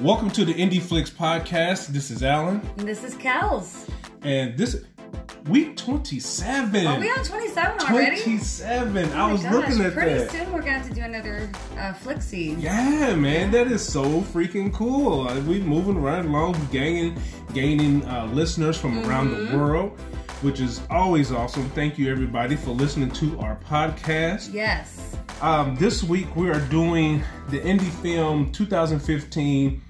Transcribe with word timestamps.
Welcome 0.00 0.30
to 0.30 0.44
the 0.44 0.54
Indie 0.54 0.80
Flix 0.80 1.10
podcast. 1.10 1.88
This 1.88 2.10
is 2.10 2.22
Alan, 2.22 2.60
And 2.78 2.88
this 2.88 3.04
is 3.04 3.14
Kells. 3.16 3.86
and 4.22 4.56
this 4.56 4.82
week 5.48 5.76
twenty-seven. 5.76 6.86
Are 6.86 6.98
we 7.00 7.10
on 7.10 7.22
27 7.24 7.80
already? 7.80 8.20
Twenty-seven. 8.22 9.10
Oh 9.12 9.16
I 9.16 9.32
was 9.32 9.42
gosh, 9.42 9.52
looking 9.52 9.80
at 9.82 9.92
Pretty 9.92 10.14
that. 10.18 10.28
Pretty 10.30 10.44
soon 10.44 10.52
we're 10.52 10.60
going 10.62 10.72
to 10.72 10.78
have 10.78 10.88
to 10.88 10.94
do 10.94 11.02
another 11.02 11.50
uh, 11.76 11.92
Flixie. 11.92 12.56
Yeah, 12.60 13.14
man, 13.14 13.50
that 13.50 13.66
is 13.66 13.86
so 13.86 14.04
freaking 14.22 14.72
cool. 14.72 15.28
Uh, 15.28 15.40
we 15.42 15.60
moving 15.60 16.00
right 16.00 16.24
along, 16.24 16.56
gaining 16.72 17.20
gaining 17.52 18.04
uh, 18.06 18.26
listeners 18.32 18.78
from 18.78 19.04
around 19.06 19.28
Mm-hmm. 19.30 19.52
the 19.52 19.58
world, 19.58 19.98
which 20.42 20.60
is 20.60 20.80
always 20.90 21.30
awesome. 21.32 21.68
Thank 21.70 21.98
you, 21.98 22.10
everybody, 22.10 22.56
for 22.56 22.70
listening 22.70 23.10
to 23.12 23.38
our 23.40 23.56
podcast. 23.68 24.52
Yes. 24.54 25.16
Um, 25.42 25.74
this 25.76 26.02
week 26.02 26.34
we 26.36 26.48
are 26.50 26.60
doing 26.68 27.22
the 27.48 27.60
indie 27.60 27.90
film 28.02 28.50
2015 28.52 29.82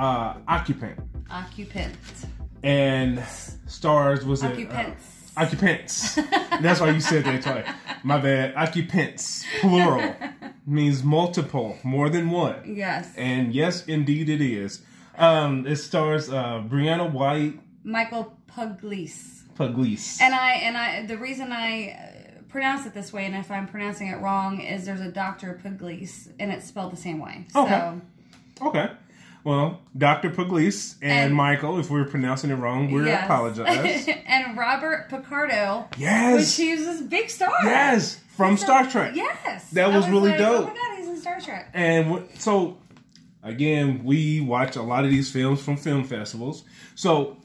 uh, 0.00 0.34
Occupant, 0.48 0.98
Occupant. 1.30 1.94
and 2.62 3.22
stars 3.66 4.24
was 4.24 4.42
it? 4.42 4.52
Occupants. 4.52 5.32
Uh, 5.36 5.42
occupants. 5.42 6.14
That's 6.60 6.80
why 6.80 6.90
you 6.90 7.00
said 7.00 7.24
that 7.24 7.42
twice. 7.42 7.66
My 8.02 8.18
bad. 8.18 8.54
Occupants, 8.56 9.44
plural, 9.60 10.14
means 10.66 11.02
multiple, 11.04 11.76
more 11.82 12.08
than 12.08 12.30
one. 12.30 12.56
yes. 12.76 13.12
And 13.16 13.54
yes, 13.54 13.84
indeed 13.86 14.28
it 14.28 14.40
is. 14.40 14.82
Um, 15.18 15.66
it 15.66 15.76
stars 15.76 16.30
uh, 16.30 16.62
Briana 16.68 17.10
White, 17.10 17.60
Michael 17.84 18.36
Pugliese. 18.50 19.42
Pugliese. 19.54 20.20
And 20.22 20.34
I 20.34 20.52
and 20.52 20.76
I 20.76 21.06
the 21.06 21.18
reason 21.18 21.52
I 21.52 21.90
uh, 21.90 22.42
pronounce 22.48 22.86
it 22.86 22.94
this 22.94 23.12
way 23.12 23.26
and 23.26 23.34
if 23.36 23.50
I'm 23.50 23.66
pronouncing 23.68 24.08
it 24.08 24.18
wrong 24.20 24.60
is 24.60 24.86
there's 24.86 25.00
a 25.02 25.10
Dr. 25.12 25.60
Pugliese 25.62 26.32
and 26.40 26.50
it's 26.50 26.66
spelled 26.66 26.92
the 26.92 26.96
same 26.96 27.18
way. 27.18 27.44
So 27.52 28.00
Okay. 28.62 28.90
Well, 29.44 29.80
Dr. 29.96 30.30
Pugliese 30.30 30.96
and, 31.00 31.12
And- 31.12 31.34
Michael, 31.34 31.78
if 31.78 31.90
we're 31.90 32.04
pronouncing 32.04 32.50
it 32.50 32.56
wrong, 32.56 32.90
we 32.90 33.06
yes. 33.06 33.24
apologize. 33.24 34.06
and 34.26 34.56
Robert 34.56 35.08
Picardo, 35.08 35.86
which 35.90 36.00
yes. 36.00 36.56
he 36.56 36.72
was 36.74 36.84
this 36.84 37.00
big 37.02 37.30
star. 37.30 37.50
Yes. 37.64 38.20
From 38.36 38.56
So- 38.56 38.64
Star 38.66 38.86
Trek. 38.86 39.12
Yes. 39.14 39.70
That 39.70 39.90
I 39.90 39.96
was 39.96 40.08
really 40.08 40.30
like, 40.30 40.38
dope. 40.38 40.64
Oh 40.64 40.66
my 40.68 40.74
god, 40.74 40.98
he's 40.98 41.08
in 41.08 41.16
Star 41.16 41.40
Trek. 41.40 41.70
And 41.74 42.06
w- 42.08 42.28
so, 42.38 42.78
again, 43.42 44.02
we 44.04 44.40
watch 44.40 44.76
a 44.76 44.82
lot 44.82 45.04
of 45.04 45.10
these 45.10 45.30
films 45.30 45.62
from 45.62 45.76
film 45.76 46.04
festivals. 46.04 46.64
So, 46.94 47.36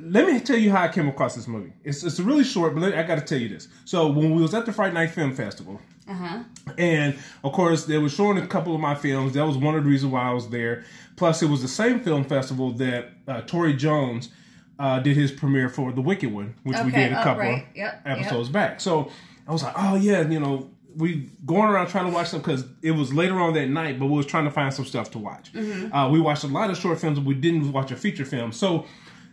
let 0.00 0.26
me 0.26 0.40
tell 0.40 0.56
you 0.56 0.70
how 0.70 0.82
I 0.82 0.88
came 0.88 1.08
across 1.08 1.34
this 1.34 1.46
movie. 1.46 1.72
It's, 1.84 2.02
it's 2.02 2.20
really 2.20 2.44
short, 2.44 2.74
but 2.74 2.80
let, 2.80 2.94
I 2.94 3.02
got 3.02 3.16
to 3.16 3.24
tell 3.24 3.38
you 3.38 3.48
this. 3.48 3.68
So, 3.84 4.08
when 4.08 4.34
we 4.34 4.42
was 4.42 4.54
at 4.54 4.66
the 4.66 4.72
Fright 4.72 4.94
Night 4.94 5.10
Film 5.10 5.34
Festival, 5.34 5.80
Uh 6.08 6.14
huh. 6.14 6.42
and 6.78 7.16
of 7.44 7.52
course, 7.52 7.84
they 7.84 7.98
were 7.98 8.08
showing 8.08 8.38
a 8.38 8.46
couple 8.46 8.74
of 8.74 8.80
my 8.80 8.94
films. 8.94 9.34
That 9.34 9.44
was 9.46 9.56
one 9.56 9.74
of 9.74 9.84
the 9.84 9.90
reasons 9.90 10.12
why 10.12 10.22
I 10.22 10.32
was 10.32 10.48
there. 10.48 10.84
Plus, 11.16 11.42
it 11.42 11.50
was 11.50 11.60
the 11.62 11.68
same 11.68 12.00
film 12.00 12.24
festival 12.24 12.72
that 12.72 13.10
uh, 13.26 13.42
Tori 13.42 13.74
Jones 13.74 14.30
uh, 14.78 15.00
did 15.00 15.16
his 15.16 15.32
premiere 15.32 15.68
for 15.68 15.92
The 15.92 16.00
Wicked 16.00 16.32
One, 16.32 16.54
which 16.62 16.78
we 16.84 16.90
did 16.92 17.12
a 17.12 17.20
oh, 17.20 17.24
couple 17.24 17.42
right. 17.42 17.66
Yep, 17.74 18.02
episodes 18.06 18.48
back. 18.48 18.80
So 18.80 19.10
I 19.46 19.52
was 19.52 19.62
like, 19.62 19.74
oh 19.76 19.96
yeah, 19.96 20.26
you 20.26 20.38
know, 20.40 20.70
we 20.96 21.28
going 21.44 21.68
around 21.68 21.88
trying 21.88 22.06
to 22.06 22.12
watch 22.12 22.30
them 22.30 22.40
because 22.40 22.64
it 22.82 22.92
was 22.92 23.12
later 23.12 23.34
on 23.38 23.52
that 23.54 23.68
night, 23.68 23.98
but 23.98 24.06
we 24.06 24.16
was 24.16 24.26
trying 24.26 24.44
to 24.44 24.50
find 24.50 24.72
some 24.72 24.84
stuff 24.84 25.10
to 25.10 25.18
watch. 25.18 25.52
Mm-hmm. 25.52 25.92
Uh, 25.92 26.08
we 26.08 26.20
watched 26.20 26.44
a 26.44 26.48
lot 26.48 26.70
of 26.70 26.78
short 26.78 27.00
films, 27.00 27.18
but 27.18 27.26
we 27.26 27.34
didn't 27.34 27.70
watch 27.72 27.90
a 27.90 27.96
feature 27.96 28.24
film. 28.24 28.52
So 28.52 28.86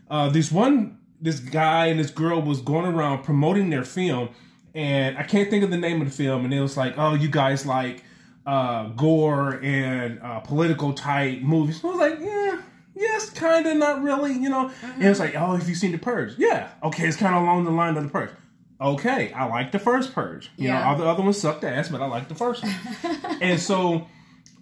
uh, 0.09 0.29
this 0.29 0.51
one, 0.51 0.97
this 1.21 1.39
guy 1.39 1.87
and 1.87 1.99
this 1.99 2.11
girl 2.11 2.41
was 2.41 2.61
going 2.61 2.85
around 2.85 3.23
promoting 3.23 3.69
their 3.69 3.83
film, 3.83 4.29
and 4.73 5.17
I 5.17 5.23
can't 5.23 5.49
think 5.49 5.63
of 5.63 5.71
the 5.71 5.77
name 5.77 6.01
of 6.01 6.07
the 6.09 6.13
film, 6.13 6.45
and 6.45 6.53
it 6.53 6.61
was 6.61 6.77
like, 6.77 6.95
oh, 6.97 7.13
you 7.13 7.27
guys 7.29 7.65
like 7.65 8.03
uh, 8.45 8.89
gore 8.89 9.59
and 9.63 10.19
uh, 10.21 10.39
political 10.41 10.93
type 10.93 11.41
movies. 11.41 11.81
I 11.83 11.87
was 11.87 11.97
like, 11.97 12.19
yeah. 12.19 12.61
Yes, 12.97 13.29
kind 13.29 13.65
of, 13.67 13.75
not 13.75 14.01
really, 14.03 14.31
you 14.33 14.47
know. 14.47 14.71
And 14.81 15.03
it's 15.03 15.19
like, 15.19 15.35
oh, 15.35 15.55
have 15.57 15.67
you 15.67 15.75
seen 15.75 15.91
The 15.91 15.97
Purge? 15.97 16.35
Yeah. 16.37 16.69
Okay, 16.81 17.05
it's 17.05 17.17
kind 17.17 17.35
of 17.35 17.41
along 17.43 17.65
the 17.65 17.71
line 17.71 17.97
of 17.97 18.03
The 18.03 18.09
Purge. 18.09 18.29
Okay, 18.79 19.33
I 19.33 19.45
like 19.47 19.73
the 19.73 19.79
first 19.79 20.13
Purge. 20.13 20.49
You 20.55 20.69
know, 20.69 20.75
Yeah. 20.75 20.87
all 20.89 20.95
the 20.97 21.05
other 21.05 21.21
ones 21.21 21.37
sucked 21.37 21.65
ass, 21.65 21.89
but 21.89 22.01
I 22.01 22.05
like 22.05 22.29
the 22.29 22.35
first 22.35 22.63
one. 22.63 22.73
and 23.41 23.59
so, 23.59 24.07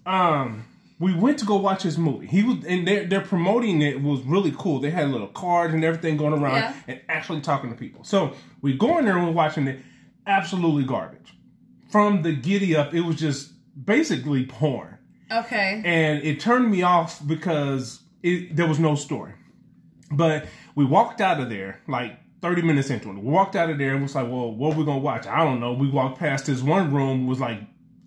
um, 0.04 0.64
we 0.98 1.12
went 1.14 1.38
to 1.40 1.44
go 1.44 1.56
watch 1.56 1.82
his 1.82 1.98
movie. 1.98 2.26
He 2.26 2.42
was, 2.44 2.64
and 2.66 2.86
they're, 2.86 3.04
they're 3.04 3.20
promoting 3.20 3.82
it 3.82 4.00
was 4.02 4.20
really 4.22 4.52
cool. 4.56 4.78
They 4.78 4.90
had 4.90 5.08
little 5.10 5.26
cards 5.28 5.74
and 5.74 5.84
everything 5.84 6.16
going 6.16 6.32
around 6.34 6.54
Yeah. 6.56 6.74
and 6.88 7.00
actually 7.08 7.40
talking 7.40 7.70
to 7.70 7.76
people. 7.76 8.04
So 8.04 8.32
we 8.62 8.76
go 8.76 8.98
in 8.98 9.04
there 9.04 9.16
and 9.18 9.26
we're 9.26 9.32
watching 9.32 9.66
it. 9.66 9.80
Absolutely 10.26 10.84
garbage. 10.84 11.34
From 11.90 12.22
the 12.22 12.32
giddy 12.32 12.74
up, 12.76 12.94
it 12.94 13.00
was 13.02 13.16
just 13.16 13.52
basically 13.84 14.46
porn 14.46 14.98
Okay. 15.30 15.82
and 15.84 16.22
it 16.22 16.38
turned 16.40 16.70
me 16.70 16.82
off 16.82 17.20
because 17.26 18.00
it, 18.22 18.54
there 18.56 18.66
was 18.68 18.78
no 18.78 18.94
story. 18.94 19.32
But 20.10 20.46
we 20.74 20.84
walked 20.84 21.20
out 21.20 21.40
of 21.40 21.48
there 21.50 21.80
like 21.88 22.18
30 22.40 22.62
minutes 22.62 22.90
into 22.90 23.10
it. 23.10 23.14
We 23.16 23.20
walked 23.22 23.56
out 23.56 23.68
of 23.70 23.78
there 23.78 23.94
and 23.94 24.02
was 24.02 24.14
like, 24.14 24.28
well, 24.28 24.52
what 24.54 24.74
are 24.74 24.78
we 24.78 24.84
going 24.84 24.98
to 25.00 25.04
watch? 25.04 25.26
I 25.26 25.44
don't 25.44 25.60
know. 25.60 25.72
We 25.72 25.88
walked 25.90 26.18
past 26.18 26.46
this 26.46 26.62
one 26.62 26.92
room, 26.94 27.26
was 27.26 27.40
like 27.40 27.58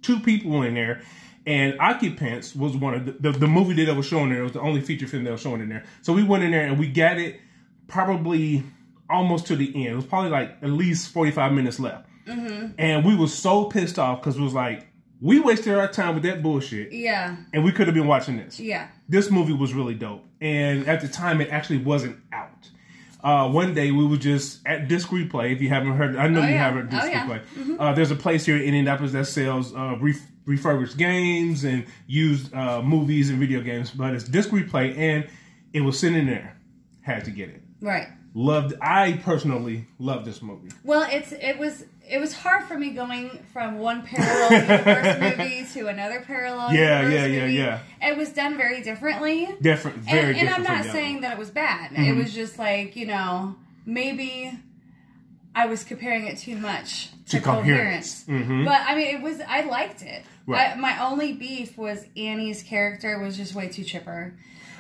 two 0.02 0.20
people 0.20 0.62
in 0.64 0.74
there, 0.76 1.02
and 1.48 1.80
Occupants 1.80 2.54
was 2.56 2.76
one 2.78 2.94
of 2.94 3.06
the, 3.06 3.32
the, 3.32 3.40
the 3.40 3.48
movie 3.48 3.74
that 3.76 3.86
they 3.86 3.98
was 3.98 4.06
showing 4.06 4.30
there. 4.30 4.42
It 4.42 4.44
was 4.44 4.52
the 4.52 4.62
only 4.62 4.82
feature 4.82 5.08
film 5.08 5.24
they 5.24 5.32
were 5.32 5.38
showing 5.38 5.62
in 5.62 5.70
there. 5.70 5.84
So 6.04 6.14
we 6.14 6.22
went 6.24 6.44
in 6.44 6.52
there 6.52 6.68
and 6.68 6.78
we 6.78 6.88
got 6.88 7.18
it 7.18 7.40
probably 7.88 8.64
almost 9.10 9.48
to 9.48 9.56
the 9.56 9.68
end. 9.74 9.94
It 9.94 9.96
was 9.96 10.06
probably 10.06 10.30
like 10.30 10.58
at 10.62 10.70
least 10.70 11.12
45 11.14 11.54
minutes 11.54 11.80
left. 11.80 12.08
Mm-hmm. 12.28 12.74
And 12.78 13.06
we 13.06 13.16
were 13.16 13.28
so 13.28 13.66
pissed 13.66 13.98
off 13.98 14.20
because 14.22 14.38
it 14.38 14.42
was 14.42 14.54
like, 14.54 14.88
we 15.22 15.40
wasted 15.40 15.74
our 15.74 15.88
time 15.88 16.14
with 16.14 16.24
that 16.24 16.44
bullshit 16.44 16.92
Yeah. 16.92 17.38
and 17.54 17.64
we 17.64 17.72
could 17.72 17.88
have 17.88 17.96
been 17.96 18.06
watching 18.08 18.38
this. 18.38 18.60
Yeah. 18.60 18.90
This 19.10 19.32
movie 19.32 19.54
was 19.54 19.74
really 19.74 19.96
dope, 19.96 20.24
and 20.42 20.86
at 20.88 21.02
the 21.02 21.08
time, 21.08 21.42
it 21.42 21.50
actually 21.50 21.78
wasn't 21.80 22.18
out. 22.32 22.70
Uh, 23.24 23.50
one 23.50 23.74
day 23.74 23.92
we 23.92 24.06
were 24.06 24.18
just 24.18 24.60
at 24.66 24.88
Disc 24.88 25.10
Replay. 25.10 25.54
If 25.54 25.62
you 25.62 25.70
haven't 25.70 25.94
heard, 25.94 26.16
I 26.16 26.28
know 26.28 26.42
Oh, 26.42 26.44
you 26.44 26.50
yeah. 26.54 26.58
haven't 26.70 26.90
Disc 26.90 27.04
Oh, 27.04 27.08
yeah. 27.08 27.28
Replay. 27.28 27.78
Uh, 27.80 27.94
there's 27.94 28.12
a 28.12 28.16
place 28.16 28.46
here 28.46 28.56
in 28.56 28.62
Indianapolis 28.64 29.12
that 29.14 29.26
sells 29.26 29.74
uh, 29.74 29.96
ref- 30.00 30.22
refurbished 30.46 30.98
games 30.98 31.64
and 31.64 31.86
used 32.06 32.54
uh, 32.54 32.82
movies 32.82 33.30
and 33.30 33.40
video 33.40 33.62
games, 33.62 33.92
but 33.92 34.14
it's 34.14 34.24
Disc 34.24 34.50
Replay, 34.50 34.96
and 34.98 35.28
it 35.74 35.82
was 35.82 35.98
sitting 36.00 36.26
there. 36.28 36.58
Had 37.02 37.26
to 37.26 37.32
get 37.32 37.50
it. 37.50 37.62
Right. 37.82 38.08
Loved. 38.34 38.74
I 38.82 39.14
personally 39.24 39.88
love 39.98 40.24
this 40.26 40.42
movie. 40.42 40.70
Well, 40.84 41.08
it's 41.10 41.32
it 41.32 41.58
was 41.58 41.86
it 42.10 42.20
was 42.20 42.34
hard 42.34 42.64
for 42.64 42.78
me 42.78 42.92
going 42.92 43.30
from 43.54 43.80
one 43.80 44.02
parallel 44.04 44.52
universe 44.62 45.20
movie 45.38 45.66
to 45.74 45.88
another 45.88 46.22
parallel 46.22 46.74
Yeah, 46.74 47.02
universe 47.02 47.14
yeah, 47.14 47.26
yeah, 47.26 47.42
movie. 47.42 47.54
yeah. 47.54 47.80
It 48.02 48.18
was 48.18 48.30
done 48.30 48.58
very 48.58 48.82
differently. 48.82 49.48
Different, 49.62 49.98
very 50.00 50.20
and, 50.20 50.26
and 50.30 50.48
different. 50.50 50.70
I'm 50.70 50.86
not 50.86 50.92
saying 50.94 51.22
that 51.22 51.34
it 51.34 51.38
was 51.40 51.50
bad. 51.52 51.92
It 51.92 51.98
Mm-hmm. 51.98 52.18
was 52.20 52.34
just 52.34 52.58
like, 52.58 52.96
you 52.96 53.06
know, 53.08 53.56
maybe 53.86 54.52
I 55.56 55.66
was 55.66 55.84
comparing 55.84 56.28
it 56.28 56.38
too 56.38 56.56
much 56.56 57.10
To 57.30 57.38
to, 57.38 57.42
coherence. 57.42 58.24
coherence. 58.26 58.48
Mhm. 58.50 58.66
But 58.66 58.82
I 58.86 58.96
mean, 58.96 59.16
it 59.16 59.22
was 59.22 59.42
I 59.48 59.62
liked 59.62 60.02
it. 60.04 60.24
Right. 60.46 60.72
I, 60.72 60.76
my 60.76 61.04
only 61.06 61.34
beef 61.34 61.78
was 61.78 62.06
Annie's 62.16 62.64
character 62.64 63.20
was 63.20 63.36
just 63.36 63.54
way 63.54 63.68
too 63.68 63.84
chipper. 63.84 64.34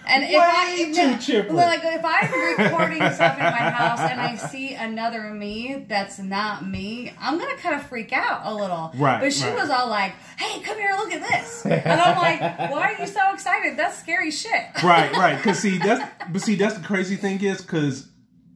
And 0.07 0.23
if 0.23 0.29
Way 0.31 0.37
I 0.39 0.91
too 0.95 1.17
chipper. 1.19 1.53
like 1.53 1.81
if 1.83 2.03
I'm 2.03 2.63
recording 2.63 2.97
stuff 3.11 3.37
in 3.37 3.43
my 3.43 3.69
house 3.69 3.99
and 3.99 4.19
I 4.19 4.35
see 4.35 4.73
another 4.73 5.21
me 5.33 5.85
that's 5.87 6.17
not 6.19 6.65
me, 6.65 7.13
I'm 7.19 7.37
gonna 7.37 7.57
kind 7.57 7.75
of 7.75 7.85
freak 7.87 8.13
out 8.13 8.41
a 8.45 8.53
little. 8.53 8.91
Right, 8.95 9.19
But 9.21 9.33
she 9.33 9.45
right. 9.45 9.55
was 9.55 9.69
all 9.69 9.87
like, 9.89 10.13
"Hey, 10.37 10.61
come 10.61 10.77
here, 10.77 10.93
look 10.97 11.11
at 11.13 11.21
this," 11.21 11.65
and 11.65 12.01
I'm 12.01 12.17
like, 12.17 12.71
"Why 12.71 12.93
are 12.93 13.01
you 13.01 13.07
so 13.07 13.19
excited? 13.33 13.77
That's 13.77 13.97
scary 13.99 14.31
shit." 14.31 14.61
right, 14.83 15.11
right. 15.13 15.41
Cause 15.43 15.59
see, 15.59 15.77
that's 15.77 16.03
but 16.31 16.41
see, 16.41 16.55
that's 16.55 16.77
the 16.77 16.83
crazy 16.85 17.15
thing 17.15 17.43
is 17.43 17.61
because 17.61 18.06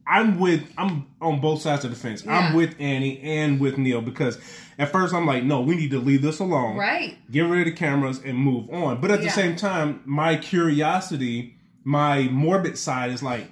I'm 0.06 0.40
with 0.40 0.68
I'm 0.76 1.06
on 1.20 1.40
both 1.40 1.62
sides 1.62 1.84
of 1.84 1.90
the 1.90 1.96
fence. 1.96 2.26
I'm 2.26 2.54
with 2.54 2.74
Annie 2.80 3.20
and 3.20 3.60
with 3.60 3.78
Neil 3.78 4.00
because 4.00 4.38
at 4.78 4.90
first 4.90 5.14
I'm 5.14 5.26
like, 5.26 5.44
no, 5.44 5.60
we 5.60 5.76
need 5.76 5.90
to 5.92 5.98
leave 6.00 6.22
this 6.22 6.40
alone. 6.40 6.76
Right. 6.76 7.16
Get 7.30 7.42
rid 7.42 7.60
of 7.60 7.66
the 7.66 7.78
cameras 7.78 8.20
and 8.24 8.36
move 8.36 8.68
on. 8.70 9.00
But 9.00 9.10
at 9.10 9.22
the 9.22 9.30
same 9.30 9.54
time, 9.56 10.02
my 10.04 10.36
curiosity, 10.36 11.56
my 11.84 12.22
morbid 12.24 12.76
side 12.78 13.10
is 13.10 13.22
like, 13.22 13.46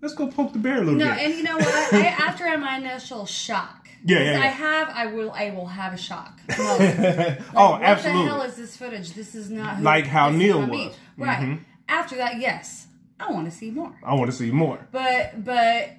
let's 0.00 0.14
go 0.14 0.28
poke 0.28 0.52
the 0.52 0.58
bear 0.58 0.76
a 0.76 0.78
little 0.78 0.94
No, 0.94 1.06
bit. 1.06 1.16
No, 1.16 1.22
and 1.22 1.34
you 1.34 1.42
know 1.42 1.56
what? 1.56 1.68
I, 1.94 2.06
after 2.06 2.56
my 2.58 2.76
initial 2.78 3.26
shock, 3.26 3.88
Yeah, 4.04 4.18
yeah, 4.20 4.32
yeah. 4.32 4.40
I 4.40 4.46
have, 4.46 4.88
I 4.90 5.06
will, 5.06 5.30
I 5.32 5.50
will 5.50 5.66
have 5.66 5.92
a 5.92 5.98
shock. 5.98 6.40
oh, 6.58 7.36
what 7.72 7.82
absolutely. 7.82 8.22
What 8.22 8.24
the 8.24 8.30
hell 8.30 8.42
is 8.42 8.56
this 8.56 8.76
footage? 8.76 9.12
This 9.14 9.34
is 9.34 9.50
not 9.50 9.76
who, 9.78 9.82
Like 9.84 10.06
how 10.06 10.30
Neil 10.30 10.66
was. 10.66 10.94
Right. 11.16 11.40
Mhm. 11.40 11.60
After 11.88 12.16
that, 12.16 12.38
yes, 12.38 12.86
I 13.20 13.30
want 13.32 13.44
to 13.46 13.50
see 13.50 13.70
more. 13.70 13.92
I 14.04 14.14
want 14.14 14.30
to 14.30 14.36
see 14.36 14.50
more. 14.50 14.86
But, 14.92 15.44
but. 15.44 15.90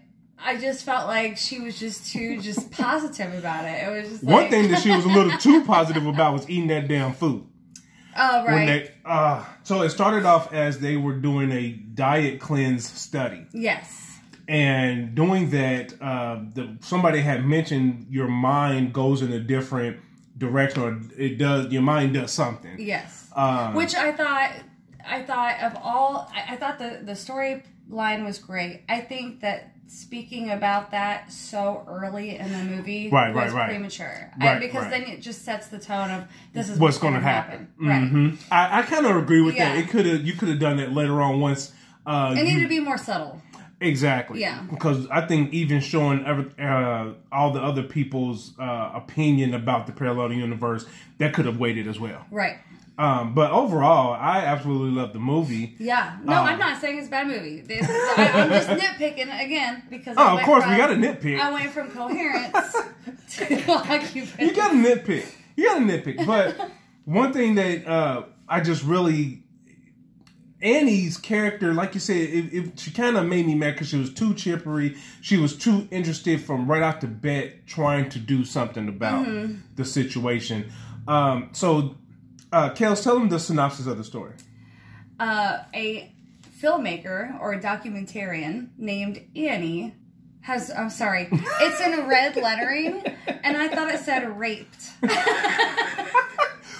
I 0.43 0.57
just 0.57 0.83
felt 0.85 1.05
like 1.05 1.37
she 1.37 1.59
was 1.59 1.79
just 1.79 2.11
too 2.11 2.41
just 2.41 2.71
positive 2.85 3.31
about 3.37 3.63
it. 3.65 3.87
It 3.87 3.91
was 3.91 4.09
just 4.09 4.23
One 4.23 4.49
thing 4.49 4.71
that 4.71 4.81
she 4.81 4.89
was 4.89 5.05
a 5.05 5.07
little 5.07 5.37
too 5.37 5.63
positive 5.65 6.03
about 6.07 6.33
was 6.33 6.49
eating 6.49 6.65
that 6.69 6.87
damn 6.87 7.13
food. 7.13 7.45
Oh 8.17 8.43
When 8.45 8.53
right. 8.55 8.65
they, 8.65 8.91
uh, 9.05 9.45
so 9.61 9.83
it 9.83 9.91
started 9.91 10.25
off 10.25 10.51
as 10.51 10.79
they 10.79 10.97
were 10.97 11.13
doing 11.13 11.51
a 11.51 11.69
diet 11.73 12.39
cleanse 12.41 12.89
study. 12.91 13.45
yes. 13.53 14.17
and 14.47 15.13
doing 15.13 15.51
that, 15.51 15.93
uh, 16.01 16.39
the, 16.55 16.75
somebody 16.81 17.19
had 17.21 17.45
mentioned 17.45 18.07
your 18.09 18.27
mind 18.27 18.93
goes 18.93 19.21
in 19.21 19.31
a 19.31 19.39
different 19.39 19.97
direction, 20.39 20.81
or 20.81 20.99
it 21.21 21.37
does. 21.37 21.71
Your 21.71 21.83
mind 21.83 22.15
does 22.15 22.31
something. 22.31 22.77
Yes. 22.79 23.29
Um, 23.35 23.75
Which 23.75 23.93
I 23.93 24.11
thought 24.11 24.51
I 25.07 25.23
thought 25.23 25.59
of 25.61 25.77
all. 25.83 26.31
I, 26.33 26.53
I 26.53 26.55
thought 26.57 26.79
the 26.79 26.99
the 27.03 27.13
storyline 27.13 28.25
was 28.25 28.39
great. 28.39 28.83
I 28.89 28.99
think 29.01 29.41
that 29.41 29.73
speaking 29.87 30.49
about 30.51 30.91
that 30.91 31.29
so 31.31 31.83
early 31.87 32.37
in 32.37 32.49
the 32.49 32.63
movie 32.63 33.09
Right, 33.09 33.33
was 33.35 33.51
right, 33.51 33.59
right. 33.59 33.69
premature 33.69 34.31
I- 34.39 34.45
Right, 34.53 34.59
because 34.61 34.83
right. 34.83 34.89
then 34.89 35.01
it 35.03 35.21
just 35.21 35.43
sets 35.43 35.67
the 35.67 35.79
tone 35.79 36.09
of 36.11 36.23
this 36.53 36.67
is 36.69 36.79
what's 36.79 36.95
what's, 36.95 36.97
going 36.99 37.13
to 37.15 37.19
gonna 37.19 37.29
happen. 37.31 37.67
Right. 37.77 38.01
Mhm. 38.01 38.37
I, 38.49 38.79
I 38.79 38.81
kind 38.83 39.05
of 39.05 39.17
agree 39.17 39.41
with 39.41 39.57
that. 39.57 39.75
Yeah. 39.75 39.81
It 39.83 39.89
could 39.89 40.05
have 40.05 40.21
you 40.25 40.31
could 40.33 40.47
have 40.47 40.59
done 40.59 40.79
it 40.79 40.93
later 40.93 41.21
on 41.21 41.41
once. 41.41 41.73
Uh, 42.05 42.33
It 42.35 42.39
you- 42.39 42.43
needed 42.45 42.61
to 42.61 42.67
be 42.69 42.79
more 42.79 42.97
subtle. 42.97 43.41
exactly. 43.81 44.39
Yeah. 44.39 44.61
Because 44.69 45.07
I 45.09 45.25
think 45.27 45.51
even 45.53 45.81
showing 45.81 46.23
every, 46.25 46.45
uh, 46.63 47.13
all 47.31 47.51
the 47.51 47.61
other 47.61 47.83
people's 47.83 48.53
uh, 48.59 48.91
opinion 48.95 49.53
about 49.53 49.87
the 49.87 49.91
parallel 49.91 50.31
universe 50.31 50.85
that 51.17 51.33
could 51.33 51.45
have 51.45 51.57
waited 51.59 51.87
as 51.87 51.99
well. 51.99 52.25
Right. 52.31 52.57
Um, 52.97 53.33
but 53.33 53.51
overall, 53.51 54.13
I 54.13 54.39
absolutely 54.45 54.91
love 54.91 55.13
the 55.13 55.19
movie. 55.19 55.75
Yeah. 55.79 56.17
No, 56.23 56.37
Um, 56.37 56.45
I'm 56.45 56.59
not 56.59 56.79
saying 56.79 56.99
it's 56.99 57.07
a 57.07 57.11
bad 57.11 57.27
movie. 57.27 57.61
This, 57.61 57.83
I, 57.89 58.31
I'm 58.33 58.49
just 58.49 58.67
nitpicking 58.83 59.43
again 59.43 59.83
because 59.89 60.15
Oh, 60.19 60.37
of 60.37 60.43
course, 60.43 60.63
from, 60.63 60.73
we 60.73 60.77
got 60.77 60.87
to 60.87 60.95
nitpick. 60.95 61.39
I 61.39 61.51
went 61.51 61.71
from 61.71 61.89
coherence 61.91 62.75
to 63.37 63.71
occupation. 63.71 64.47
You 64.47 64.53
got 64.53 64.69
to 64.71 64.75
nitpick. 64.75 65.25
You 65.55 65.65
got 65.67 65.79
to 65.79 65.85
nitpick. 65.85 66.25
But 66.27 66.69
one 67.05 67.33
thing 67.33 67.55
that 67.55 67.87
uh, 67.87 68.23
I 68.47 68.59
just 68.61 68.83
really 68.83 69.43
Annie's 70.61 71.17
character, 71.17 71.73
like 71.73 71.95
you 71.95 71.99
said, 71.99 72.17
it, 72.17 72.53
it, 72.53 72.79
she 72.79 72.91
kind 72.91 73.17
of 73.17 73.25
made 73.25 73.47
me 73.47 73.55
mad 73.55 73.71
because 73.73 73.87
she 73.87 73.97
was 73.97 74.13
too 74.13 74.35
chippery. 74.35 74.95
She 75.21 75.37
was 75.37 75.57
too 75.57 75.87
interested 75.89 76.39
from 76.41 76.69
right 76.69 76.83
off 76.83 76.99
the 76.99 77.07
bat 77.07 77.65
trying 77.65 78.09
to 78.09 78.19
do 78.19 78.45
something 78.45 78.87
about 78.87 79.25
the 79.75 79.85
situation. 79.85 80.71
Um, 81.07 81.49
so, 81.53 81.95
uh, 82.51 82.69
Kells, 82.71 83.03
tell 83.03 83.17
them 83.19 83.29
the 83.29 83.39
synopsis 83.39 83.87
of 83.87 83.97
the 83.97 84.03
story. 84.03 84.33
uh, 85.19 85.59
a 85.73 86.13
filmmaker 86.61 87.39
or 87.41 87.53
a 87.53 87.59
documentarian 87.59 88.69
named 88.77 89.21
Annie 89.35 89.95
has 90.41 90.71
I'm 90.71 90.89
sorry, 90.89 91.27
it's 91.31 91.81
in 91.81 92.07
red 92.07 92.35
lettering 92.35 93.03
and 93.43 93.57
I 93.57 93.67
thought 93.67 93.89
it 93.93 93.99
said 94.01 94.37
raped. 94.39 94.91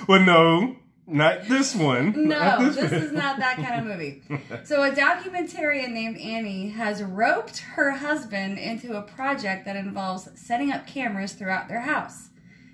Well, 0.07 0.19
no, 0.21 0.75
not 1.05 1.47
this 1.47 1.75
one. 1.75 2.27
No, 2.27 2.71
this 2.71 2.75
one. 2.91 3.01
is 3.01 3.11
not 3.11 3.37
that 3.37 3.57
kind 3.57 3.79
of 3.79 3.85
movie. 3.85 4.23
So 4.65 4.81
a 4.83 4.91
documentarian 4.91 5.91
named 5.91 6.17
Annie 6.17 6.69
has 6.69 7.03
roped 7.03 7.59
her 7.59 7.91
husband 7.91 8.57
into 8.57 8.97
a 8.97 9.03
project 9.03 9.65
that 9.65 9.75
involves 9.75 10.27
setting 10.35 10.71
up 10.71 10.87
cameras 10.87 11.33
throughout 11.33 11.67
their 11.69 11.81
house. 11.81 12.29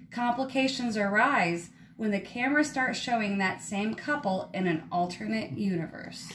Complications 0.10 0.96
arise 0.98 1.70
when 1.98 2.12
the 2.12 2.20
camera 2.20 2.64
starts 2.64 2.98
showing 3.00 3.38
that 3.40 3.62
same 3.62 3.94
couple 3.96 4.50
in 4.54 4.68
an 4.68 4.84
alternate 4.92 5.52
universe. 5.58 6.32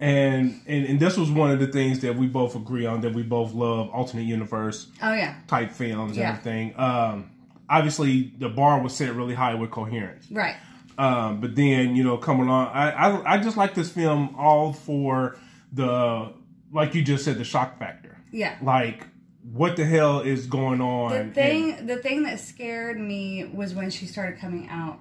And, 0.00 0.60
and 0.66 0.84
and 0.86 0.98
this 1.00 1.16
was 1.16 1.30
one 1.30 1.52
of 1.52 1.60
the 1.60 1.68
things 1.68 2.00
that 2.00 2.16
we 2.16 2.26
both 2.26 2.56
agree 2.56 2.86
on 2.86 3.02
that 3.02 3.12
we 3.14 3.22
both 3.22 3.52
love 3.52 3.88
alternate 3.90 4.24
universe 4.24 4.88
Oh 5.00 5.12
yeah. 5.14 5.36
type 5.46 5.70
films 5.70 6.16
Yeah. 6.16 6.30
and 6.30 6.38
everything. 6.38 6.74
Um, 6.80 7.30
obviously, 7.70 8.32
the 8.38 8.48
bar 8.48 8.82
was 8.82 8.96
set 8.96 9.14
really 9.14 9.34
high 9.34 9.54
with 9.54 9.70
coherence. 9.70 10.26
Right. 10.30 10.56
Um, 10.98 11.40
but 11.40 11.54
then 11.54 11.94
you 11.94 12.02
know, 12.02 12.16
come 12.16 12.40
along. 12.40 12.68
I, 12.72 12.90
I 12.90 13.34
I 13.34 13.38
just 13.38 13.56
like 13.56 13.74
this 13.74 13.90
film 13.92 14.34
all 14.36 14.72
for 14.72 15.36
the 15.72 16.32
like 16.72 16.94
you 16.96 17.02
just 17.02 17.24
said 17.24 17.38
the 17.38 17.44
shock 17.44 17.78
factor. 17.78 18.16
Yeah. 18.32 18.56
Like 18.60 19.06
what 19.50 19.76
the 19.76 19.84
hell 19.84 20.20
is 20.20 20.46
going 20.46 20.80
on? 20.80 21.10
The 21.10 21.18
And- 21.18 21.34
thing, 21.34 21.86
the 21.86 21.96
thing 21.96 22.22
that 22.24 22.40
scared 22.40 22.98
me 22.98 23.44
was 23.52 23.74
when 23.74 23.90
she 23.90 24.06
started 24.06 24.38
coming 24.40 24.68
out. 24.68 25.00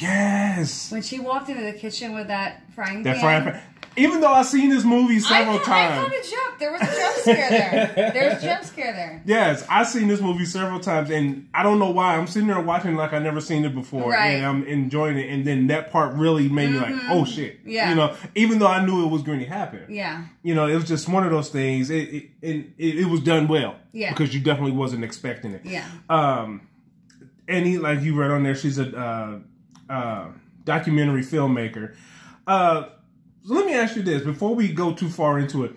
yes, 0.00 0.90
When 0.92 1.02
she 1.02 1.18
walked 1.18 1.48
into 1.48 1.62
the 1.62 1.72
kitchen 1.72 2.14
with 2.14 2.28
that 2.28 2.62
frying 2.74 3.02
that 3.04 3.16
pan. 3.16 3.20
frying 3.22 3.42
pan. 3.44 3.62
Even 3.96 4.20
though 4.20 4.32
I've 4.32 4.46
seen 4.46 4.70
this 4.70 4.84
movie 4.84 5.18
several 5.18 5.56
I, 5.58 5.62
times. 5.62 5.92
I 5.98 6.08
kind 6.08 6.12
of 6.14 6.30
jumped. 6.30 6.58
There 6.60 6.72
was 6.72 6.80
a 6.82 6.86
jump 6.86 7.16
scare 7.16 7.50
there. 7.50 8.12
There 8.14 8.30
was 8.34 8.42
a 8.42 8.46
jump 8.46 8.64
scare 8.64 8.92
there. 8.92 9.22
Yes, 9.26 9.66
I've 9.68 9.88
seen 9.88 10.06
this 10.08 10.20
movie 10.20 10.44
several 10.44 10.78
times, 10.80 11.10
and 11.10 11.48
I 11.52 11.62
don't 11.62 11.78
know 11.78 11.90
why. 11.90 12.16
I'm 12.16 12.26
sitting 12.26 12.46
there 12.48 12.60
watching 12.60 12.94
like 12.96 13.12
I've 13.12 13.22
never 13.22 13.40
seen 13.40 13.64
it 13.64 13.74
before, 13.74 14.10
Right. 14.10 14.28
and 14.36 14.46
I'm 14.46 14.64
enjoying 14.64 15.16
it. 15.18 15.28
And 15.30 15.44
then 15.44 15.66
that 15.68 15.90
part 15.90 16.14
really 16.14 16.48
made 16.48 16.70
me 16.70 16.78
like, 16.78 16.94
oh 17.08 17.24
shit, 17.24 17.60
Mm-hmm. 17.60 17.68
Yeah. 17.70 17.90
You 17.90 17.96
know, 17.96 18.16
even 18.34 18.58
though 18.58 18.68
I 18.68 18.84
knew 18.84 19.04
it 19.04 19.08
was 19.10 19.22
going 19.22 19.40
to 19.40 19.44
happen, 19.46 19.84
Yeah. 19.88 20.24
you 20.42 20.54
know, 20.54 20.66
it 20.68 20.74
was 20.76 20.84
just 20.86 21.08
one 21.08 21.24
of 21.24 21.30
those 21.30 21.48
things. 21.50 21.90
It 21.90 22.08
it, 22.14 22.30
it, 22.42 22.56
it, 22.78 22.98
it 23.00 23.06
was 23.06 23.20
done 23.20 23.48
well, 23.48 23.76
Yeah. 23.92 24.10
because 24.10 24.32
you 24.34 24.40
definitely 24.40 24.72
wasn't 24.72 25.02
expecting 25.04 25.52
it. 25.52 25.62
Yeah. 25.64 25.84
Um, 26.08 26.68
and 27.48 27.66
he, 27.66 27.78
like 27.78 28.00
you 28.02 28.14
read 28.18 28.30
on 28.30 28.44
there, 28.44 28.54
she's 28.54 28.78
a 28.78 28.96
uh, 28.96 29.38
uh, 29.92 30.26
documentary 30.64 31.22
filmmaker. 31.22 31.96
Uh, 32.46 32.84
so 33.46 33.54
let 33.54 33.66
me 33.66 33.74
ask 33.74 33.96
you 33.96 34.02
this 34.02 34.22
before 34.22 34.54
we 34.54 34.72
go 34.72 34.92
too 34.92 35.08
far 35.08 35.38
into 35.38 35.64
it. 35.64 35.72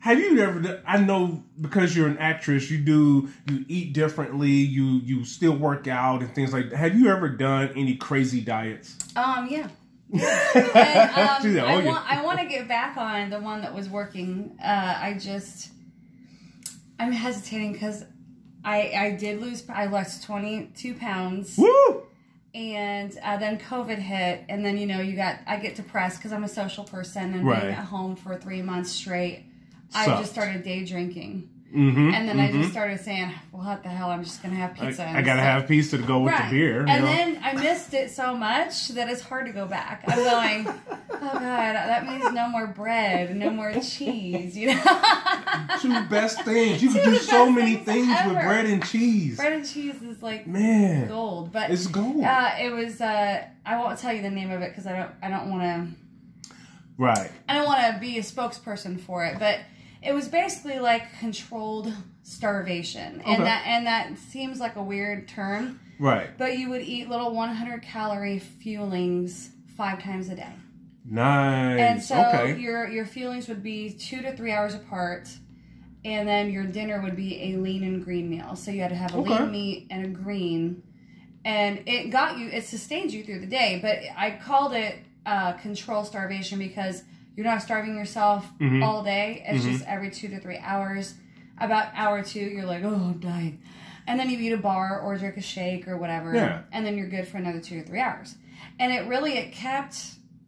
Have 0.00 0.20
you 0.20 0.38
ever? 0.38 0.82
I 0.86 0.98
know 0.98 1.42
because 1.60 1.96
you're 1.96 2.06
an 2.06 2.18
actress, 2.18 2.70
you 2.70 2.78
do 2.78 3.28
you 3.50 3.64
eat 3.68 3.92
differently. 3.92 4.50
You 4.50 5.00
you 5.04 5.24
still 5.24 5.56
work 5.56 5.88
out 5.88 6.20
and 6.20 6.32
things 6.34 6.52
like. 6.52 6.70
that. 6.70 6.76
Have 6.76 6.98
you 6.98 7.08
ever 7.08 7.28
done 7.28 7.70
any 7.74 7.96
crazy 7.96 8.40
diets? 8.40 8.96
Um. 9.16 9.48
Yeah. 9.50 9.68
and, 10.12 10.22
um, 10.22 11.58
oh, 11.58 11.66
I 11.66 11.84
want 11.84 12.12
I 12.12 12.22
want 12.22 12.38
to 12.38 12.46
get 12.46 12.68
back 12.68 12.96
on 12.96 13.30
the 13.30 13.40
one 13.40 13.62
that 13.62 13.74
was 13.74 13.88
working. 13.88 14.56
Uh, 14.62 14.98
I 15.02 15.18
just 15.20 15.70
I'm 17.00 17.10
hesitating 17.10 17.72
because 17.72 18.04
I 18.64 18.92
I 18.96 19.10
did 19.18 19.40
lose 19.40 19.64
I 19.68 19.86
lost 19.86 20.24
22 20.24 20.94
pounds 20.94 21.56
Woo! 21.58 22.05
And 22.56 23.16
uh, 23.22 23.36
then 23.36 23.58
COVID 23.58 23.98
hit 23.98 24.44
and 24.48 24.64
then 24.64 24.78
you 24.78 24.86
know 24.86 25.00
you 25.00 25.14
got 25.14 25.40
I 25.46 25.58
get 25.58 25.74
depressed 25.76 26.18
because 26.18 26.32
I'm 26.32 26.42
a 26.44 26.48
social 26.48 26.84
person 26.84 27.34
and 27.34 27.46
Right. 27.46 27.60
being 27.60 27.74
at 27.74 27.84
home 27.84 28.16
for 28.16 28.36
three 28.36 28.62
months 28.62 28.90
straight. 28.90 29.44
I 29.94 30.06
just 30.06 30.32
started 30.32 30.62
day 30.62 30.84
drinking. 30.84 31.48
Mm-hmm. 31.74 32.14
And 32.14 32.28
then 32.28 32.38
I 32.38 32.52
just 32.52 32.70
started 32.70 33.00
saying, 33.00 33.34
"Well, 33.52 33.64
what 33.64 33.82
the 33.82 33.88
hell? 33.88 34.08
I'm 34.10 34.22
just 34.22 34.42
gonna 34.42 34.54
have 34.54 34.74
pizza." 34.74 35.06
I 35.06 35.20
gotta 35.20 35.42
have 35.42 35.66
pizza 35.66 35.98
to 35.98 36.02
go 36.02 36.20
with 36.20 36.34
the 36.36 36.48
beer. 36.48 36.78
And 36.86 36.86
know? 36.86 37.06
then 37.06 37.40
I 37.42 37.54
missed 37.54 37.92
it 37.92 38.10
so 38.10 38.36
much 38.36 38.88
that 38.90 39.10
it's 39.10 39.20
hard 39.20 39.46
to 39.46 39.52
go 39.52 39.66
back. 39.66 40.04
I'm 40.06 40.16
going, 40.64 40.80
oh 41.10 41.18
god, 41.20 41.40
that 41.40 42.06
means 42.06 42.32
no 42.32 42.48
more 42.48 42.68
bread, 42.68 43.34
no 43.36 43.50
more 43.50 43.72
cheese. 43.80 44.56
You 44.56 44.74
know, 44.74 45.66
two 45.80 46.04
best 46.04 46.42
things. 46.42 46.82
You 46.82 46.90
can 46.90 47.04
do 47.04 47.16
so 47.16 47.50
many 47.50 47.74
things 47.74 48.06
things 48.06 48.26
with 48.26 48.44
bread 48.44 48.66
and 48.66 48.84
cheese. 48.84 49.36
bread 49.36 49.52
and 49.52 49.66
cheese 49.66 50.00
is 50.02 50.22
like 50.22 50.46
Man, 50.46 51.08
gold. 51.08 51.52
But 51.52 51.70
it's 51.70 51.86
gold. 51.86 52.22
uh, 52.22 52.50
it 52.60 52.70
was. 52.70 53.00
Uh, 53.00 53.44
I 53.64 53.78
won't 53.78 53.98
tell 53.98 54.12
you 54.12 54.22
the 54.22 54.30
name 54.30 54.50
of 54.50 54.62
it 54.62 54.70
because 54.70 54.86
I 54.86 54.96
don't. 54.96 55.10
I 55.22 55.28
don't 55.28 55.50
want 55.50 55.62
to. 55.62 56.52
right. 56.96 57.30
I 57.48 57.54
don't 57.54 57.66
want 57.66 57.94
to 57.94 58.00
be 58.00 58.18
a 58.18 58.22
spokesperson 58.22 59.00
for 59.00 59.24
it, 59.24 59.38
but 59.38 59.60
it 60.06 60.14
was 60.14 60.28
basically 60.28 60.78
like 60.78 61.18
controlled 61.18 61.92
starvation, 62.22 63.20
Okay. 63.20 63.34
and 63.34 63.44
that 63.44 63.66
and 63.66 63.86
that 63.86 64.18
seems 64.18 64.60
like 64.60 64.76
a 64.76 64.82
weird 64.82 65.28
term. 65.28 65.80
Right. 65.98 66.36
But 66.36 66.58
you 66.58 66.68
would 66.70 66.82
eat 66.82 67.08
little 67.08 67.34
100 67.34 67.82
calorie 67.82 68.40
fuelings 68.62 69.48
five 69.76 70.02
times 70.02 70.28
a 70.28 70.36
day. 70.36 70.52
Nice. 71.08 71.78
And 71.80 72.02
so 72.02 72.16
okay. 72.16 72.58
your 72.58 72.88
your 72.88 73.04
fuelings 73.06 73.48
would 73.48 73.62
be 73.62 73.92
two 73.92 74.22
to 74.22 74.36
three 74.36 74.52
hours 74.52 74.74
apart, 74.74 75.28
and 76.04 76.28
then 76.28 76.50
your 76.50 76.64
dinner 76.64 77.00
would 77.02 77.16
be 77.16 77.52
a 77.52 77.56
lean 77.56 77.82
and 77.84 78.04
green 78.04 78.28
meal. 78.28 78.56
So 78.56 78.70
you 78.70 78.80
had 78.82 78.90
to 78.90 78.96
have 78.96 79.14
a 79.14 79.18
Okay. 79.18 79.38
lean 79.38 79.50
meat 79.50 79.86
and 79.90 80.04
a 80.04 80.08
green, 80.08 80.82
and 81.44 81.82
it 81.86 82.10
got 82.10 82.38
you. 82.38 82.48
It 82.48 82.64
sustained 82.64 83.12
you 83.12 83.24
through 83.24 83.40
the 83.40 83.46
day. 83.46 83.78
But 83.80 84.00
I 84.16 84.32
called 84.32 84.72
it 84.74 84.96
uh, 85.24 85.52
control 85.54 86.04
starvation 86.04 86.58
because 86.58 87.02
you're 87.36 87.46
not 87.46 87.62
starving 87.62 87.94
yourself 87.96 88.46
Mhm. 88.58 88.82
all 88.82 89.04
day. 89.04 89.44
It's 89.46 89.64
Mhm. 89.64 89.72
just 89.72 89.84
every 89.86 90.10
two 90.10 90.28
to 90.28 90.40
three 90.40 90.58
hours. 90.58 91.14
About 91.58 91.88
hour 91.94 92.22
two, 92.22 92.40
you're 92.40 92.66
like, 92.66 92.82
oh, 92.84 92.94
I'm 92.94 93.20
dying. 93.20 93.60
And 94.06 94.18
then 94.20 94.30
you 94.30 94.38
eat 94.38 94.52
a 94.52 94.56
bar 94.58 95.00
or 95.00 95.16
drink 95.16 95.36
a 95.36 95.42
shake 95.42 95.88
or 95.88 95.96
whatever, 95.96 96.34
Yeah. 96.34 96.60
and 96.72 96.84
then 96.86 96.96
you're 96.96 97.08
good 97.08 97.26
for 97.26 97.38
another 97.38 97.60
two 97.60 97.80
to 97.80 97.86
three 97.86 98.00
hours. 98.00 98.36
And 98.78 98.92
it 98.92 99.06
really 99.06 99.32
it 99.38 99.52
kept, 99.52 99.96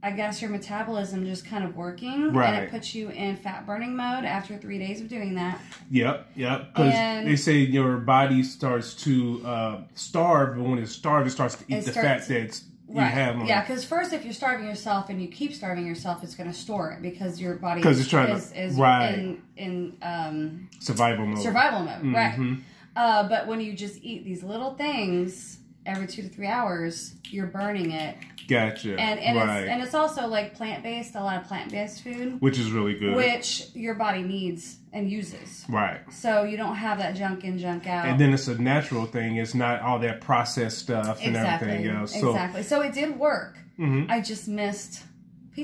I 0.03 0.13
guess, 0.13 0.41
your 0.41 0.51
metabolism 0.51 1.25
just 1.25 1.45
kind 1.47 1.65
of 1.65 1.75
working, 1.77 2.37
and 2.37 2.57
it 2.57 2.71
puts 2.71 2.95
you 2.95 3.09
in 3.09 3.37
fat 3.37 3.67
burning 3.67 3.97
mode 3.97 4.25
after 4.25 4.57
three 4.59 4.79
days 4.79 5.01
of 5.01 5.09
doing 5.09 5.35
that. 5.35 5.59
Yep, 5.91 6.27
yep. 6.37 6.69
Because 6.75 6.93
they 7.25 7.37
say 7.37 7.59
your 7.59 7.97
body 7.97 8.43
starts 8.43 8.95
to 9.05 9.43
uh, 9.45 9.81
starve, 9.95 10.57
but 10.57 10.65
when 10.65 10.79
it's 10.79 10.93
starved, 10.93 11.27
it 11.27 11.31
starts 11.31 11.57
to 11.57 11.65
eat 11.69 11.79
It 11.79 11.85
the 11.87 11.91
starts- 11.93 12.27
fat 12.27 12.29
that 12.29 12.61
you 12.89 12.95
Right. 12.97 13.09
have 13.13 13.47
Yeah, 13.47 13.61
because 13.61 13.85
first, 13.85 14.13
if 14.13 14.25
you're 14.25 14.33
starving 14.33 14.67
yourself 14.67 15.11
and 15.11 15.21
you 15.21 15.29
keep 15.29 15.53
starving 15.55 15.87
yourself, 15.87 16.23
it's 16.25 16.35
going 16.35 16.51
to 16.51 16.57
store 16.57 16.91
it 16.93 17.03
because 17.03 17.41
your 17.41 17.57
body 17.57 17.83
it's 17.85 18.09
trying 18.09 18.29
to- 18.29 18.35
is, 18.35 18.53
is 18.53 18.75
right. 18.77 19.13
in 19.15 19.43
in 19.57 19.97
um, 20.03 20.69
survival 20.81 21.27
mode. 21.27 21.43
survival 21.43 21.81
mode, 21.81 22.15
right? 22.15 22.35
Mhm. 22.39 22.61
Uh, 22.97 23.29
but 23.29 23.47
when 23.47 23.61
you 23.61 23.75
just 23.75 24.03
eat 24.03 24.25
these 24.25 24.43
little 24.43 24.75
things 24.75 25.59
every 25.89 26.07
two 26.07 26.23
to 26.23 26.29
three 26.29 26.47
hours, 26.47 27.15
you're 27.25 27.47
burning 27.47 27.93
it, 27.93 28.17
Gotcha. 28.49 28.99
and 28.99 29.19
and 29.21 29.37
right. 29.39 29.61
it's 29.63 29.71
and 29.71 29.83
it's 29.83 29.95
also 29.95 30.27
like 30.27 30.55
plant 30.55 30.83
based, 30.83 31.15
a 31.15 31.21
lot 31.21 31.41
of 31.41 31.49
plant 31.49 31.71
based 31.71 32.03
food, 32.05 32.41
Which 32.41 32.59
is 32.59 32.71
really 32.71 32.95
good. 32.95 33.17
which 33.17 33.69
your 33.75 33.95
body 33.95 34.23
needs 34.23 34.77
and 34.93 35.11
uses. 35.11 35.65
right. 35.69 36.01
So 36.13 36.45
you 36.45 36.57
don't 36.57 36.77
have 36.77 36.99
that 36.99 37.15
junk 37.17 37.45
in, 37.45 37.59
junk 37.59 37.87
out. 37.87 38.07
And 38.07 38.19
then 38.21 38.33
it's 38.33 38.49
a 38.49 38.61
natural 38.61 39.07
thing. 39.07 39.37
It's 39.37 39.55
not 39.55 39.81
all 39.83 39.99
that 40.01 40.21
processed 40.21 40.79
stuff 40.79 41.19
and 41.23 41.37
everything 41.37 41.87
else. 41.87 42.13
So 42.19 42.31
exactly. 42.31 42.63
So 42.63 42.81
it 42.83 42.93
did 42.95 43.19
work. 43.19 43.57
Mhm. 43.79 44.11
I 44.11 44.21
just 44.21 44.49
missed 44.49 45.05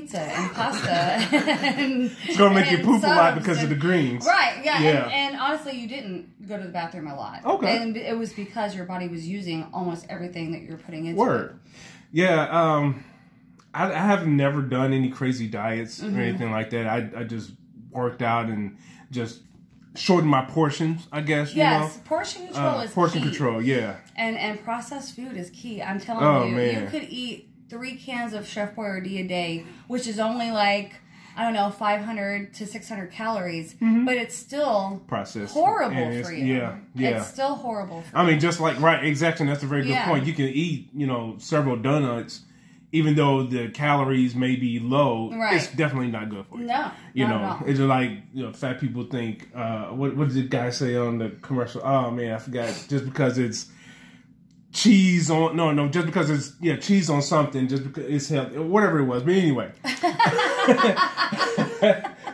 pizza 0.01 0.19
and 0.19 0.51
pasta. 0.53 0.91
and, 1.79 2.11
It's 2.27 2.37
gonna 2.37 2.53
make 2.53 2.69
you 2.71 2.79
poop 2.79 3.01
a 3.03 3.07
lot 3.07 3.35
because 3.35 3.63
of 3.63 3.69
the 3.69 3.75
greens. 3.75 4.25
Right, 4.25 4.61
yeah, 4.63 4.81
Yeah. 4.81 5.03
And, 5.05 5.13
and 5.13 5.39
honestly, 5.41 5.73
you 5.73 5.87
didn't 5.87 6.47
go 6.47 6.57
to 6.57 6.63
the 6.63 6.69
bathroom 6.69 7.07
a 7.07 7.15
lot. 7.15 7.45
Okay. 7.45 7.77
And 7.77 7.95
it 7.95 8.17
was 8.17 8.33
because 8.33 8.75
your 8.75 8.85
body 8.85 9.07
was 9.07 9.25
using 9.27 9.67
almost 9.73 10.05
everything 10.09 10.51
that 10.51 10.61
you're 10.63 10.77
putting 10.77 11.05
into 11.05 11.23
it. 11.23 11.51
Yeah. 12.11 12.47
Um, 12.49 13.03
I, 13.73 13.91
I 13.91 13.97
have 13.97 14.27
never 14.27 14.61
done 14.61 14.91
any 14.93 15.09
crazy 15.09 15.47
diets 15.47 16.01
Mm-hmm. 16.01 16.17
or 16.17 16.21
anything 16.21 16.51
like 16.51 16.69
that. 16.71 16.87
I, 16.87 17.09
I 17.21 17.23
just 17.23 17.51
worked 17.91 18.21
out 18.21 18.47
and 18.47 18.77
just 19.11 19.41
shortened 19.95 20.29
my 20.29 20.43
portions. 20.43 21.07
I 21.11 21.21
guess 21.21 21.51
you 21.53 21.57
Yes, 21.59 21.95
know. 21.95 22.01
portion 22.03 22.45
control 22.47 22.79
Uh, 22.79 22.83
is 22.83 22.91
portion 22.91 23.21
key. 23.21 23.29
control. 23.29 23.61
Yeah. 23.61 23.95
And 24.17 24.37
and 24.37 24.61
processed 24.61 25.15
food 25.15 25.37
is 25.37 25.49
key. 25.51 25.81
I'm 25.81 25.99
telling 26.01 26.23
Oh, 26.25 26.45
you, 26.47 26.55
man. 26.55 26.83
you 26.83 26.89
could 26.89 27.07
eat 27.09 27.49
three 27.69 27.95
cans 27.95 28.33
of 28.33 28.47
Chef 28.47 28.75
Boyardee 28.75 29.23
a 29.23 29.27
day, 29.27 29.65
which 29.87 30.07
is 30.07 30.19
only 30.19 30.51
like 30.51 30.95
I 31.37 31.43
don't 31.43 31.53
know, 31.53 31.69
500 31.69 32.53
to 32.53 32.65
600 32.65 33.11
calories, 33.11 33.75
but 33.81 34.15
it's 34.15 34.33
still 34.33 35.03
Processed. 35.05 35.53
horrible 35.53 35.95
Mm-hmm. 35.97 36.23
For 36.23 36.31
you. 36.31 36.55
Yeah. 36.55 36.77
Yeah. 36.93 37.09
It's 37.17 37.27
still 37.27 37.55
horrible 37.55 38.03
for 38.03 38.17
I 38.17 38.25
mean, 38.25 38.39
just 38.39 38.61
like 38.61 38.79
right, 38.79 39.03
exactly. 39.03 39.45
That's 39.45 39.61
a 39.63 39.67
very 39.67 39.81
good 39.81 39.89
Yeah. 39.89 40.07
point. 40.07 40.25
You 40.25 40.33
can 40.33 40.45
eat, 40.45 40.89
you 40.93 41.05
know, 41.05 41.35
several 41.39 41.75
donuts, 41.75 42.39
even 42.93 43.15
though 43.15 43.43
the 43.43 43.67
calories 43.67 44.33
may 44.33 44.55
be 44.55 44.79
low. 44.79 45.29
Right. 45.33 45.57
It's 45.57 45.67
definitely 45.67 46.07
not 46.11 46.29
good 46.29 46.45
for 46.45 46.55
you. 46.55 46.61
you. 46.61 46.67
No, 46.69 46.91
You 47.13 47.27
know, 47.27 47.63
it's 47.65 47.79
like 47.81 48.11
you 48.33 48.43
know, 48.43 48.53
fat 48.53 48.79
people 48.79 49.03
think. 49.03 49.49
Uh, 49.53 49.87
what 49.87 50.15
what 50.15 50.29
did 50.29 50.37
the 50.37 50.43
guy 50.47 50.69
say 50.69 50.95
on 50.95 51.17
the 51.17 51.31
commercial? 51.41 51.81
Oh 51.83 52.11
man, 52.11 52.31
I 52.33 52.37
forgot. 52.37 52.67
Just 52.87 53.03
because 53.03 53.37
it's 53.37 53.69
cheese 54.75 55.31
on 55.31 55.55
no 55.55 55.71
no, 55.71 55.87
just 55.87 56.05
because 56.05 56.29
it's 56.29 56.53
yeah 56.59 56.75
cheese 56.75 57.09
on 57.09 57.21
something, 57.21 57.67
just 57.67 57.83
because 57.83 58.05
it's 58.05 58.27
healthy, 58.29 58.59
whatever 58.59 58.99
it 58.99 59.05
was. 59.05 59.23
But 59.23 59.33
anyway. 59.33 59.71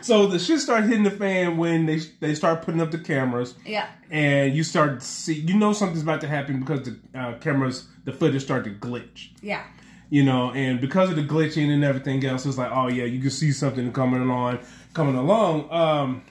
so 0.02 0.26
the 0.26 0.38
shit 0.38 0.58
started 0.60 0.88
hitting 0.88 1.04
the 1.04 1.10
fan 1.10 1.56
when 1.56 1.86
they 1.86 1.98
they 2.20 2.34
start 2.34 2.62
putting 2.62 2.80
up 2.80 2.90
the 2.90 2.98
cameras 2.98 3.54
Yeah. 3.64 3.86
and 4.10 4.54
you 4.54 4.62
start 4.64 5.00
to 5.00 5.06
see 5.06 5.34
you 5.34 5.54
know 5.56 5.72
something's 5.72 6.02
about 6.02 6.20
to 6.22 6.28
happen 6.28 6.60
because 6.60 6.82
the 6.82 6.98
uh, 7.18 7.38
cameras 7.38 7.86
the 8.04 8.12
footage 8.12 8.42
start 8.42 8.64
to 8.64 8.70
glitch 8.70 9.28
Yeah. 9.42 9.62
you 10.10 10.24
know 10.24 10.50
and 10.52 10.80
because 10.80 11.10
of 11.10 11.16
the 11.16 11.22
glitching 11.22 11.70
and 11.72 11.84
everything 11.84 12.24
else 12.24 12.46
it's 12.46 12.58
like 12.58 12.70
oh 12.72 12.88
yeah 12.88 13.04
you 13.04 13.20
can 13.20 13.30
see 13.30 13.52
something 13.52 13.92
coming 13.92 14.22
along 14.22 14.58
coming 14.94 15.14
along 15.16 15.70
um 15.70 16.22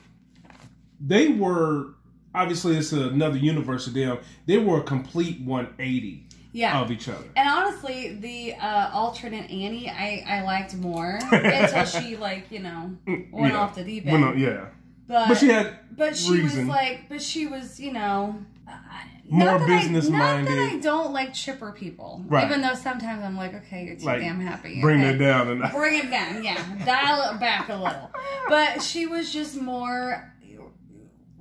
they 1.00 1.30
were 1.30 1.94
obviously 2.34 2.78
it's 2.78 2.92
another 2.92 3.38
universe 3.38 3.88
of 3.88 3.94
them 3.94 4.18
they 4.46 4.58
were 4.58 4.80
a 4.80 4.84
complete 4.84 5.42
180 5.42 6.28
Yeah. 6.54 6.80
of 6.82 6.92
each 6.92 7.08
other 7.10 7.26
And 7.36 7.48
honestly, 7.50 8.16
the 8.16 8.56
uh, 8.56 8.90
alternate 8.94 9.50
Annie, 9.52 9.90
I, 9.90 10.24
I 10.28 10.42
liked 10.44 10.76
more 10.76 11.20
until 11.32 11.86
she 11.86 12.16
like 12.18 12.52
you 12.52 12.60
know 12.60 12.96
went 13.32 13.54
Yeah. 13.54 13.60
off 13.60 13.76
the 13.76 13.84
deep 13.84 14.06
Well, 14.06 14.16
end. 14.16 14.24
no, 14.24 14.34
yeah 14.34 14.66
But 15.08 15.28
but 15.30 15.38
she 15.38 15.48
had 15.48 15.78
but 15.96 16.16
she 16.16 16.32
reason. 16.42 16.68
was 16.68 16.68
like, 16.68 17.10
but 17.10 17.22
she 17.22 17.46
was 17.48 17.80
you 17.80 17.92
know. 17.94 18.38
uh, 18.68 18.72
More 19.30 19.46
not 19.46 19.60
that 19.60 19.70
I- 19.70 19.78
business-minded. 19.82 20.50
Not 20.50 20.56
that 20.56 20.72
I 20.74 20.78
don't 20.80 21.12
like 21.14 21.34
chipper 21.34 21.72
people, 21.74 22.24
Right. 22.28 22.46
even 22.46 22.62
though 22.62 22.76
sometimes 22.76 23.22
I'm 23.24 23.36
like, 23.38 23.54
okay, 23.54 23.86
you're 23.86 23.96
too 23.98 24.06
like 24.06 24.22
damn 24.22 24.40
happy. 24.40 24.80
bring 24.82 25.02
okay. 25.02 25.12
that 25.18 25.18
down 25.24 25.48
and 25.50 25.72
Bring 25.72 26.00
it 26.00 26.10
down, 26.10 26.44
yeah. 26.44 26.58
Dial 26.86 27.34
it 27.34 27.40
back 27.42 27.68
a 27.70 27.76
little. 27.76 28.10
But 28.50 28.82
she 28.82 29.06
was 29.06 29.32
just 29.32 29.62
more 29.62 30.34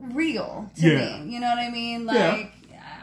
real 0.00 0.70
to 0.76 0.86
Yeah. 0.88 1.18
me. 1.22 1.32
You 1.32 1.40
know 1.40 1.48
what 1.48 1.58
I 1.58 1.70
mean? 1.70 2.06
Yeah. 2.10 2.32
Like 2.32 2.52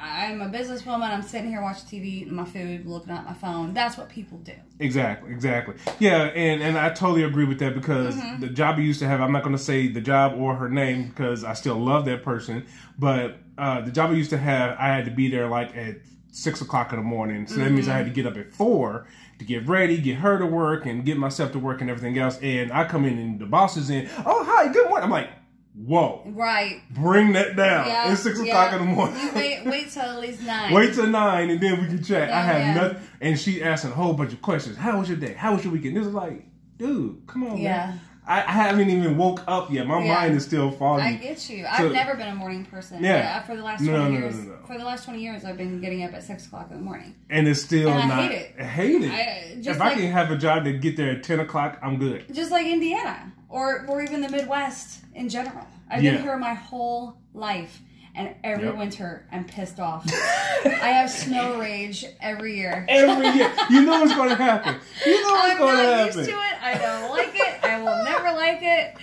I'm 0.02 0.42
a 0.42 0.50
businesswoman. 0.50 1.02
I'm 1.12 1.22
sitting 1.22 1.50
here 1.50 1.62
watching 1.62 1.86
TV, 1.86 2.06
eating 2.06 2.34
my 2.34 2.46
food, 2.46 2.86
looking 2.86 3.12
at 3.12 3.26
my 3.26 3.34
phone. 3.34 3.74
That's 3.74 3.98
what 3.98 4.10
people 4.10 4.38
do. 4.40 4.54
Exactly, 4.80 5.32
exactly. 5.32 5.76
Yeah, 6.00 6.24
and 6.28 6.62
and 6.64 6.78
I 6.78 6.90
totally 6.90 7.24
agree 7.24 7.46
with 7.46 7.60
that 7.60 7.76
because 7.76 8.16
Mm-hmm. 8.16 8.42
the 8.42 8.48
job 8.50 8.78
I 8.78 8.82
used 8.82 9.00
to 9.02 9.08
have, 9.08 9.22
I'm 9.22 9.32
not 9.32 9.44
going 9.44 9.56
to 9.56 9.62
say 9.62 9.88
the 9.88 10.02
job 10.02 10.34
or 10.40 10.56
her 10.56 10.70
name 10.70 11.10
because 11.10 11.44
I 11.44 11.54
still 11.54 11.76
love 11.76 12.06
that 12.06 12.24
person, 12.24 12.66
but 12.98 13.38
uh, 13.58 13.82
the 13.82 13.92
job 13.92 14.12
I 14.12 14.14
used 14.14 14.30
to 14.32 14.38
have, 14.38 14.78
I 14.80 14.88
had 14.88 15.06
to 15.06 15.12
be 15.12 15.30
there 15.30 15.48
like 15.50 15.76
at 15.76 15.98
six 16.32 16.62
o'clock 16.62 16.92
in 16.94 17.00
the 17.00 17.04
morning, 17.06 17.46
so 17.48 17.56
that 17.60 17.72
means 17.72 17.88
I 17.88 17.98
had 17.98 18.06
to 18.06 18.12
get 18.12 18.26
up 18.26 18.38
at 18.38 18.54
four 18.54 19.08
to 19.40 19.46
get 19.46 19.68
ready, 19.68 19.98
get 19.98 20.18
her 20.18 20.38
to 20.38 20.46
work, 20.46 20.86
and 20.86 21.04
get 21.06 21.18
myself 21.18 21.52
to 21.54 21.60
work 21.60 21.82
and 21.82 21.90
everything 21.90 22.18
else. 22.18 22.40
And 22.42 22.72
I 22.72 22.86
come 22.86 23.06
in 23.06 23.18
and 23.18 23.40
the 23.40 23.46
boss 23.46 23.76
is 23.78 23.90
in. 23.90 24.08
Oh, 24.26 24.44
hi, 24.44 24.72
good 24.72 24.88
morning. 24.88 25.04
I'm 25.06 25.12
like, 25.12 25.30
whoa, 25.78 26.24
Right. 26.28 26.82
bring 26.92 27.34
that 27.34 27.56
down. 27.56 27.88
Yeah. 27.88 28.12
It's 28.12 28.22
six 28.22 28.40
yeah. 28.42 28.46
o'clock 28.46 28.74
in 28.74 28.80
the 28.88 28.94
morning. 28.96 29.20
You 29.22 29.32
wait, 29.36 29.66
wait 29.66 29.92
till 29.92 30.02
at 30.04 30.20
least 30.20 30.42
nine. 30.44 30.74
Wait 30.74 30.94
till 30.94 31.08
nine 31.08 31.50
and 31.50 31.60
then 31.62 31.82
we 31.82 31.88
can 31.88 32.04
chat. 32.04 32.30
I 32.32 32.40
Oh, 32.40 32.42
have 32.44 32.62
yeah. 32.62 32.74
nothing. 32.74 32.98
And 33.22 33.40
she 33.40 33.64
asking 33.64 33.92
a 33.92 33.96
whole 33.96 34.14
bunch 34.14 34.34
of 34.34 34.42
questions. 34.42 34.78
How 34.78 35.00
was 35.00 35.08
your 35.10 35.18
day? 35.18 35.34
How 35.34 35.54
was 35.54 35.64
your 35.64 35.74
weekend? 35.74 35.96
This 35.98 36.06
is 36.08 36.14
like, 36.14 36.46
dude, 36.78 37.22
come 37.28 37.44
on, 37.48 37.58
Yeah. 37.58 37.88
man. 37.88 38.00
I, 38.30 38.40
I 38.42 38.52
haven't 38.52 38.90
even 38.90 39.16
woke 39.16 39.42
up 39.48 39.72
yet. 39.72 39.88
My 39.88 40.04
Yeah. 40.04 40.14
mind 40.16 40.36
is 40.36 40.44
still 40.44 40.70
foggy. 40.70 41.02
I 41.02 41.14
get 41.14 41.50
you. 41.50 41.66
I've 41.66 41.94
never 41.94 42.14
been 42.16 42.28
a 42.28 42.36
morning 42.36 42.66
person. 42.66 43.02
Yeah. 43.02 43.38
Uh, 43.40 43.46
For 43.48 43.56
the 43.56 43.64
last 43.64 43.80
No, 43.82 43.92
twenty 43.96 44.04
no, 44.16 44.20
no, 44.20 44.26
years, 44.26 44.36
no, 44.40 44.44
no. 44.52 44.58
for 44.68 44.78
the 44.78 44.84
last 44.84 45.06
twenty 45.06 45.22
years, 45.22 45.46
I've 45.46 45.56
been 45.56 45.80
getting 45.80 46.04
up 46.04 46.14
at 46.14 46.24
six 46.24 46.46
o'clock 46.46 46.68
in 46.70 46.76
the 46.78 46.84
morning. 46.84 47.16
and 47.30 47.48
it's 47.48 47.62
still 47.62 47.88
And 47.90 48.00
I 48.12 48.16
not. 48.16 48.30
hate 48.30 48.38
it. 48.42 48.56
I 48.60 48.64
hate 48.64 49.02
it. 49.02 49.12
I- 49.14 49.56
just 49.56 49.70
if 49.70 49.80
like- 49.80 49.94
I 49.94 49.96
can 50.02 50.12
have 50.12 50.30
a 50.32 50.36
job 50.38 50.66
to 50.66 50.74
get 50.74 50.98
there 50.98 51.12
at 51.12 51.24
ten 51.24 51.40
o'clock, 51.40 51.78
I'm 51.82 51.98
good. 52.00 52.26
Just 52.34 52.52
like 52.52 52.66
Indiana, 52.68 53.32
or 53.50 53.86
or 53.88 54.02
even 54.02 54.22
the 54.22 54.30
Midwest 54.30 55.02
in 55.16 55.30
general. 55.30 55.66
I've 55.90 56.04
Yeah. 56.04 56.14
been 56.14 56.22
here 56.24 56.38
my 56.38 56.54
whole 56.54 57.18
life, 57.34 57.82
and 58.16 58.36
every 58.44 58.66
Yep. 58.68 58.78
winter 58.78 59.26
I'm 59.32 59.46
pissed 59.46 59.80
off. 59.80 60.06
I 60.66 60.90
have 60.90 61.10
snow 61.10 61.58
rage 61.60 62.04
every 62.22 62.58
year. 62.58 62.86
Every 62.90 63.30
year, 63.30 63.52
you 63.70 63.82
know 63.86 64.00
what's 64.02 64.14
going 64.14 64.30
to 64.30 64.36
happen. 64.36 64.76
You 65.06 65.22
know 65.22 65.34
what's 65.34 65.58
going 65.58 65.78
to 65.78 65.84
happen. 65.84 65.90
I'm 65.90 65.98
not 65.98 66.16
used 66.16 66.30
to 66.30 66.36
it. 66.36 66.64
I 66.64 66.78
don't 66.78 67.10
like 67.10 67.36
it. 67.36 67.64
I 67.64 67.80
will 67.80 68.04
never 68.04 68.32
like 68.36 68.60
it. 68.62 68.98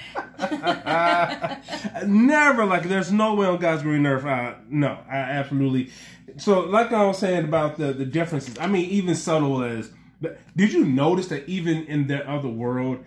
Never 2.07 2.65
like 2.65 2.85
there's 2.89 3.13
no 3.13 3.35
way 3.35 3.47
on 3.47 3.59
God's 3.59 3.83
green 3.83 4.07
earth. 4.07 4.25
Uh, 4.25 4.55
no, 4.69 4.99
I 5.09 5.17
absolutely. 5.17 5.91
So, 6.37 6.61
like 6.61 6.93
I 6.93 7.05
was 7.07 7.19
saying 7.19 7.45
about 7.45 7.77
the 7.79 7.93
the 7.93 8.05
differences. 8.05 8.59
I 8.59 8.67
mean, 8.67 8.89
even 8.91 9.15
subtle 9.15 9.63
as. 9.63 9.91
but 10.21 10.39
Did 10.57 10.73
you 10.73 10.85
notice 10.85 11.29
that 11.29 11.49
even 11.49 11.85
in 11.87 12.07
that 12.09 12.27
other 12.27 12.49
world, 12.49 12.99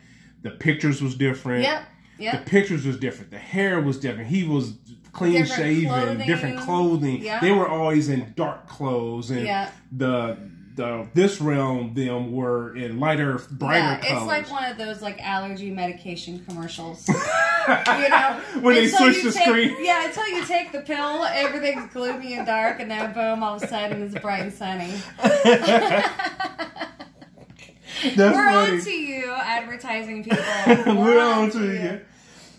the 0.42 0.52
pictures 0.52 1.02
was 1.02 1.16
different. 1.16 1.64
Yep. 1.64 1.84
The 2.20 2.42
pictures 2.50 2.86
was 2.86 2.98
different. 2.98 3.32
The 3.32 3.38
hair 3.38 3.80
was 3.80 4.00
different. 4.00 4.30
He 4.30 4.44
was 4.44 4.74
clean 5.14 5.34
Different 5.34 5.62
shaven, 5.62 5.90
clothing. 5.90 6.28
different 6.28 6.60
clothing. 6.60 7.22
Yeah. 7.24 7.40
They 7.40 7.52
were 7.52 7.68
always 7.68 8.10
in 8.10 8.34
dark 8.36 8.68
clothes, 8.68 9.30
and 9.32 9.42
Yeah. 9.46 9.70
the 9.92 10.38
the 10.76 11.08
this 11.16 11.42
realm 11.42 11.96
them 11.96 12.32
were 12.32 12.76
in 12.76 13.00
lighter, 13.00 13.40
brighter 13.50 13.80
Yeah, 13.80 13.98
colors. 14.00 14.18
it's 14.22 14.28
like 14.28 14.52
one 14.52 14.64
of 14.72 14.78
those 14.78 15.02
like 15.02 15.20
allergy 15.26 15.72
medication 15.72 16.46
commercials. 16.48 17.08
you 17.08 17.14
know, 18.10 18.40
When 18.62 18.76
they 18.76 18.88
switch 18.88 19.24
the 19.24 19.32
take- 19.32 19.44
screen. 19.48 19.76
Yeah, 19.80 20.06
until 20.08 20.28
you 20.28 20.46
take 20.46 20.72
the 20.72 20.82
pill, 20.82 21.24
everything's 21.26 21.92
gloomy 21.92 22.36
and 22.36 22.46
dark, 22.46 22.80
and 22.80 22.92
then 22.92 23.12
boom, 23.12 23.42
all 23.42 23.56
of 23.56 23.64
a 23.64 23.68
sudden 23.68 24.04
it's 24.04 24.14
bright 24.20 24.44
and 24.44 24.54
sunny. 24.54 24.94
That's 28.04 28.18
We're 28.18 28.46
funny. 28.46 28.78
on 28.78 28.82
to 28.82 28.92
you, 28.92 29.32
advertising 29.32 30.24
people. 30.24 30.44
We're, 30.68 30.96
We're 31.16 31.22
on 31.22 31.50
to 31.52 31.64
you. 31.74 32.02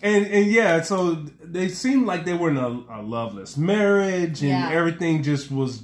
And 0.02 0.26
and 0.26 0.46
yeah, 0.50 0.82
so 0.82 1.14
they 1.42 1.68
seemed 1.68 2.06
like 2.06 2.24
they 2.24 2.34
were 2.34 2.50
in 2.50 2.56
a, 2.56 2.68
a 2.68 3.02
loveless 3.02 3.56
marriage, 3.56 4.40
and 4.42 4.50
Yeah. 4.50 4.70
everything 4.70 5.22
just 5.22 5.50
was. 5.50 5.82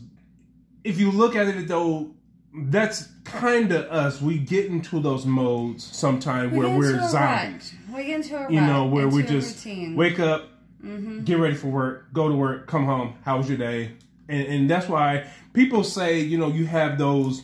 If 0.85 1.01
you 1.01 1.11
look 1.11 1.35
at 1.35 1.49
it 1.49 1.67
though, 1.67 2.15
that's 2.55 3.09
kind 3.25 3.73
of 3.73 3.87
us. 3.91 4.21
We 4.21 4.39
get 4.39 4.67
into 4.67 5.01
those 5.01 5.27
modes 5.27 5.83
sometimes 5.85 6.53
We 6.53 6.59
where 6.59 6.77
we're 6.77 7.09
zombies. 7.09 7.75
rut. 7.89 7.97
We 7.97 8.05
get 8.07 8.17
into 8.21 8.37
a 8.47 8.53
You 8.53 8.61
know, 8.61 8.87
where 8.87 9.05
into 9.05 9.17
we 9.17 9.23
just 9.25 9.65
routine. 9.65 9.97
wake 9.97 10.21
up, 10.21 10.49
Mhm. 10.85 11.25
get 11.25 11.39
ready 11.39 11.55
for 11.57 11.69
work, 11.69 12.13
go 12.13 12.29
to 12.29 12.35
work, 12.37 12.67
come 12.69 12.85
home. 12.85 13.15
How 13.25 13.39
was 13.39 13.49
your 13.49 13.59
day? 13.59 13.93
And, 14.29 14.47
and 14.47 14.71
that's 14.71 14.89
why 14.89 15.25
people 15.55 15.83
say, 15.85 16.21
you 16.21 16.39
know, 16.39 16.49
you 16.49 16.67
have 16.67 16.99
those 16.99 17.43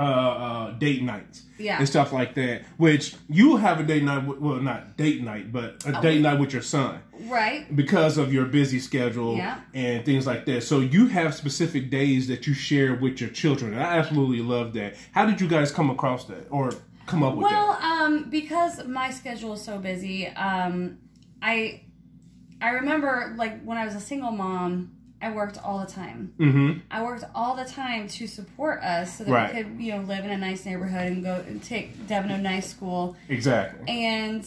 uh, 0.00 0.02
uh, 0.02 0.70
date 0.78 1.02
nights 1.02 1.42
Yeah. 1.58 1.78
and 1.78 1.86
stuff 1.86 2.10
like 2.12 2.34
that. 2.34 2.62
Which 2.78 3.14
you 3.28 3.56
have 3.56 3.78
a 3.80 3.82
date 3.82 4.02
night, 4.02 4.26
with, 4.26 4.38
well, 4.38 4.56
not 4.56 4.96
date 4.96 5.22
night, 5.22 5.52
but 5.52 5.84
a 5.86 5.98
Oh, 5.98 6.00
date 6.02 6.22
night 6.22 6.40
with 6.40 6.52
your 6.54 6.62
son 6.62 7.00
Right. 7.28 7.74
because 7.76 8.16
of 8.16 8.32
your 8.32 8.46
busy 8.46 8.80
schedule 8.80 9.36
Yeah. 9.36 9.58
and 9.74 10.04
things 10.04 10.26
like 10.26 10.46
that. 10.46 10.62
So 10.62 10.80
you 10.80 11.06
have 11.08 11.34
specific 11.34 11.90
days 11.90 12.28
that 12.28 12.46
you 12.46 12.54
share 12.54 12.94
with 12.94 13.20
your 13.20 13.30
children. 13.30 13.74
And 13.74 13.82
I 13.82 13.98
absolutely 13.98 14.40
love 14.40 14.72
that. 14.72 14.94
How 15.12 15.26
did 15.26 15.40
you 15.40 15.48
guys 15.48 15.70
come 15.70 15.90
across 15.90 16.24
that 16.26 16.46
or 16.50 16.72
come 17.06 17.22
up 17.22 17.34
with 17.36 17.44
Well, 17.44 17.72
that? 17.78 17.82
um, 18.02 18.30
because 18.30 18.86
my 18.86 19.10
schedule 19.10 19.52
is 19.52 19.62
so 19.62 19.78
busy, 19.78 20.28
um, 20.28 20.96
I 21.42 21.82
I 22.62 22.70
remember 22.70 23.34
like 23.36 23.62
when 23.64 23.76
I 23.78 23.84
was 23.86 23.94
a 23.94 24.00
single 24.00 24.30
mom, 24.32 24.92
I 25.22 25.30
worked 25.32 25.58
all 25.62 25.78
the 25.80 25.86
time. 25.92 26.32
Mm-hmm. 26.38 26.78
I 26.90 27.02
worked 27.02 27.24
all 27.34 27.54
the 27.54 27.64
time 27.64 28.08
to 28.08 28.26
support 28.26 28.82
us 28.82 29.18
so 29.18 29.24
that 29.24 29.30
Right. 29.32 29.54
we 29.54 29.62
could, 29.62 29.80
you 29.80 29.92
know, 29.92 30.02
live 30.02 30.24
in 30.24 30.30
a 30.30 30.38
nice 30.38 30.64
neighborhood 30.64 31.12
and 31.12 31.22
go 31.22 31.44
and 31.46 31.62
take 31.62 32.06
Devin 32.06 32.30
to 32.30 32.36
a 32.36 32.38
nice 32.38 32.70
school. 32.70 33.16
Exactly. 33.28 33.86
And 33.88 34.46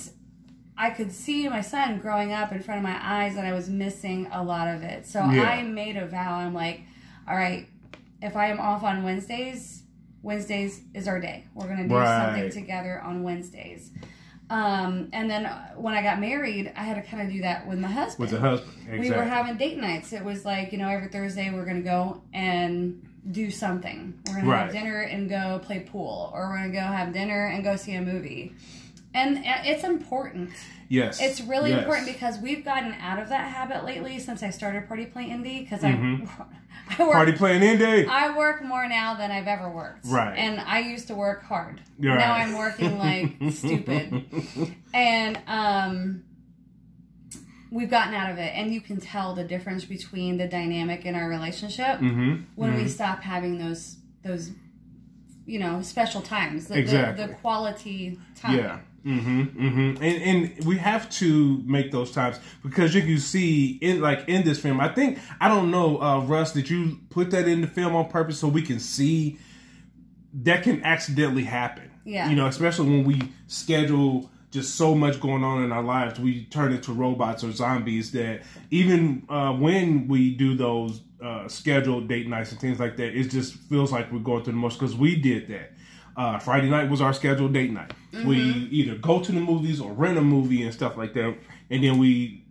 I 0.75 0.89
could 0.89 1.11
see 1.11 1.47
my 1.47 1.61
son 1.61 1.99
growing 1.99 2.33
up 2.33 2.51
in 2.51 2.59
front 2.61 2.79
of 2.79 2.83
my 2.83 2.97
eyes 2.99 3.35
that 3.35 3.45
I 3.45 3.53
was 3.53 3.69
missing 3.69 4.27
a 4.31 4.43
lot 4.43 4.67
of 4.67 4.81
it. 4.81 5.05
So 5.05 5.19
Yeah. 5.29 5.43
I 5.43 5.61
made 5.63 5.95
a 5.95 6.07
vow. 6.07 6.35
I'm 6.37 6.53
like, 6.55 6.81
all 7.27 7.35
right, 7.35 7.67
if 8.21 8.35
I 8.35 8.47
am 8.47 8.59
off 8.59 8.83
on 8.83 9.03
Wednesdays, 9.03 9.83
Wednesdays 10.23 10.81
is 10.95 11.07
our 11.07 11.19
day. 11.19 11.43
We're 11.53 11.67
gonna 11.67 11.87
do 11.87 11.95
Right. 11.95 12.25
something 12.33 12.49
together 12.51 12.99
on 13.01 13.21
Wednesdays. 13.21 13.91
Um, 14.53 15.09
and 15.13 15.27
then 15.27 15.47
uh, 15.47 15.69
when 15.75 15.95
I 15.95 16.03
got 16.03 16.19
married, 16.19 16.71
I 16.75 16.83
had 16.83 16.93
to 16.93 17.01
kind 17.01 17.25
of 17.25 17.33
do 17.33 17.41
that 17.41 17.67
with 17.67 17.79
my 17.79 17.87
husband. 17.87 18.19
With 18.19 18.29
the 18.29 18.39
husband. 18.39 18.71
Exactly. 18.81 19.09
We 19.09 19.15
were 19.15 19.23
having 19.23 19.57
date 19.57 19.79
nights. 19.79 20.13
It 20.13 20.23
was 20.23 20.45
like, 20.45 20.71
you 20.71 20.77
know, 20.77 20.89
every 20.89 21.07
Thursday 21.07 21.49
we're 21.51 21.65
going 21.65 21.77
to 21.77 21.89
go 21.89 22.21
and 22.33 23.01
do 23.31 23.49
something. 23.49 24.13
We're 24.27 24.33
going 24.35 24.45
to 24.45 24.57
have 24.57 24.71
dinner 24.71 25.01
and 25.01 25.27
go 25.27 25.59
play 25.63 25.79
pool, 25.79 26.31
or 26.35 26.49
we're 26.49 26.57
going 26.57 26.71
to 26.71 26.77
go 26.77 26.83
have 26.83 27.13
dinner 27.13 27.47
and 27.47 27.63
go 27.63 27.75
see 27.77 27.95
a 27.95 28.01
movie. 28.01 28.53
And 29.13 29.41
it's 29.43 29.83
important. 29.83 30.49
yes. 30.89 31.21
It's 31.21 31.41
really 31.41 31.69
Yes. 31.71 31.79
important 31.83 32.07
because 32.07 32.39
we've 32.39 32.63
gotten 32.65 32.93
out 32.93 33.19
of 33.19 33.29
that 33.29 33.51
habit 33.51 33.85
lately 33.85 34.19
since 34.19 34.43
I 34.43 34.49
started 34.49 34.87
Party 34.87 35.05
Play 35.05 35.29
Indie 35.29 35.61
because 35.61 35.81
Mhm. 35.81 36.27
I, 36.39 36.45
I 36.99 37.03
work 37.03 37.13
Party 37.13 37.31
playing 37.33 37.63
in 37.63 37.77
day. 37.77 38.05
I 38.05 38.35
work 38.37 38.63
more 38.63 38.87
now 38.87 39.13
than 39.15 39.31
I've 39.31 39.47
ever 39.47 39.69
worked. 39.69 40.05
Right. 40.05 40.35
And 40.37 40.59
I 40.59 40.79
used 40.79 41.07
to 41.07 41.15
work 41.15 41.43
hard. 41.43 41.81
You're 41.99 42.15
now 42.17 42.31
right. 42.31 42.47
I'm 42.47 42.57
working 42.57 42.97
like 42.97 43.35
stupid. 43.53 44.25
And 44.93 45.39
um 45.47 46.23
we've 47.71 47.89
gotten 47.89 48.13
out 48.13 48.31
of 48.31 48.37
it 48.37 48.51
and 48.55 48.71
you 48.73 48.79
can 48.81 48.99
tell 48.99 49.33
the 49.33 49.43
difference 49.43 49.83
between 49.85 50.37
the 50.37 50.47
dynamic 50.47 51.05
in 51.05 51.15
our 51.15 51.27
relationship 51.27 51.99
mm-hmm. 51.99 52.43
when 52.55 52.75
we 52.75 52.87
stop 52.87 53.21
having 53.23 53.57
those 53.57 53.97
those 54.23 54.51
you 55.45 55.59
know, 55.59 55.81
special 55.81 56.21
times. 56.21 56.67
The, 56.67 56.77
Exactly. 56.79 57.21
the, 57.25 57.27
the 57.31 57.35
quality 57.39 58.17
time. 58.35 58.57
Yeah. 58.57 58.79
Mm-hmm. 59.05 59.41
Mm-hmm. 59.41 60.03
And 60.03 60.55
and 60.55 60.65
we 60.65 60.77
have 60.77 61.09
to 61.11 61.61
make 61.65 61.91
those 61.91 62.11
times 62.11 62.39
because 62.63 62.95
you 62.95 63.01
can 63.01 63.19
see 63.19 63.77
in 63.81 63.99
like 63.99 64.23
in 64.27 64.43
this 64.43 64.59
film. 64.59 64.79
I 64.79 64.87
think 64.87 65.19
I 65.41 65.49
don't 65.49 65.71
know, 65.71 66.01
uh, 66.01 66.21
Russ, 66.21 66.53
did 66.53 66.69
you 66.69 66.99
put 67.09 67.31
that 67.31 67.47
in 67.47 67.61
the 67.61 67.67
film 67.67 67.95
on 67.95 68.09
purpose 68.09 68.39
so 68.39 68.47
we 68.47 68.61
can 68.61 68.79
see 68.79 69.37
that 70.33 70.63
can 70.63 70.83
accidentally 70.83 71.43
happen. 71.43 71.91
Yeah. 72.05 72.29
You 72.29 72.35
know, 72.35 72.47
especially 72.47 72.89
when 72.89 73.03
we 73.03 73.21
schedule 73.47 74.29
just 74.51 74.75
so 74.75 74.93
much 74.93 75.19
going 75.19 75.43
on 75.43 75.63
in 75.63 75.71
our 75.71 75.83
lives, 75.83 76.19
we 76.19 76.45
turn 76.45 76.73
into 76.73 76.91
robots 76.91 77.43
or 77.43 77.51
zombies 77.51 78.11
that 78.11 78.41
even 78.71 79.25
uh, 79.29 79.53
when 79.53 80.07
we 80.07 80.33
do 80.33 80.55
those 80.55 81.01
uh, 81.23 81.47
scheduled 81.47 82.07
date 82.07 82.27
nights 82.27 82.51
and 82.51 82.59
things 82.59 82.79
like 82.79 82.97
that, 82.97 83.17
it 83.17 83.29
just 83.29 83.53
feels 83.53 83.91
like 83.91 84.11
we're 84.11 84.19
going 84.19 84.43
through 84.43 84.53
the 84.53 84.59
most 84.59 84.79
because 84.79 84.95
we 84.95 85.15
did 85.15 85.47
that. 85.47 85.71
Uh, 86.15 86.37
Friday 86.39 86.69
night 86.69 86.89
was 86.89 87.01
our 87.01 87.13
scheduled 87.13 87.53
date 87.53 87.71
night. 87.71 87.91
We 88.25 88.35
either 88.37 88.95
go 88.95 89.19
to 89.19 89.31
the 89.31 89.39
movies 89.39 89.81
or 89.81 89.91
rent 89.91 90.17
a 90.17 90.21
movie 90.21 90.61
and 90.63 90.71
stuff 90.73 90.95
like 90.97 91.13
that, 91.15 91.35
and 91.71 91.83
then 91.83 91.97
we 91.97 92.45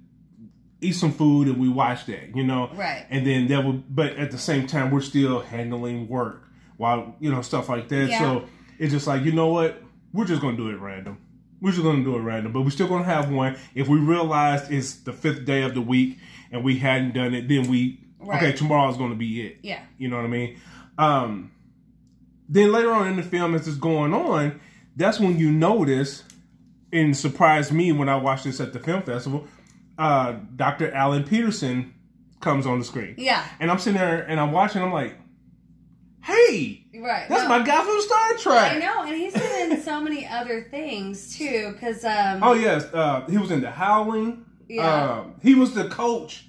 eat 0.80 0.92
some 0.92 1.12
food 1.12 1.46
and 1.46 1.58
we 1.58 1.68
watch 1.68 2.06
that, 2.06 2.34
you 2.34 2.42
know. 2.42 2.70
Right. 2.74 3.06
And 3.08 3.24
then 3.24 3.46
that 3.48 3.64
would, 3.64 3.94
but 3.94 4.16
at 4.16 4.32
the 4.32 4.38
same 4.38 4.66
time, 4.66 4.90
we're 4.90 5.00
still 5.00 5.40
handling 5.40 6.08
work 6.08 6.48
while 6.76 7.14
you 7.20 7.30
know 7.30 7.42
stuff 7.42 7.68
like 7.68 7.88
that. 7.88 8.08
Yeah. 8.08 8.18
So 8.18 8.48
it's 8.78 8.92
just 8.92 9.06
like 9.06 9.22
you 9.22 9.30
know 9.32 9.46
what, 9.48 9.80
we're 10.12 10.24
just 10.24 10.40
gonna 10.42 10.56
do 10.56 10.68
it 10.70 10.80
random. 10.80 11.18
We're 11.60 11.70
just 11.70 11.84
gonna 11.84 12.02
do 12.02 12.16
it 12.16 12.20
random, 12.22 12.52
but 12.52 12.62
we're 12.62 12.70
still 12.70 12.88
gonna 12.88 13.04
have 13.04 13.30
one. 13.30 13.56
If 13.76 13.86
we 13.86 13.98
realized 13.98 14.72
it's 14.72 14.94
the 14.94 15.12
fifth 15.12 15.44
day 15.44 15.62
of 15.62 15.74
the 15.74 15.80
week 15.80 16.18
and 16.50 16.64
we 16.64 16.78
hadn't 16.78 17.14
done 17.14 17.34
it, 17.34 17.46
then 17.48 17.68
we 17.70 18.00
Right. 18.18 18.42
okay, 18.42 18.52
tomorrow's 18.56 18.96
gonna 18.96 19.14
be 19.14 19.42
it. 19.46 19.58
Yeah. 19.62 19.80
You 19.98 20.08
know 20.08 20.16
what 20.16 20.24
I 20.24 20.28
mean? 20.28 20.56
Um, 20.98 21.50
then 22.52 22.70
later 22.70 22.92
on 22.92 23.06
in 23.08 23.16
the 23.16 23.22
film, 23.22 23.54
as 23.54 23.66
it's 23.66 23.76
going 23.78 24.12
on, 24.12 24.60
that's 24.96 25.18
when 25.18 25.38
you 25.38 25.50
notice, 25.50 26.22
and 26.92 27.16
surprised 27.16 27.72
me 27.72 27.92
when 27.92 28.08
I 28.08 28.16
watched 28.16 28.44
this 28.44 28.60
at 28.60 28.72
the 28.72 28.78
film 28.78 29.02
festival. 29.02 29.46
Uh, 29.98 30.36
Dr. 30.56 30.92
Alan 30.92 31.24
Peterson 31.24 31.94
comes 32.40 32.66
on 32.66 32.78
the 32.78 32.84
screen, 32.84 33.14
Yeah. 33.16 33.42
and 33.60 33.70
I'm 33.70 33.78
sitting 33.78 33.98
there 33.98 34.22
and 34.22 34.38
I'm 34.40 34.52
watching. 34.52 34.82
I'm 34.82 34.92
like, 34.92 35.16
"Hey, 36.22 36.84
Right. 36.94 37.28
that's 37.28 37.42
No, 37.44 37.48
my 37.48 37.62
guy 37.64 37.82
from 37.84 38.00
Star 38.00 38.34
Trek." 38.38 38.72
I 38.72 38.78
know, 38.78 39.02
and 39.04 39.16
he's 39.16 39.32
been 39.32 39.72
in 39.72 39.82
so 39.82 40.00
many 40.00 40.26
other 40.26 40.66
things 40.70 41.36
too. 41.36 41.70
Because 41.72 42.04
um, 42.04 42.40
Oh 42.42 42.52
yes, 42.52 42.84
uh, 42.92 43.24
he 43.30 43.38
was 43.38 43.50
in 43.50 43.60
The 43.60 43.70
Howling. 43.70 44.44
Yeah. 44.68 45.10
Um, 45.20 45.34
he 45.42 45.54
was 45.54 45.74
the 45.74 45.88
coach, 45.88 46.46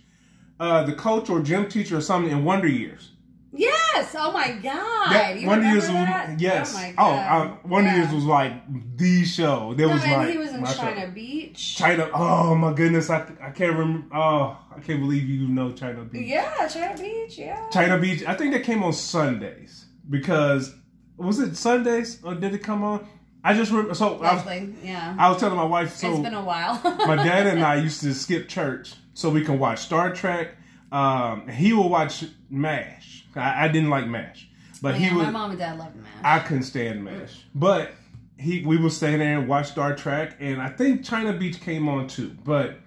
uh, 0.59 0.83
the 0.83 0.93
coach 0.93 1.29
or 1.29 1.41
gym 1.41 1.67
teacher 1.69 1.97
or 1.97 2.01
something 2.01 2.31
in 2.31 2.43
Wonder 2.43 2.67
Years. 2.67 3.11
Yes, 3.53 4.15
oh 4.17 4.31
my 4.31 4.51
god, 4.51 5.13
That 5.13 5.39
you 5.39 5.47
Wonder 5.47 5.67
Years 5.69 5.87
that? 5.87 6.29
was 6.31 6.41
yes. 6.41 6.75
Oh 6.75 6.91
Oh, 6.97 7.11
god. 7.11 7.47
uh, 7.47 7.55
Wonder 7.67 7.89
Yeah. 7.91 7.97
Years 8.01 8.13
was 8.13 8.25
like 8.25 8.97
the 8.97 9.23
show. 9.25 9.73
There 9.75 9.87
No, 9.87 9.93
was 9.93 10.03
like 10.03 10.29
he 10.29 10.37
was 10.37 10.49
in 10.53 10.61
my 10.61 10.69
show. 10.71 10.81
China 10.81 11.07
Beach. 11.07 11.75
China. 11.77 12.09
Oh 12.13 12.55
my 12.55 12.73
goodness, 12.73 13.09
I 13.09 13.19
I 13.41 13.51
can't 13.51 13.77
remember. 13.77 14.07
Oh, 14.15 14.57
I 14.75 14.79
can't 14.81 14.99
believe 14.99 15.29
you 15.29 15.47
know 15.47 15.71
China 15.71 16.03
Beach. 16.03 16.27
Yeah, 16.27 16.67
China 16.67 16.97
Beach. 16.97 17.37
Yeah. 17.37 17.69
China 17.69 17.99
Beach. 17.99 18.23
I 18.25 18.33
think 18.35 18.53
that 18.53 18.63
came 18.63 18.83
on 18.83 18.93
Sundays 18.93 19.85
because 20.09 20.75
was 21.17 21.39
it 21.39 21.55
Sundays 21.55 22.23
or 22.23 22.35
did 22.35 22.53
it 22.53 22.63
come 22.63 22.83
on? 22.83 23.07
I 23.43 23.53
just 23.53 23.71
remember. 23.71 23.93
So 23.93 24.19
I 24.21 24.35
was, 24.35 24.45
Yeah. 24.83 25.15
I 25.19 25.29
was 25.29 25.39
telling 25.39 25.57
my 25.57 25.65
wife. 25.65 25.95
So 25.95 26.11
it's 26.11 26.19
been 26.21 26.33
a 26.33 26.43
while. 26.43 26.79
my 27.05 27.17
dad 27.17 27.45
and 27.47 27.63
I 27.63 27.75
used 27.75 28.01
to 28.01 28.13
skip 28.13 28.47
church 28.47 28.93
so 29.13 29.29
we 29.29 29.43
can 29.43 29.59
watch 29.59 29.79
Star 29.79 30.13
Trek. 30.13 30.55
Um, 30.93 31.47
he 31.47 31.73
will 31.73 31.89
watch 31.89 32.23
MASH. 32.49 33.22
I, 33.35 33.65
I 33.65 33.67
didn't 33.67 33.89
like 33.89 34.07
MASH, 34.07 34.49
but 34.81 34.99
yeah, 34.99 35.09
he 35.09 35.15
was. 35.15 35.25
my 35.25 35.31
mom 35.31 35.49
and 35.51 35.59
dad 35.59 35.77
loved 35.77 35.95
Mash. 35.95 36.07
I 36.23 36.39
couldn't 36.39 36.63
stand 36.63 37.03
MASH, 37.03 37.45
but 37.55 37.91
he 38.37 38.63
we 38.65 38.77
would 38.77 38.91
stay 38.91 39.15
there 39.15 39.39
and 39.39 39.47
watch 39.47 39.67
Star 39.71 39.95
Trek, 39.95 40.37
and 40.39 40.61
I 40.61 40.69
think 40.69 41.03
China 41.03 41.33
Beach 41.33 41.59
came 41.61 41.87
on 41.87 42.07
too. 42.07 42.35
But 42.43 42.77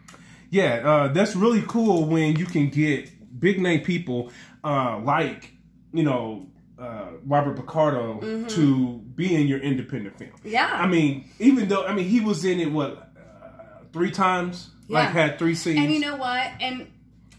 yeah, 0.51 0.83
uh, 0.85 1.09
that's 1.09 1.37
really 1.37 1.63
cool 1.67 2.05
when 2.07 2.37
you 2.37 2.47
can 2.47 2.69
get 2.69 3.11
big 3.39 3.61
name 3.61 3.81
people 3.83 4.31
uh, 4.65 4.99
like 5.03 5.53
you 5.93 6.03
know 6.03 6.47
uh, 6.79 7.09
Robert 7.25 7.57
Picardo 7.57 8.47
to 8.49 8.99
be 9.15 9.35
in 9.35 9.47
your 9.47 9.61
independent 9.61 10.19
film. 10.19 10.31
yeah. 10.45 10.71
I 10.73 10.87
mean, 10.87 11.29
even 11.39 11.69
though 11.69 11.87
I 11.87 11.95
mean 11.95 12.09
he 12.09 12.21
was 12.21 12.45
in 12.45 12.61
it 12.61 12.71
what 12.71 13.11
uh, 13.17 13.85
three 13.93 14.11
times, 14.11 14.71
like 14.89 15.09
had 15.09 15.39
three 15.39 15.55
scenes. 15.55 15.79
And 15.79 15.93
you 15.93 16.01
know 16.01 16.17
what? 16.17 16.51
And 16.61 16.91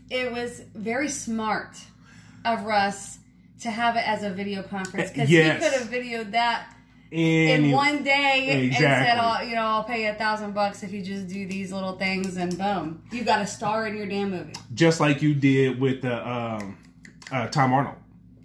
it 0.09 0.31
was 0.31 0.61
very 0.73 1.09
smart 1.09 1.77
of 2.47 2.65
Russ 2.65 3.19
to 3.61 3.71
have 3.71 3.95
it 3.95 4.07
as 4.07 4.23
a 4.23 4.29
video 4.29 4.61
conference 4.63 5.09
because 5.09 5.29
Yes. 5.29 5.63
he 5.63 5.69
could 5.69 5.79
have 5.79 5.89
videoed 5.91 6.31
that 6.31 6.73
in 7.11 7.71
one 7.71 8.03
day 8.03 8.47
and 8.49 8.73
said, 8.73 8.81
Exactly. 8.83 9.21
oh, 9.23 9.49
you 9.49 9.55
know, 9.55 9.61
I'll 9.63 9.83
pay 9.83 10.03
you 10.05 10.11
a 10.11 10.13
thousand 10.15 10.53
bucks 10.53 10.83
if 10.83 10.91
you 10.91 11.01
just 11.01 11.27
do 11.27 11.47
these 11.47 11.71
little 11.71 11.93
things, 11.93 12.35
and 12.37 12.57
boom, 12.57 13.01
you 13.11 13.23
got 13.23 13.41
a 13.41 13.47
star 13.47 13.87
in 13.87 13.95
your 13.95 14.05
damn 14.05 14.31
movie. 14.31 14.53
just 14.73 14.99
like 14.99 15.21
you 15.21 15.33
did 15.33 15.79
with 15.79 16.01
the 16.01 16.29
um, 16.29 16.77
uh, 17.31 17.47
Tom 17.47 17.73
Arnold. 17.73 17.95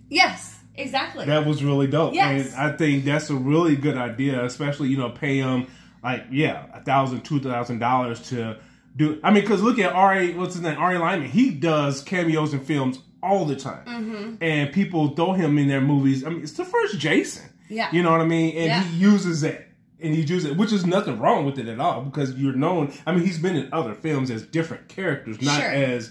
Yes, 0.09 0.59
exactly. 0.77 1.25
That 1.27 1.45
was 1.47 1.65
really 1.65 1.87
dope. 1.89 2.15
Yes. 2.15 2.53
And 2.55 2.73
I 2.73 2.77
think 2.77 3.05
that's 3.05 3.31
a 3.31 3.35
really 3.35 3.77
good 3.77 3.97
idea, 3.97 4.45
especially, 4.45 4.89
you 4.89 4.97
know, 4.97 5.11
pay 5.11 5.41
them 5.41 5.67
like, 6.03 6.25
yeah, 6.31 6.67
a 6.73 6.83
thousand, 6.83 7.23
two 7.23 7.41
thousand 7.41 7.79
dollars 7.81 8.29
to 8.31 8.59
do 8.95 9.19
I 9.25 9.31
mean, 9.33 9.47
cause 9.47 9.63
look 9.63 9.79
at 9.79 9.93
Ari, 9.93 10.35
what's 10.35 10.55
his 10.55 10.63
name? 10.63 10.77
Ari 10.79 10.99
Lyman. 10.99 11.29
He 11.31 11.51
does 11.51 12.03
cameos 12.03 12.53
in 12.55 12.61
films 12.61 12.99
all 13.23 13.45
the 13.45 13.57
time. 13.57 13.85
Mm-hmm. 13.87 14.35
And 14.43 14.73
people 14.73 15.09
throw 15.11 15.33
him 15.33 15.59
in 15.59 15.69
their 15.69 15.81
movies. 15.81 16.25
I 16.25 16.31
mean, 16.31 16.43
it's 16.43 16.53
the 16.53 16.65
first 16.65 16.99
Jason. 16.99 17.49
Yeah. 17.69 17.89
You 17.93 18.03
know 18.03 18.11
what 18.11 18.21
I 18.21 18.27
mean? 18.27 18.57
And 18.57 18.67
Yeah. 18.67 18.83
he 18.83 18.97
uses 18.99 19.43
it. 19.43 19.69
And 20.01 20.13
he 20.15 20.23
uses 20.23 20.47
it, 20.51 20.57
which 20.57 20.73
is 20.73 20.85
nothing 20.85 21.19
wrong 21.21 21.47
with 21.47 21.59
it 21.59 21.69
at 21.69 21.79
all, 21.79 22.03
because 22.03 22.35
you're 22.35 22.55
known. 22.57 22.93
I 23.07 23.13
mean, 23.13 23.25
he's 23.25 23.39
been 23.39 23.55
in 23.55 23.69
other 23.73 23.95
films 23.95 24.31
as 24.33 24.43
different 24.45 24.89
characters, 24.89 25.41
not 25.41 25.61
Sure. 25.61 25.71
as 25.71 26.11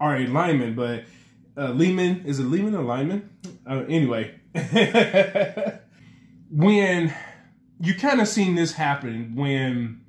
R.A. 0.00 0.26
Lyman, 0.28 0.74
but 0.76 1.04
uh, 1.56 1.70
Lehman 1.72 2.22
is 2.24 2.38
it 2.38 2.44
Lehman 2.44 2.74
or 2.76 2.84
Lyman? 2.84 3.28
Uh, 3.68 3.82
anyway, 3.88 4.34
when 6.50 7.12
you 7.80 7.94
kind 7.94 8.20
of 8.20 8.28
seen 8.28 8.54
this 8.54 8.72
happen 8.72 9.34
when 9.34 10.00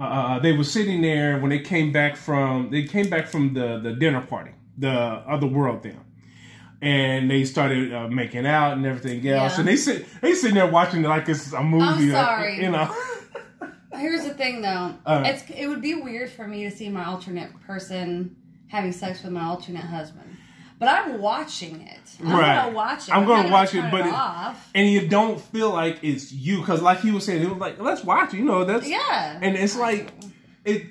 uh, 0.00 0.38
they 0.40 0.52
were 0.52 0.64
sitting 0.64 1.02
there 1.02 1.38
when 1.38 1.50
they 1.50 1.60
came 1.60 1.92
back 1.92 2.16
from 2.16 2.70
they 2.70 2.82
came 2.82 3.08
back 3.08 3.26
from 3.28 3.54
the 3.54 3.78
the 3.78 3.92
dinner 3.92 4.20
party, 4.20 4.50
the 4.78 4.90
other 4.90 5.46
world 5.46 5.82
thing, 5.82 6.00
and 6.82 7.30
they 7.30 7.44
started 7.44 7.92
uh, 7.92 8.08
making 8.08 8.46
out 8.46 8.72
and 8.76 8.84
everything 8.86 9.26
else, 9.28 9.52
Yeah. 9.54 9.58
and 9.60 9.68
they 9.68 9.76
sit 9.76 10.06
they 10.20 10.34
sitting 10.34 10.54
there 10.56 10.70
watching 10.70 11.04
it 11.04 11.08
like 11.08 11.28
it's 11.28 11.52
a 11.52 11.62
movie, 11.62 12.10
like, 12.10 12.24
sorry. 12.26 12.62
you 12.62 12.70
know. 12.70 12.94
Here's 13.96 14.24
the 14.24 14.34
thing, 14.34 14.60
though. 14.60 14.94
Uh. 15.06 15.22
it's 15.26 15.48
it 15.50 15.68
would 15.68 15.80
be 15.80 15.94
weird 15.94 16.28
for 16.30 16.48
me 16.48 16.64
to 16.64 16.70
see 16.70 16.88
my 16.88 17.04
alternate 17.04 17.50
person 17.60 18.34
having 18.66 18.90
sex 18.92 19.22
with 19.22 19.30
my 19.32 19.44
alternate 19.44 19.84
husband, 19.84 20.36
but 20.80 20.88
I'm 20.88 21.20
watching 21.20 21.80
it. 21.80 22.00
I'm 22.20 22.32
Right. 22.32 22.56
gonna 22.64 22.74
watch 22.74 23.08
it. 23.08 23.14
I'm 23.14 23.24
gonna 23.24 23.44
not 23.44 23.52
watch 23.52 23.74
it, 23.74 23.88
but 23.92 24.00
it- 24.06 24.12
off. 24.12 24.68
and 24.74 24.88
you 24.90 25.06
don't 25.06 25.40
feel 25.40 25.70
like 25.70 26.00
it's 26.02 26.32
you 26.32 26.58
because 26.58 26.82
like 26.82 27.00
he 27.00 27.12
was 27.12 27.24
saying 27.24 27.42
it 27.42 27.48
was 27.48 27.58
like 27.58 27.78
let's 27.80 28.02
watch 28.02 28.34
it 28.34 28.38
you 28.38 28.44
know 28.44 28.64
that's 28.64 28.88
Yeah. 28.88 29.38
and 29.40 29.54
it's 29.56 29.76
like 29.76 30.10
it 30.64 30.86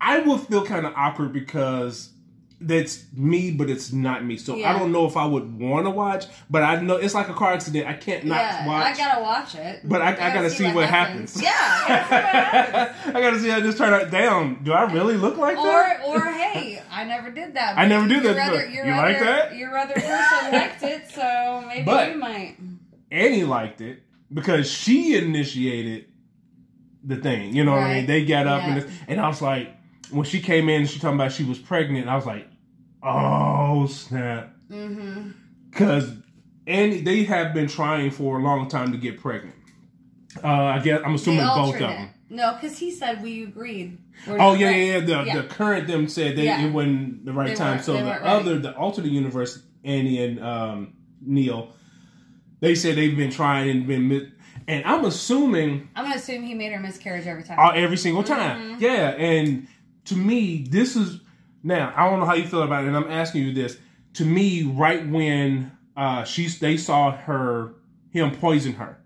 i 0.00 0.18
will 0.20 0.38
feel 0.38 0.64
kind 0.64 0.86
of 0.86 0.92
awkward 0.96 1.32
because 1.32 2.10
that's 2.60 3.04
me 3.12 3.52
but 3.52 3.70
it's 3.70 3.92
not 3.92 4.24
me 4.24 4.36
so 4.36 4.56
i 4.64 4.76
don't 4.76 4.90
know 4.90 5.06
if 5.06 5.16
i 5.16 5.24
would 5.24 5.60
want 5.60 5.86
to 5.86 5.90
watch 5.90 6.26
but 6.50 6.60
i 6.60 6.80
know 6.80 6.96
it's 6.96 7.14
like 7.14 7.28
a 7.28 7.32
car 7.32 7.52
accident 7.52 7.86
i 7.86 7.92
can't 7.92 8.24
not 8.24 8.34
yeah, 8.36 8.66
watch 8.66 8.86
I 8.86 8.96
gotta 8.96 9.22
watch 9.22 9.54
it. 9.54 9.80
but 9.84 10.02
I, 10.02 10.08
I, 10.12 10.34
gotta, 10.34 10.50
see, 10.50 10.72
what, 10.72 10.88
happens. 10.88 11.40
Yeah, 11.40 11.52
I 11.52 11.90
gotta 11.92 12.08
see 12.08 12.14
what 12.16 12.34
happens. 12.34 13.06
I 13.14 13.20
gotta 13.20 13.38
see. 13.40 13.50
I 13.52 13.60
just 13.60 13.78
turn 13.78 13.94
it 14.00 14.10
down. 14.10 14.64
Do 14.64 14.72
I 14.72 14.90
really 14.92 15.16
look 15.16 15.36
like 15.36 15.56
Or, 15.56 15.64
that? 15.66 16.00
or 16.04 16.20
hey, 16.20 16.82
I 16.90 17.04
never 17.04 17.30
did 17.30 17.54
that. 17.54 17.78
I 17.78 17.86
never 17.86 18.08
did 18.08 18.22
that, 18.24 18.36
other- 18.48 18.64
but 18.64 18.70
your 18.72 18.86
you 18.86 18.92
like 18.92 19.20
that? 19.20 19.54
Your 19.54 19.76
other 19.78 19.94
person 19.94 20.52
liked 20.52 20.82
it, 20.82 21.08
so 21.10 21.64
maybe 21.66 21.84
But- 21.84 22.10
you 22.10 22.16
might. 22.16 22.56
Annie 23.10 23.44
liked 23.44 23.80
it 23.80 24.02
because 24.32 24.70
she 24.70 25.16
initiated 25.16 26.06
the 27.04 27.16
thing. 27.16 27.54
You 27.54 27.64
know 27.64 27.72
what 27.72 27.82
I 27.84 27.94
mean? 27.94 28.06
They 28.06 28.24
got 28.24 28.46
up 28.46 28.62
and 28.64 28.76
Yeah. 28.76 28.82
this, 28.82 28.92
and 29.08 29.20
I 29.20 29.28
was 29.28 29.40
like, 29.40 29.68
when 30.10 30.24
she 30.24 30.40
came 30.40 30.68
in 30.68 30.82
and 30.82 30.90
she 30.90 30.98
talking 30.98 31.16
about 31.16 31.32
she 31.32 31.44
was 31.44 31.58
pregnant, 31.58 32.08
I 32.08 32.16
was 32.16 32.26
like, 32.26 32.46
oh 33.02 33.86
snap, 33.86 34.54
Mm-hmm. 34.70 35.30
because 35.70 36.12
Annie 36.66 37.00
they 37.00 37.24
have 37.24 37.54
been 37.54 37.68
trying 37.68 38.10
for 38.10 38.38
a 38.38 38.42
long 38.42 38.68
time 38.68 38.92
to 38.92 38.98
get 38.98 39.20
pregnant. 39.20 39.54
Uh, 40.44 40.46
I 40.48 40.78
guess 40.80 41.00
I'm 41.04 41.14
assuming 41.14 41.46
both 41.46 41.74
of 41.74 41.80
them. 41.80 42.10
No, 42.30 42.52
because 42.52 42.76
he 42.78 42.90
said 42.90 43.22
we 43.22 43.44
agreed. 43.44 43.96
We're 44.26 44.38
Oh 44.38 44.52
yeah, 44.54 44.70
yeah, 44.70 44.98
yeah. 44.98 45.00
The 45.00 45.22
Yeah. 45.24 45.36
the 45.40 45.48
current 45.48 45.86
them 45.86 46.06
said 46.08 46.36
they 46.36 46.44
Yeah. 46.44 46.66
it 46.66 46.70
wasn't 46.72 47.24
the 47.24 47.32
right 47.32 47.48
They 47.48 47.54
time. 47.54 47.80
So 47.80 47.94
the 47.94 48.00
weren't 48.04 48.22
ready. 48.22 48.40
other 48.40 48.58
the 48.58 48.76
alternate 48.76 49.10
universe, 49.12 49.62
Annie 49.84 50.22
and 50.22 50.44
um, 50.44 50.92
Neil, 51.22 51.72
they 52.60 52.74
said 52.74 52.96
they've 52.96 53.16
been 53.16 53.30
trying 53.30 53.70
and 53.70 53.86
been. 53.86 54.06
mi- 54.08 54.30
And 54.66 54.84
I'm 54.84 55.06
assuming 55.06 55.88
I'm 55.96 56.04
gonna 56.04 56.16
assume 56.16 56.42
he 56.42 56.52
made 56.52 56.72
her 56.72 56.80
miscarriage 56.80 57.26
every 57.26 57.44
time. 57.44 57.58
uh, 57.58 57.70
every 57.70 57.96
single 57.96 58.22
time. 58.22 58.60
Mm-hmm. 58.74 58.82
Yeah, 58.84 59.08
and 59.12 59.66
to 60.08 60.16
me, 60.16 60.66
this 60.68 60.96
is 60.96 61.20
now. 61.62 61.92
I 61.96 62.08
don't 62.08 62.20
know 62.20 62.26
how 62.26 62.34
you 62.34 62.46
feel 62.46 62.62
about 62.62 62.84
it, 62.84 62.88
and 62.88 62.96
I'm 62.96 63.10
asking 63.10 63.42
you 63.44 63.52
this. 63.52 63.78
To 64.14 64.24
me, 64.24 64.62
right 64.64 65.06
when 65.08 65.70
uh, 65.96 66.24
she's 66.24 66.58
they 66.58 66.76
saw 66.76 67.12
her 67.16 67.74
him 68.10 68.30
poison 68.36 68.72
her, 68.74 68.98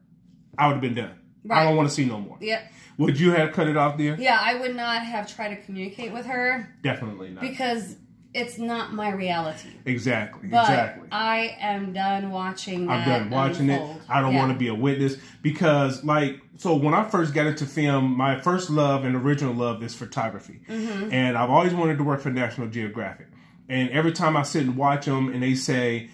I 0.59 0.67
would 0.69 0.75
have 0.75 0.83
been 0.83 0.95
done. 0.95 1.19
I 1.51 1.65
don't 1.65 1.77
want 1.77 1.89
to 1.89 1.95
see 1.95 2.05
no 2.05 2.21
more. 2.21 2.39
yeah, 2.41 2.63
Would 2.99 3.19
you 3.19 3.33
have 3.33 3.53
cut 3.53 3.67
it 3.67 3.77
off 3.77 3.99
there? 3.99 4.17
yeah. 4.19 4.39
I 4.41 4.61
would 4.61 4.77
not 4.77 5.03
have 5.03 5.35
tried 5.35 5.57
to 5.57 5.61
communicate 5.63 6.13
with 6.13 6.25
her 6.27 6.73
Definitely 6.85 7.31
not. 7.31 7.41
because 7.41 7.97
it's 8.33 8.59
not 8.59 8.93
my 8.95 9.11
reality. 9.11 9.71
exactly. 9.85 10.49
But 10.49 10.61
exactly. 10.71 11.09
I 11.11 11.57
am 11.61 11.93
done 11.93 12.31
watching. 12.31 12.87
That. 12.87 12.93
I'm 12.93 13.09
done 13.23 13.31
watching 13.31 13.71
unfold. 13.71 13.97
it. 13.97 14.03
I 14.09 14.21
don't 14.21 14.35
Yeah. 14.35 14.39
want 14.39 14.53
to 14.53 14.59
be 14.59 14.69
a 14.69 14.75
witness 14.75 15.17
because, 15.43 16.05
like, 16.05 16.41
so 16.63 16.75
when 16.77 16.95
I 16.95 17.03
first 17.09 17.35
got 17.35 17.47
into 17.47 17.67
film, 17.67 18.17
my 18.17 18.41
first 18.41 18.71
love 18.71 19.05
and 19.05 19.17
original 19.17 19.53
love 19.55 19.83
is 19.83 19.95
photography, 19.95 20.61
Mm-hmm. 20.69 21.13
and 21.13 21.37
I've 21.37 21.51
always 21.51 21.75
wanted 21.75 21.99
to 21.99 22.05
work 22.05 22.21
for 22.21 22.31
National 22.31 22.69
Geographic. 22.69 23.27
And 23.69 23.91
every 23.91 24.13
time 24.13 24.37
I 24.37 24.43
sit 24.43 24.63
and 24.63 24.77
watch 24.77 25.07
them, 25.07 25.33
and 25.33 25.43
they 25.43 25.55
say, 25.55 26.09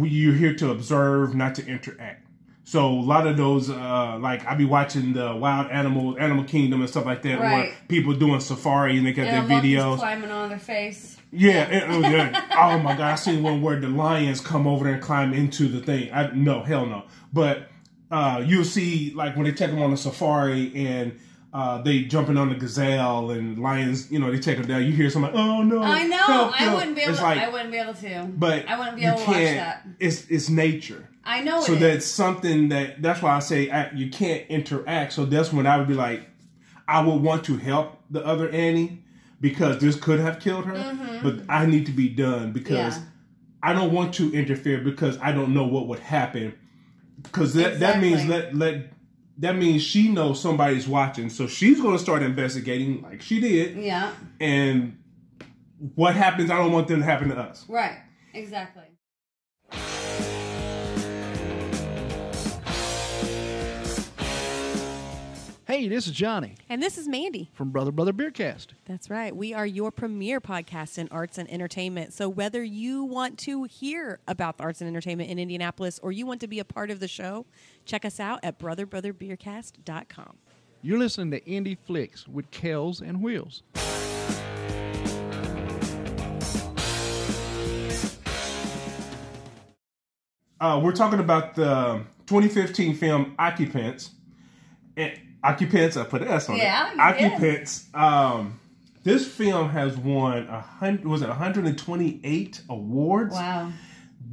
"You're 0.00 0.34
here 0.34 0.54
to 0.56 0.70
observe, 0.70 1.34
not 1.34 1.54
to 1.56 1.66
interact." 1.66 2.22
So 2.66 2.88
a 2.88 3.00
lot 3.00 3.26
of 3.26 3.36
those, 3.36 3.68
uh, 3.68 4.16
like 4.18 4.46
I 4.46 4.54
be 4.54 4.64
watching 4.64 5.12
the 5.12 5.36
Wild 5.36 5.70
animal, 5.70 6.16
Animal 6.18 6.44
Kingdom, 6.44 6.80
and 6.80 6.88
stuff 6.88 7.04
like 7.04 7.20
that, 7.22 7.38
where 7.38 7.48
Right. 7.50 7.72
people 7.88 8.14
doing 8.14 8.40
safari 8.40 8.96
and 8.96 9.06
they 9.06 9.12
got 9.12 9.24
their 9.24 9.42
videos. 9.42 9.98
climbing 9.98 10.30
on 10.30 10.48
their 10.48 10.58
face. 10.58 11.18
Yeah, 11.30 11.64
it- 11.68 11.84
oh, 11.88 12.00
yeah. 12.00 12.40
oh 12.58 12.78
my 12.78 12.92
god, 12.96 13.12
I 13.12 13.14
seen 13.16 13.42
one 13.42 13.60
where 13.60 13.78
the 13.78 13.88
lions 13.88 14.40
come 14.40 14.66
over 14.66 14.84
there 14.84 14.94
and 14.94 15.02
climb 15.02 15.34
into 15.34 15.68
the 15.68 15.80
thing. 15.80 16.08
I 16.12 16.30
no, 16.32 16.62
hell 16.62 16.86
no. 16.86 17.02
But 17.34 17.68
uh, 18.14 18.38
you'll 18.48 18.64
see 18.64 19.12
like 19.14 19.34
when 19.36 19.44
they 19.46 19.52
take 19.52 19.70
them 19.70 19.82
on 19.82 19.92
a 19.92 19.96
safari 19.96 20.72
and 20.74 21.18
uh, 21.52 21.80
they 21.82 22.02
jumping 22.02 22.36
on 22.36 22.48
the 22.48 22.54
gazelle 22.56 23.30
and 23.30 23.58
lions, 23.58 24.10
you 24.10 24.18
know, 24.18 24.30
they 24.30 24.38
take 24.38 24.56
them 24.58 24.66
down. 24.66 24.84
You 24.84 24.92
hear 24.92 25.08
somebody, 25.10 25.36
oh 25.36 25.62
no, 25.62 25.82
I 25.82 26.02
know. 26.04 26.16
help, 26.16 26.52
I 26.52 26.64
help." 26.64 26.78
wouldn't 26.78 26.96
be 26.96 27.02
able. 27.02 27.10
It's 27.12 27.20
to, 27.20 27.24
like, 27.24 27.38
I 27.38 27.48
wouldn't 27.48 27.70
be 27.70 27.78
able 27.78 27.94
to. 27.94 28.28
but 28.44 28.68
I 28.68 28.78
wouldn't 28.78 28.96
be 28.96 29.04
able 29.04 29.18
to 29.18 29.26
watch 29.26 29.36
that. 29.36 29.86
It's 30.00 30.28
it's 30.28 30.48
nature. 30.48 31.08
I 31.24 31.40
know 31.42 31.60
So 31.62 31.72
it 31.72 31.76
is. 31.76 31.80
that's 31.80 32.06
something 32.06 32.68
that 32.70 33.00
that's 33.02 33.22
why 33.22 33.32
I 33.36 33.38
say 33.40 33.70
I, 33.70 33.90
you 33.92 34.10
can't 34.10 34.44
interact. 34.48 35.12
So 35.12 35.24
that's 35.24 35.52
when 35.52 35.66
I 35.66 35.78
would 35.78 35.88
be 35.88 35.94
like, 35.94 36.28
I 36.86 37.04
would 37.06 37.20
want 37.22 37.44
to 37.46 37.56
help 37.56 37.98
the 38.10 38.24
other 38.26 38.48
Annie 38.50 39.02
because 39.40 39.80
this 39.80 39.96
could 39.96 40.20
have 40.20 40.40
killed 40.40 40.64
her, 40.66 41.20
but 41.22 41.34
I 41.48 41.66
need 41.66 41.86
to 41.86 41.92
be 41.92 42.08
done 42.08 42.52
because 42.52 42.94
Mm-hmm. 42.94 43.04
Yeah. 43.04 43.10
I 43.62 43.72
don't 43.72 43.92
want 43.92 44.12
to 44.16 44.30
interfere 44.34 44.78
because 44.80 45.18
I 45.22 45.32
don't 45.32 45.54
know 45.54 45.66
what 45.66 45.86
would 45.88 45.98
happen. 46.00 46.52
Because 47.24 47.54
that 47.54 47.80
that 47.80 48.00
means 48.00 48.24
let 48.26 48.54
let 48.54 48.92
that 49.38 49.56
means 49.56 49.82
she 49.82 50.08
knows 50.08 50.40
somebody's 50.40 50.86
watching, 50.86 51.28
so 51.28 51.46
she's 51.48 51.80
going 51.80 51.94
to 51.96 51.98
start 51.98 52.22
investigating 52.22 53.02
like 53.02 53.20
she 53.20 53.40
did, 53.40 53.76
Yeah. 53.76 54.12
and 54.40 54.96
what 55.96 56.14
happens? 56.14 56.50
I 56.50 56.56
don't 56.58 56.70
want 56.72 56.86
them 56.88 57.00
to 57.00 57.04
happen 57.04 57.28
to 57.30 57.36
us. 57.38 57.64
Right. 57.68 57.98
Exactly. 58.32 58.84
Hey, 65.66 65.88
this 65.88 66.06
is 66.06 66.12
Johnny 66.12 66.56
And 66.68 66.82
this 66.82 66.98
is 66.98 67.08
Mandy. 67.08 67.50
from 67.54 67.70
Brother 67.70 67.90
Brother 67.90 68.12
Beercast. 68.12 68.68
That's 68.84 69.08
right. 69.08 69.34
We 69.34 69.54
are 69.54 69.64
your 69.64 69.90
premier 69.90 70.38
podcast 70.38 70.98
in 70.98 71.08
arts 71.10 71.38
and 71.38 71.50
entertainment. 71.50 72.12
So 72.12 72.28
whether 72.28 72.62
you 72.62 73.04
want 73.04 73.38
to 73.40 73.64
hear 73.64 74.20
about 74.28 74.58
the 74.58 74.64
arts 74.64 74.82
and 74.82 74.88
entertainment 74.88 75.30
in 75.30 75.38
Indianapolis 75.38 75.98
or 76.02 76.12
you 76.12 76.26
want 76.26 76.42
to 76.42 76.48
be 76.48 76.58
a 76.58 76.66
part 76.66 76.90
of 76.90 77.00
the 77.00 77.08
show, 77.08 77.46
check 77.86 78.04
us 78.04 78.20
out 78.20 78.40
at 78.42 78.58
brotherbrotherbeercast.com. 78.58 80.36
You're 80.82 80.98
listening 80.98 81.30
to 81.30 81.40
Indie 81.40 81.78
Flix 81.86 82.28
with 82.28 82.50
Kells 82.50 83.00
and 83.00 83.22
Wheels. 83.22 83.62
Uh, 90.60 90.80
we're 90.82 90.92
talking 90.92 91.20
about 91.20 91.54
the 91.54 92.02
2015 92.26 92.94
film 92.96 93.34
Occupants. 93.38 94.10
And 94.96 95.12
Occupants, 95.44 95.96
I 95.96 96.04
put 96.04 96.22
an 96.22 96.28
S 96.28 96.48
on 96.48 96.56
Yeah, 96.56 96.92
it. 96.92 96.98
Occupants. 96.98 97.86
Um, 97.94 98.58
this 99.02 99.26
film 99.28 99.68
has 99.68 99.96
won 99.96 100.48
a 100.48 100.60
hundred. 100.60 101.06
Was 101.06 101.22
it 101.22 101.28
128 101.28 102.62
awards? 102.70 103.34
Wow. 103.34 103.72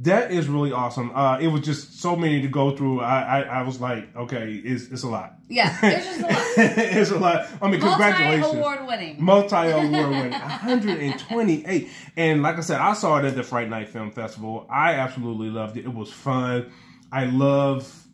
That 0.00 0.32
is 0.32 0.48
really 0.48 0.72
awesome. 0.72 1.12
Uh, 1.14 1.38
it 1.38 1.48
was 1.48 1.60
just 1.60 2.00
so 2.00 2.16
many 2.16 2.40
to 2.40 2.48
go 2.48 2.74
through. 2.74 3.00
I 3.00 3.20
I, 3.20 3.40
I 3.42 3.62
was 3.62 3.80
like, 3.80 4.16
okay, 4.16 4.54
it's, 4.54 4.88
it's 4.88 5.02
a 5.02 5.08
lot. 5.08 5.34
Yeah. 5.48 5.78
There's 5.80 6.04
just 6.04 6.20
a 6.20 6.22
lot. 6.22 6.32
it's 6.56 7.10
a 7.10 7.18
lot. 7.18 7.46
I 7.60 7.70
mean, 7.70 7.80
congratulations. 7.80 8.42
Multi 8.42 8.58
award 8.58 8.86
winning. 8.86 9.22
Multi 9.22 9.56
award 9.70 9.92
winning, 10.10 10.30
128. 10.32 11.88
And 12.16 12.42
like 12.42 12.56
I 12.56 12.60
said, 12.62 12.80
I 12.80 12.94
saw 12.94 13.18
it 13.18 13.26
at 13.26 13.34
the 13.36 13.42
Fright 13.42 13.68
Night 13.68 13.90
Film 13.90 14.10
Festival. 14.10 14.66
I 14.70 14.94
absolutely 14.94 15.50
loved 15.50 15.76
it. 15.76 15.84
It 15.84 15.94
was 15.94 16.10
fun. 16.10 16.72
I 17.12 17.26
love 17.26 18.06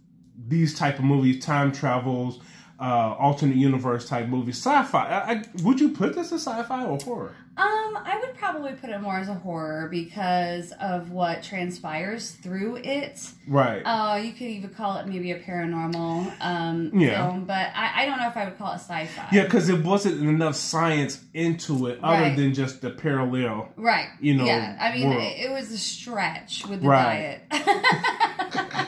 these 0.49 0.77
type 0.77 0.99
of 0.99 1.05
movies, 1.05 1.45
time 1.45 1.73
travels, 1.73 2.41
uh, 2.81 3.15
alternate 3.19 3.57
universe 3.57 4.09
type 4.09 4.29
movie, 4.29 4.53
sci-fi. 4.53 5.07
I, 5.09 5.33
I, 5.33 5.45
would 5.63 5.81
you 5.81 5.91
put 5.91 6.15
this 6.15 6.33
as 6.33 6.43
sci-fi 6.47 6.85
or 6.85 6.99
horror? 6.99 7.35
Um, 7.57 7.99
I 8.05 8.21
would 8.23 8.37
probably 8.37 8.75
put 8.75 8.89
it 8.91 9.01
more 9.01 9.17
as 9.19 9.29
a 9.29 9.35
horror 9.35 9.89
because 9.91 10.71
of 10.81 11.11
what 11.11 11.43
transpires 11.43 12.31
through 12.31 12.77
it. 12.85 13.21
Right. 13.49 13.83
Uh, 13.83 14.19
you 14.19 14.31
could 14.31 14.43
even 14.47 14.71
call 14.71 14.97
it 14.99 15.09
maybe 15.09 15.33
a 15.33 15.41
paranormal 15.41 16.33
um, 16.41 16.93
Yeah. 16.95 17.27
film, 17.27 17.47
but 17.47 17.73
I, 17.75 18.03
I 18.05 18.07
don't 18.07 18.19
know 18.21 18.29
if 18.29 18.37
I 18.37 18.45
would 18.45 18.57
call 18.59 18.71
it 18.75 18.77
sci-fi. 18.77 19.27
yeah, 19.33 19.43
because 19.43 19.69
it 19.69 19.85
wasn't 19.85 20.21
enough 20.23 20.55
science 20.55 21.21
into 21.35 21.89
it, 21.89 21.99
other 22.01 22.23
Right. 22.23 22.37
than 22.37 22.55
just 22.55 22.81
the 22.81 22.91
parallel. 22.91 23.71
Right. 23.77 24.07
You 24.21 24.35
know, 24.37 24.45
Yeah. 24.45 24.79
I 24.81 24.97
mean, 24.97 25.11
it, 25.11 25.47
it 25.47 25.51
was 25.51 25.73
a 25.73 25.79
stretch 25.79 26.65
with 26.69 26.83
the 26.83 26.89
Right. 26.89 27.41
diet. 27.51 28.88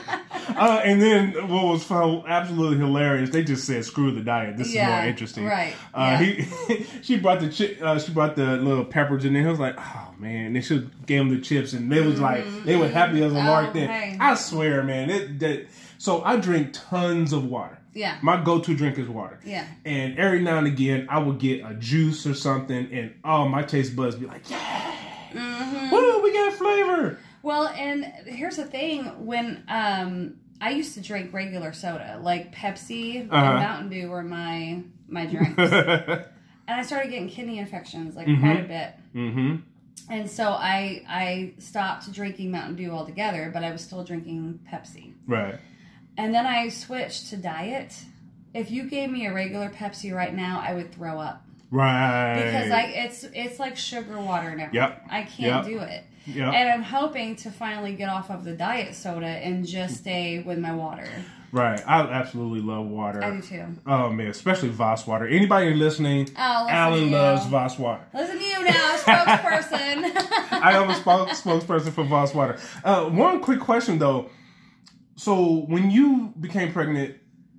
Uh, 0.61 0.81
and 0.85 1.01
then 1.01 1.31
what 1.49 1.65
was 1.65 1.83
fun, 1.83 2.23
absolutely 2.27 2.77
hilarious, 2.77 3.29
they 3.31 3.43
just 3.43 3.65
said, 3.65 3.83
"Screw 3.83 4.11
the 4.11 4.21
diet. 4.21 4.57
This 4.57 4.67
is 4.69 4.75
more 4.75 5.01
interesting." 5.01 5.45
right, 5.45 5.73
Uh, 5.93 6.17
yeah. 6.21 6.23
He, 6.23 6.85
she 7.01 7.17
brought 7.17 7.39
the 7.39 7.49
chi- 7.49 7.83
uh, 7.83 7.97
she 7.99 8.11
brought 8.11 8.35
the 8.35 8.57
little 8.57 8.85
peppers 8.85 9.25
in 9.25 9.33
there. 9.33 9.41
He 9.43 9.47
was 9.49 9.59
like, 9.59 9.75
"Oh 9.79 10.13
man!" 10.19 10.53
They 10.53 10.61
should 10.61 11.05
gave 11.07 11.21
him 11.21 11.29
the 11.29 11.41
chips, 11.41 11.73
and 11.73 11.91
they 11.91 12.01
was 12.01 12.19
like, 12.19 12.45
they 12.63 12.75
were 12.75 12.87
happy 12.87 13.23
as 13.23 13.31
a 13.31 13.35
lark. 13.35 13.73
Then 13.73 13.89
Mm-hmm. 13.89 14.21
I 14.21 14.35
swear, 14.35 14.83
man, 14.83 15.09
it 15.09 15.39
that. 15.39 15.65
So 15.97 16.21
I 16.23 16.35
drink 16.37 16.69
tons 16.73 17.33
of 17.33 17.45
water. 17.45 17.77
Yeah. 17.93 18.17
My 18.21 18.41
go-to 18.41 18.73
drink 18.75 18.97
is 18.97 19.07
water. 19.09 19.39
Yeah. 19.43 19.65
And 19.83 20.17
every 20.17 20.39
now 20.41 20.57
and 20.59 20.65
again, 20.67 21.07
I 21.09 21.19
will 21.19 21.33
get 21.33 21.65
a 21.65 21.73
juice 21.73 22.25
or 22.25 22.33
something, 22.33 22.87
and 22.91 23.13
oh, 23.23 23.47
my 23.47 23.63
taste 23.63 23.95
buds 23.95 24.15
be 24.15 24.27
like, 24.27 24.49
"Yeah, 24.49 24.95
Mm-hmm. 25.33 25.89
woo, 25.91 26.21
we 26.21 26.31
got 26.33 26.53
flavor." 26.53 27.17
Well, 27.43 27.67
and 27.69 28.05
here's 28.27 28.57
the 28.57 28.65
thing: 28.65 29.05
when 29.25 29.63
um, 29.67 30.35
I 30.61 30.69
used 30.69 30.93
to 30.93 31.01
drink 31.01 31.33
regular 31.33 31.73
soda, 31.73 32.19
like 32.21 32.53
Pepsi 32.55 33.27
Uh-huh. 33.29 33.35
and 33.35 33.59
Mountain 33.59 33.89
Dew 33.89 34.09
were 34.09 34.23
my 34.23 34.83
my 35.07 35.25
drinks, 35.25 35.57
and 35.73 36.23
I 36.67 36.83
started 36.83 37.09
getting 37.09 37.27
kidney 37.27 37.57
infections 37.59 38.15
like 38.15 38.27
quite 38.39 38.61
a 38.65 38.67
bit. 38.67 38.93
mm-hmm. 39.15 39.55
And 40.09 40.29
so 40.29 40.49
I 40.51 41.03
I 41.07 41.53
stopped 41.59 42.11
drinking 42.13 42.51
Mountain 42.51 42.75
Dew 42.75 42.91
altogether, 42.91 43.49
but 43.53 43.63
I 43.63 43.71
was 43.71 43.81
still 43.81 44.03
drinking 44.03 44.59
Pepsi. 44.71 45.13
Right. 45.27 45.55
And 46.17 46.33
then 46.33 46.45
I 46.45 46.69
switched 46.69 47.29
to 47.29 47.37
diet. 47.37 47.95
If 48.53 48.69
you 48.69 48.83
gave 48.89 49.09
me 49.09 49.25
a 49.27 49.33
regular 49.33 49.69
Pepsi 49.69 50.13
right 50.13 50.33
now, 50.35 50.61
I 50.65 50.73
would 50.73 50.91
throw 50.93 51.19
up 51.19 51.45
Right. 51.71 52.35
because 52.35 52.69
I 52.71 52.81
it's 52.83 53.23
it's 53.33 53.59
like 53.59 53.77
sugar 53.77 54.19
water 54.19 54.55
now. 54.55 54.69
Yep. 54.73 55.05
I 55.09 55.21
can't 55.23 55.65
Yep. 55.65 55.65
do 55.65 55.79
it. 55.79 56.03
Yep. 56.25 56.53
And 56.53 56.69
I'm 56.69 56.83
hoping 56.83 57.35
to 57.37 57.51
finally 57.51 57.93
get 57.95 58.07
off 58.09 58.29
of 58.29 58.43
the 58.43 58.53
diet 58.53 58.95
soda 58.95 59.25
and 59.25 59.65
just 59.65 59.97
stay 59.97 60.39
with 60.39 60.59
my 60.59 60.73
water. 60.73 61.07
Right. 61.51 61.81
I 61.85 62.01
absolutely 62.01 62.61
love 62.61 62.85
water. 62.87 63.23
I 63.23 63.31
do 63.31 63.41
too. 63.41 63.65
Oh 63.85 64.09
man, 64.09 64.27
especially 64.27 64.69
Voss 64.69 65.05
water. 65.05 65.27
Anybody 65.27 65.73
listening? 65.73 66.29
Oh, 66.37 66.61
listen 66.65 66.75
Alan 66.77 67.11
loves 67.11 67.45
Voss 67.47 67.77
water. 67.77 68.03
Listen 68.13 68.37
to 68.37 68.43
you 68.45 68.63
now, 68.63 68.95
spokesperson. 68.97 70.11
I 70.61 70.73
am 70.77 70.89
a 70.89 70.93
spok- 70.93 71.29
spokesperson 71.31 71.91
for 71.91 72.03
Voss 72.05 72.33
water. 72.33 72.57
Uh, 72.83 73.05
one 73.09 73.41
quick 73.41 73.59
question 73.59 73.99
though: 73.99 74.29
so 75.15 75.65
when 75.67 75.91
you 75.91 76.33
became 76.39 76.71
pregnant 76.71 77.15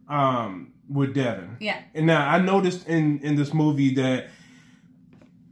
um, 0.09 0.73
with 0.89 1.15
Devin, 1.15 1.59
Yeah. 1.61 1.79
and 1.95 2.07
now 2.07 2.27
I 2.27 2.39
noticed 2.39 2.87
in 2.89 3.19
in 3.21 3.35
this 3.37 3.53
movie 3.53 3.93
that 3.97 4.29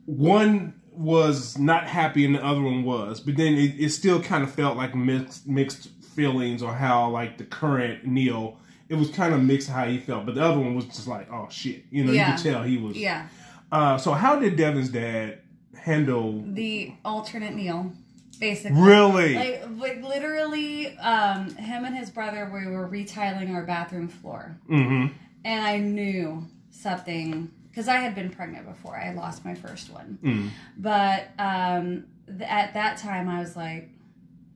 one 0.06 0.79
was 0.92 1.56
not 1.58 1.86
happy 1.86 2.24
and 2.24 2.34
the 2.34 2.44
other 2.44 2.60
one 2.60 2.82
was, 2.84 3.20
but 3.20 3.36
then 3.36 3.54
it, 3.54 3.74
it 3.78 3.90
still 3.90 4.20
kind 4.22 4.42
of 4.44 4.50
felt 4.52 4.76
like 4.76 4.94
mixed 4.94 5.46
mixed 5.46 5.88
feelings 6.02 6.62
on 6.62 6.74
how 6.74 7.08
like 7.10 7.38
the 7.38 7.44
current 7.44 8.04
Neil. 8.06 8.58
It 8.88 8.96
was 8.96 9.08
kind 9.10 9.32
of 9.32 9.40
mixed 9.42 9.68
how 9.68 9.86
he 9.86 9.98
felt, 9.98 10.26
but 10.26 10.34
the 10.34 10.42
other 10.44 10.58
one 10.58 10.74
was 10.74 10.84
just 10.86 11.06
like, 11.06 11.30
oh 11.32 11.46
shit, 11.48 11.84
you 11.90 12.04
know, 12.04 12.12
Yeah. 12.12 12.30
you 12.32 12.42
could 12.42 12.50
tell 12.52 12.62
he 12.64 12.76
was. 12.76 12.96
Yeah. 12.96 13.28
Uh, 13.70 13.96
so 13.98 14.12
how 14.12 14.34
did 14.40 14.56
Devin's 14.56 14.88
dad 14.88 15.38
handle? 15.78 16.42
The 16.44 16.92
alternate 17.04 17.54
Neil, 17.54 17.92
basically. 18.40 18.80
Really? 18.82 19.34
Like, 19.36 19.64
like 19.78 20.02
literally, 20.02 20.98
um, 20.98 21.54
him 21.54 21.84
and 21.84 21.96
his 21.96 22.10
brother, 22.10 22.50
we 22.52 22.66
were 22.66 22.86
retiling 22.88 23.54
our 23.54 23.62
bathroom 23.64 24.08
floor. 24.08 24.58
mm-hmm. 24.68 25.14
and 25.44 25.64
I 25.64 25.78
knew 25.78 26.48
something 26.70 27.50
because 27.70 27.88
I 27.88 27.96
had 27.96 28.14
been 28.14 28.30
pregnant 28.30 28.66
before. 28.66 28.96
I 28.96 29.12
lost 29.12 29.44
my 29.44 29.54
first 29.54 29.90
one, 29.90 30.18
Mm. 30.22 30.50
but 30.76 31.28
um, 31.38 32.04
th- 32.26 32.42
at 32.48 32.74
that 32.74 32.96
time 32.98 33.28
I 33.28 33.40
was 33.40 33.56
like, 33.56 33.88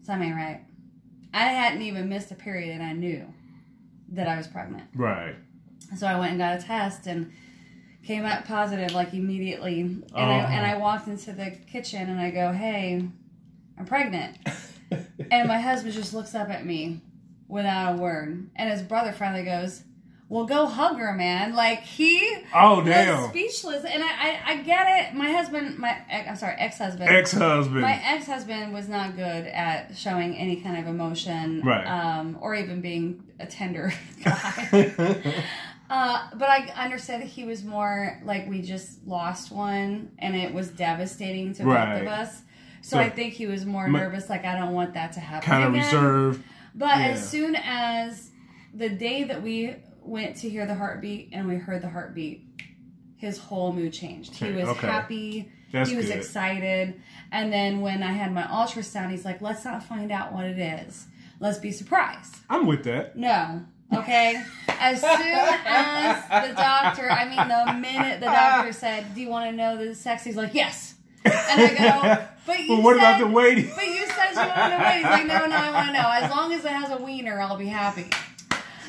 "Something 0.03 0.35
right." 0.35 0.61
I 1.33 1.47
hadn't 1.47 1.83
even 1.83 2.09
missed 2.09 2.31
a 2.31 2.35
period, 2.37 2.73
and 2.75 2.83
I 2.83 2.93
knew 2.93 3.27
that 4.11 4.29
I 4.29 4.37
was 4.37 4.47
pregnant. 4.47 4.85
Right. 4.95 5.35
So 5.97 6.07
I 6.07 6.19
went 6.19 6.31
and 6.33 6.39
got 6.39 6.59
a 6.59 6.63
test 6.63 7.07
and 7.07 7.33
came 8.05 8.25
out 8.25 8.45
positive 8.45 8.93
like 8.93 9.15
immediately. 9.15 9.81
And 9.81 10.05
Uh-huh. 10.15 10.47
and 10.51 10.67
I 10.67 10.77
walked 10.77 11.09
into 11.09 11.33
the 11.33 11.51
kitchen 11.51 12.09
and 12.11 12.21
I 12.21 12.31
go, 12.31 12.53
"Hey, 12.53 13.03
I'm 13.79 13.85
pregnant." 13.87 14.39
and 15.31 15.49
my 15.49 15.59
husband 15.59 15.95
just 15.95 16.15
looks 16.15 16.35
up 16.35 16.51
at 16.51 16.65
me 16.67 17.01
without 17.49 17.95
a 17.95 17.97
word. 18.01 18.49
And 18.57 18.71
his 18.71 18.83
brother 18.83 19.13
finally 19.13 19.45
goes, 19.45 19.83
"Well, 20.35 20.47
go 20.47 20.67
hug 20.67 20.97
her, 20.99 21.13
man." 21.15 21.55
Like 21.55 21.81
he 21.81 22.37
Oh 22.55 22.79
was 22.81 22.87
damn. 22.87 23.29
speechless. 23.31 23.85
And 23.85 24.03
I, 24.03 24.09
I 24.09 24.41
I 24.53 24.57
get 24.63 24.87
it. 25.09 25.15
My 25.15 25.31
husband, 25.31 25.79
my 25.79 25.97
I'm 26.11 26.37
sorry, 26.37 26.57
ex-husband. 26.59 27.09
Ex-husband. 27.09 27.81
my 27.81 28.01
ex-husband 28.05 28.73
was 28.73 28.89
not 28.89 29.17
good 29.17 29.47
at 29.47 29.97
showing 29.97 30.37
any 30.37 30.57
kind 30.57 30.79
of 30.79 30.87
emotion, 30.87 31.61
Right. 31.65 31.87
um, 31.87 32.39
or 32.41 32.55
even 32.55 32.81
being 32.81 33.23
a 33.41 33.47
tender 33.47 33.93
guy. 34.25 34.93
Uh, 35.91 36.31
but 36.37 36.49
I 36.49 36.61
understood 36.77 37.21
that 37.21 37.27
he 37.29 37.45
was 37.45 37.63
more 37.63 38.19
like 38.25 38.49
we 38.49 38.63
just 38.63 39.07
lost 39.07 39.53
one, 39.53 40.13
and 40.19 40.35
it 40.35 40.53
was 40.55 40.69
devastating 40.71 41.53
to 41.55 41.63
both 41.65 42.01
of 42.01 42.07
us. 42.07 42.39
So, 42.81 42.97
So- 42.97 42.99
I 43.01 43.11
think 43.11 43.35
he 43.35 43.47
was 43.47 43.67
more 43.67 43.87
Ma- 43.87 43.99
nervous, 43.99 44.31
like 44.31 44.47
I 44.47 44.57
don't 44.59 44.73
want 44.73 44.95
that 44.95 45.13
to 45.13 45.21
happen. 45.21 45.47
kind 45.47 45.65
of 45.65 45.73
reserved. 45.75 46.43
But 46.75 46.99
Yeah. 46.99 47.09
as 47.09 47.29
soon 47.29 47.55
as 47.55 48.31
the 48.73 48.89
day 48.89 49.25
that 49.25 49.43
we 49.43 49.77
went 50.05 50.37
to 50.37 50.49
hear 50.49 50.67
the 50.67 50.75
heartbeat 50.75 51.31
and 51.33 51.49
we 51.49 51.57
heard 51.57 51.83
the 51.83 51.89
heartbeat, 51.89 52.45
his 53.17 53.39
whole 53.39 53.73
mood 53.73 53.93
changed. 53.93 54.35
He 54.35 54.53
was 54.53 54.69
Okay. 54.69 54.87
happy. 54.87 55.53
That's 55.73 55.91
he 55.91 55.97
was 55.97 56.07
good. 56.07 56.17
excited. 56.19 57.01
And 57.33 57.53
then 57.53 57.81
when 57.81 58.03
I 58.03 58.13
had 58.13 58.33
my 58.33 58.43
ultrasound, 58.45 59.11
he's 59.11 59.25
like, 59.25 59.41
"Let's 59.41 59.65
not 59.65 59.83
find 59.83 60.13
out 60.13 60.33
what 60.33 60.45
it 60.45 60.59
is. 60.59 61.07
Let's 61.41 61.59
be 61.59 61.73
surprised." 61.73 62.37
I'm 62.49 62.67
with 62.67 62.85
that. 62.85 63.17
No. 63.17 63.63
Okay. 63.93 64.41
As 64.69 65.01
soon 65.01 65.11
as 65.11 66.49
the 66.49 66.55
doctor, 66.55 67.11
I 67.11 67.25
mean, 67.29 67.49
the 67.49 67.73
minute 67.81 68.21
the 68.21 68.27
doctor 68.27 68.73
said, 68.73 69.15
"Do 69.15 69.21
you 69.21 69.29
want 69.29 69.51
to 69.51 69.57
know 69.57 69.77
the 69.77 69.95
sex?" 69.95 70.23
He's 70.25 70.37
like, 70.37 70.55
"Yes." 70.55 70.95
And 71.25 71.33
I 71.35 71.69
go, 71.75 72.25
"But 72.47 72.59
you 72.61 72.77
But 72.77 72.83
what 72.83 72.97
about 72.97 73.19
the 73.19 73.27
waiting? 73.27 73.71
But 73.75 73.87
you 73.87 74.07
said 74.07 74.31
you 74.33 74.37
want 74.37 74.73
to 74.73 74.79
wait." 74.79 74.97
He's 74.97 75.05
like, 75.05 75.27
"No, 75.27 75.47
no, 75.47 75.57
I 75.57 75.71
want 75.73 75.87
to 75.89 75.93
know. 75.95 76.11
As 76.11 76.31
long 76.31 76.53
as 76.53 76.65
it 76.65 76.71
has 76.71 76.91
a 76.91 77.03
wiener, 77.03 77.41
I'll 77.41 77.57
be 77.57 77.67
happy." 77.67 78.07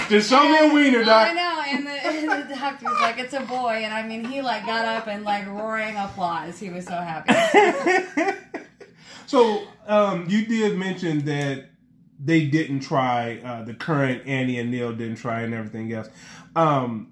Just 0.10 0.30
show 0.30 0.44
me 0.44 0.70
a 0.70 0.74
wiener, 0.74 1.04
doc. 1.04 1.30
I 1.30 1.34
know, 1.34 1.64
and 1.68 1.88
the, 1.88 1.92
and 1.92 2.50
the 2.50 2.56
doctor 2.56 2.86
was 2.86 3.00
like, 3.02 3.18
"It's 3.18 3.34
a 3.34 3.42
boy," 3.42 3.82
and 3.84 3.94
I 3.94 4.08
mean, 4.08 4.24
he 4.26 4.42
like 4.42 4.66
got 4.66 4.86
up 4.86 5.08
and 5.08 5.24
like 5.24 5.48
roaring 5.48 5.96
applause. 5.98 6.60
He 6.60 6.70
was 6.70 6.86
so 6.86 6.94
happy. 6.94 7.34
so 9.26 9.64
um, 9.88 10.28
you 10.30 10.46
did 10.46 10.78
mention 10.78 11.26
that 11.26 11.70
they 12.24 12.46
didn't 12.46 12.82
try 12.82 13.40
uh, 13.44 13.64
the 13.64 13.74
current 13.74 14.28
Annie 14.28 14.60
and 14.60 14.72
Neil 14.72 14.94
didn't 14.94 15.18
try 15.18 15.42
and 15.42 15.54
everything 15.54 15.92
else. 15.92 16.10
Um, 16.56 17.10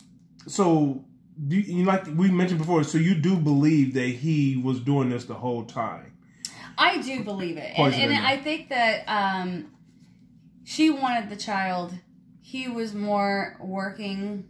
so 0.48 1.04
do 1.48 1.56
you, 1.56 1.80
you 1.80 1.86
like 1.86 2.06
we 2.16 2.32
mentioned 2.32 2.60
before? 2.60 2.84
So 2.84 2.98
you 2.98 3.16
do 3.16 3.38
believe 3.38 3.94
that 3.96 4.08
he 4.08 4.62
was 4.64 4.80
doing 4.80 5.10
this 5.10 5.26
the 5.26 5.34
whole 5.34 5.66
time? 5.66 6.14
I 6.78 7.02
do 7.02 7.24
believe 7.24 7.58
it, 7.58 7.78
and, 7.78 7.94
and. 7.94 8.26
I 8.26 8.38
think 8.38 8.70
that 8.70 9.04
um, 9.08 9.72
she 10.64 10.90
wanted 10.90 11.30
the 11.30 11.36
child. 11.36 11.94
He 12.54 12.68
was 12.68 12.94
more 12.94 13.58
working, 13.60 14.46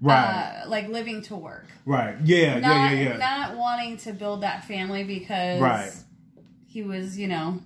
Right, 0.00 0.62
uh, 0.64 0.68
like 0.70 0.88
living 0.88 1.20
to 1.24 1.36
work, 1.36 1.66
right, 1.84 2.16
yeah, 2.24 2.58
not 2.58 2.70
yeah, 2.70 2.90
yeah, 2.92 3.08
yeah. 3.10 3.16
not 3.18 3.56
wanting 3.58 3.98
to 3.98 4.14
build 4.14 4.40
that 4.44 4.64
family 4.64 5.04
because 5.04 5.60
Right. 5.60 5.92
he 6.66 6.82
was, 6.82 7.18
you 7.18 7.28
know, 7.28 7.60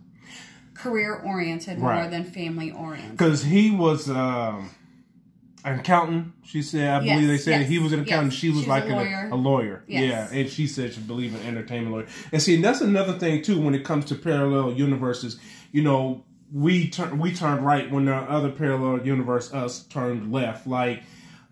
career 0.75 1.15
oriented 1.15 1.79
more 1.79 2.09
than 2.09 2.25
family 2.25 2.73
oriented. 2.73 3.13
Because 3.13 3.45
he 3.45 3.71
was 3.71 4.11
um, 4.11 4.71
an 5.65 5.79
accountant. 5.79 6.33
She 6.43 6.61
said, 6.63 6.89
I 6.89 6.99
believe 6.99 7.21
Yes, 7.21 7.27
they 7.29 7.39
said 7.39 7.61
yes, 7.61 7.69
he 7.69 7.79
was 7.79 7.93
an 7.93 8.01
accountant. 8.01 8.33
yes. 8.33 8.41
She 8.41 8.49
was 8.51 8.59
She's 8.61 8.67
like 8.69 8.87
a 8.87 8.95
a 8.95 8.97
lawyer. 8.97 9.29
a, 9.31 9.37
lawyer. 9.37 9.85
Yes. 9.87 10.03
Yeah, 10.33 10.39
and 10.41 10.51
she 10.51 10.67
said 10.67 10.93
she 10.93 11.01
believed 11.03 11.37
in 11.41 11.47
entertainment 11.47 11.93
lawyer. 11.95 12.07
And 12.33 12.43
see, 12.43 12.61
that's 12.61 12.81
another 12.81 13.13
thing 13.17 13.43
too 13.43 13.61
when 13.61 13.77
it 13.77 13.85
comes 13.85 14.07
to 14.07 14.17
parallel 14.17 14.73
universes. 14.73 15.39
You 15.71 15.83
know, 15.83 16.25
we 16.53 16.89
turn 16.91 17.19
we 17.19 17.35
turned 17.35 17.65
right 17.65 17.91
when 17.91 18.05
the 18.05 18.15
other 18.15 18.51
parallel 18.51 19.05
universe 19.07 19.53
us 19.53 19.85
turned 19.85 20.33
left. 20.33 20.67
Like 20.67 21.03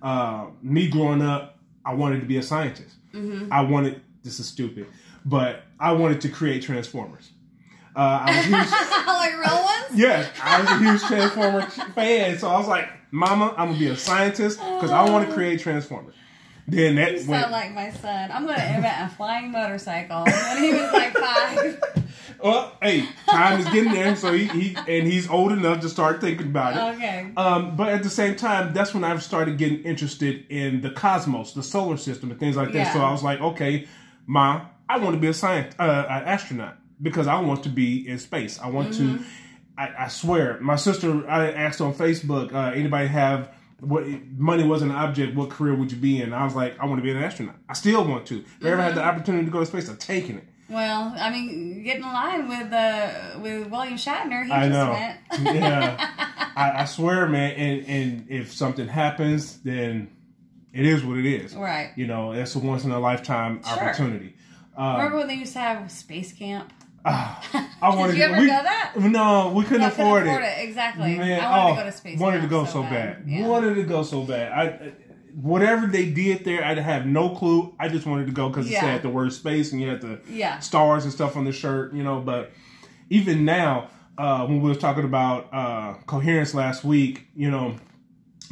uh, 0.03 0.47
me 0.63 0.89
growing 0.89 1.23
up, 1.23 1.59
I 1.85 1.95
wanted 1.95 2.21
to 2.21 2.27
be 2.27 2.37
a 2.37 2.43
scientist. 2.43 2.97
Mm-hmm. 3.15 3.53
I 3.53 3.63
wanted. 3.63 4.03
This 4.23 4.39
is 4.39 4.47
stupid, 4.47 4.87
but 5.25 5.63
I 5.79 5.93
wanted 5.93 6.21
to 6.23 6.29
create 6.29 6.63
transformers. 6.63 7.31
Uh, 7.97 8.25
I 8.25 8.37
was 8.37 8.47
huge, 8.47 8.53
like 9.07 9.33
real 9.33 9.65
ones. 9.65 9.99
yeah, 9.99 10.29
I 10.43 10.61
was 10.61 10.71
a 10.71 10.79
huge 10.79 11.03
Transformer 11.03 11.63
fan, 11.95 12.39
so 12.39 12.49
I 12.49 12.59
was 12.59 12.69
like, 12.69 12.89
"Mama, 13.11 13.55
I'm 13.57 13.69
gonna 13.69 13.79
be 13.79 13.89
a 13.89 13.97
scientist 13.97 14.59
because 14.59 14.91
I 14.91 15.09
want 15.11 15.29
to 15.29 15.35
create 15.35 15.61
Transformers." 15.61 16.15
Then 16.71 16.95
that 16.97 17.13
You 17.13 17.29
went, 17.29 17.43
sound 17.43 17.53
like 17.53 17.75
my 17.75 17.91
son. 17.91 18.31
I'm 18.33 18.45
going 18.47 18.59
to 18.59 18.75
invent 18.77 19.13
a 19.13 19.15
flying 19.17 19.51
motorcycle. 19.51 20.25
When 20.25 20.63
he 20.63 20.73
was 20.73 20.93
like 20.93 21.13
five. 21.15 21.83
well, 22.43 22.77
hey, 22.83 23.05
time 23.29 23.61
is 23.61 23.67
getting 23.67 23.93
there, 23.93 24.15
so 24.17 24.33
he, 24.33 24.47
he 24.47 24.77
and 24.77 25.07
he's 25.07 25.29
old 25.29 25.53
enough 25.53 25.81
to 25.81 25.89
start 25.89 26.21
thinking 26.21 26.47
about 26.49 26.77
it. 26.77 26.97
Okay. 26.97 27.31
Um, 27.37 27.77
but 27.77 27.89
at 27.89 28.03
the 28.03 28.11
same 28.11 28.37
time, 28.37 28.73
that's 28.73 28.95
when 28.95 29.05
I've 29.05 29.23
started 29.23 29.59
getting 29.59 29.83
interested 29.83 30.47
in 30.49 30.81
the 30.81 30.91
cosmos, 30.91 31.53
the 31.55 31.63
solar 31.63 31.97
system, 31.97 32.31
and 32.31 32.39
things 32.39 32.57
like 32.57 32.73
that. 32.73 32.93
So 32.93 33.01
I 33.01 33.11
was 33.11 33.23
like, 33.23 33.41
"Okay, 33.41 33.87
Ma, 34.27 34.67
I 34.89 34.99
want 34.99 35.15
to 35.15 35.21
be 35.21 35.29
a 35.29 35.35
science, 35.35 35.75
uh, 35.79 35.83
an 36.09 36.25
astronaut 36.25 36.77
because 37.03 37.27
I 37.27 37.41
want 37.41 37.63
to 37.65 37.69
be 37.69 38.07
in 38.07 38.19
space. 38.19 38.59
I 38.61 38.69
want 38.69 38.91
Mm-hmm. 38.93 39.19
to." 39.19 39.25
I, 39.79 40.05
I 40.05 40.09
swear, 40.09 40.59
my 40.61 40.77
sister. 40.77 41.27
I 41.27 41.53
asked 41.53 41.81
on 41.81 41.95
Facebook, 41.95 42.53
uh, 42.53 42.73
anybody 42.75 43.09
have 43.09 43.49
what 43.81 44.05
money 44.37 44.65
wasn't 44.65 44.91
an 44.93 44.97
object? 44.97 45.35
What 45.37 45.51
career 45.51 45.75
would 45.75 45.91
you 45.93 45.99
be 45.99 46.21
in? 46.23 46.33
I 46.33 46.45
was 46.45 46.55
like, 46.55 46.79
I 46.81 46.87
want 46.87 46.99
to 46.99 47.03
be 47.03 47.11
an 47.11 47.17
astronaut. 47.17 47.57
I 47.69 47.73
still 47.75 48.05
want 48.07 48.27
to. 48.27 48.39
If 48.41 48.47
I 48.65 48.69
ever 48.69 48.77
Mm-hmm. 48.77 48.81
had 48.83 48.95
the 48.97 49.03
opportunity 49.05 49.45
to 49.47 49.51
go 49.51 49.61
to 49.61 49.67
space, 49.67 49.89
I'm 49.89 49.97
taking 49.97 50.37
it. 50.37 50.45
Well, 50.69 51.13
I 51.19 51.31
mean, 51.31 51.83
get 51.83 51.97
in 51.97 52.03
line 52.03 52.49
with 52.49 52.73
uh, 52.73 53.41
with 53.41 53.67
William 53.71 53.95
Shatner. 53.97 54.45
He 54.47 54.53
I 54.53 54.69
just 54.69 54.71
know. 54.71 54.91
went. 54.93 55.57
yeah, 55.57 55.97
I, 56.57 56.83
I 56.83 56.85
swear, 56.85 57.27
man. 57.27 57.53
And 57.53 57.87
and 57.89 58.27
if 58.31 58.53
something 58.53 58.87
happens, 58.87 59.59
then 59.63 60.11
it 60.73 60.87
is 60.87 61.03
what 61.05 61.19
it 61.19 61.27
is. 61.27 61.57
Right. 61.57 61.91
You 61.97 62.07
know, 62.07 62.33
that's 62.35 62.55
a 62.55 62.61
once 62.61 62.85
in 62.85 62.93
a 62.93 63.01
lifetime 63.01 63.63
Sure. 63.65 63.73
opportunity. 63.83 64.35
Uh, 64.79 64.95
Remember 64.99 65.19
when 65.19 65.27
they 65.27 65.35
used 65.35 65.55
to 65.55 65.59
have 65.59 65.91
space 65.91 66.33
camp? 66.33 66.73
I 67.05 67.95
wanted 67.97 68.13
Did 68.13 68.19
you 68.21 68.27
to, 68.27 68.33
ever 68.33 68.41
we, 68.43 68.47
go 68.47 68.63
that? 68.63 68.93
No, 68.99 69.53
we 69.55 69.65
couldn't 69.65 69.87
afford, 69.87 70.25
couldn't 70.25 70.35
afford 70.37 70.43
it. 70.45 70.59
it. 70.59 70.69
Exactly. 70.69 71.17
Man, 71.17 71.41
I 71.41 71.49
wanted 71.51 71.71
oh, 71.73 71.75
to 71.77 71.81
go 71.81 71.87
to 71.87 71.97
space 71.97 72.19
Wanted 72.19 72.43
to 72.43 72.47
go 72.49 72.65
so 72.67 72.73
so 72.73 72.83
bad. 72.83 72.91
bad. 72.91 73.23
Yeah. 73.27 73.47
Wanted 73.47 73.75
to 73.77 73.83
go 73.85 74.03
so 74.03 74.23
bad. 74.23 74.53
I 74.53 74.93
whatever 75.35 75.87
they 75.87 76.11
did 76.11 76.45
there, 76.45 76.65
I 76.65 76.75
have 76.75 77.07
no 77.07 77.31
clue. 77.35 77.75
I 77.79 77.89
just 77.89 78.07
wanted 78.07 78.27
to 78.27 78.33
go 78.33 78.49
because 78.49 78.71
it 78.71 78.75
said 78.75 79.03
the 79.03 79.09
word 79.09 79.33
space 79.33 79.73
and 79.73 79.81
you 79.81 79.89
had 79.89 80.01
the 80.01 80.21
Yeah. 80.29 80.59
stars 80.59 81.05
and 81.05 81.13
stuff 81.13 81.37
on 81.37 81.45
the 81.45 81.53
shirt, 81.53 81.95
you 81.95 82.03
know. 82.03 82.21
But 82.21 82.51
even 83.09 83.45
now, 83.45 83.89
uh, 84.19 84.45
when 84.47 84.61
we 84.61 84.69
were 84.69 84.75
talking 84.75 85.05
about 85.05 85.49
uh, 85.53 85.95
coherence 86.07 86.53
last 86.55 86.85
week, 86.85 87.29
you 87.35 87.51
know, 87.51 87.77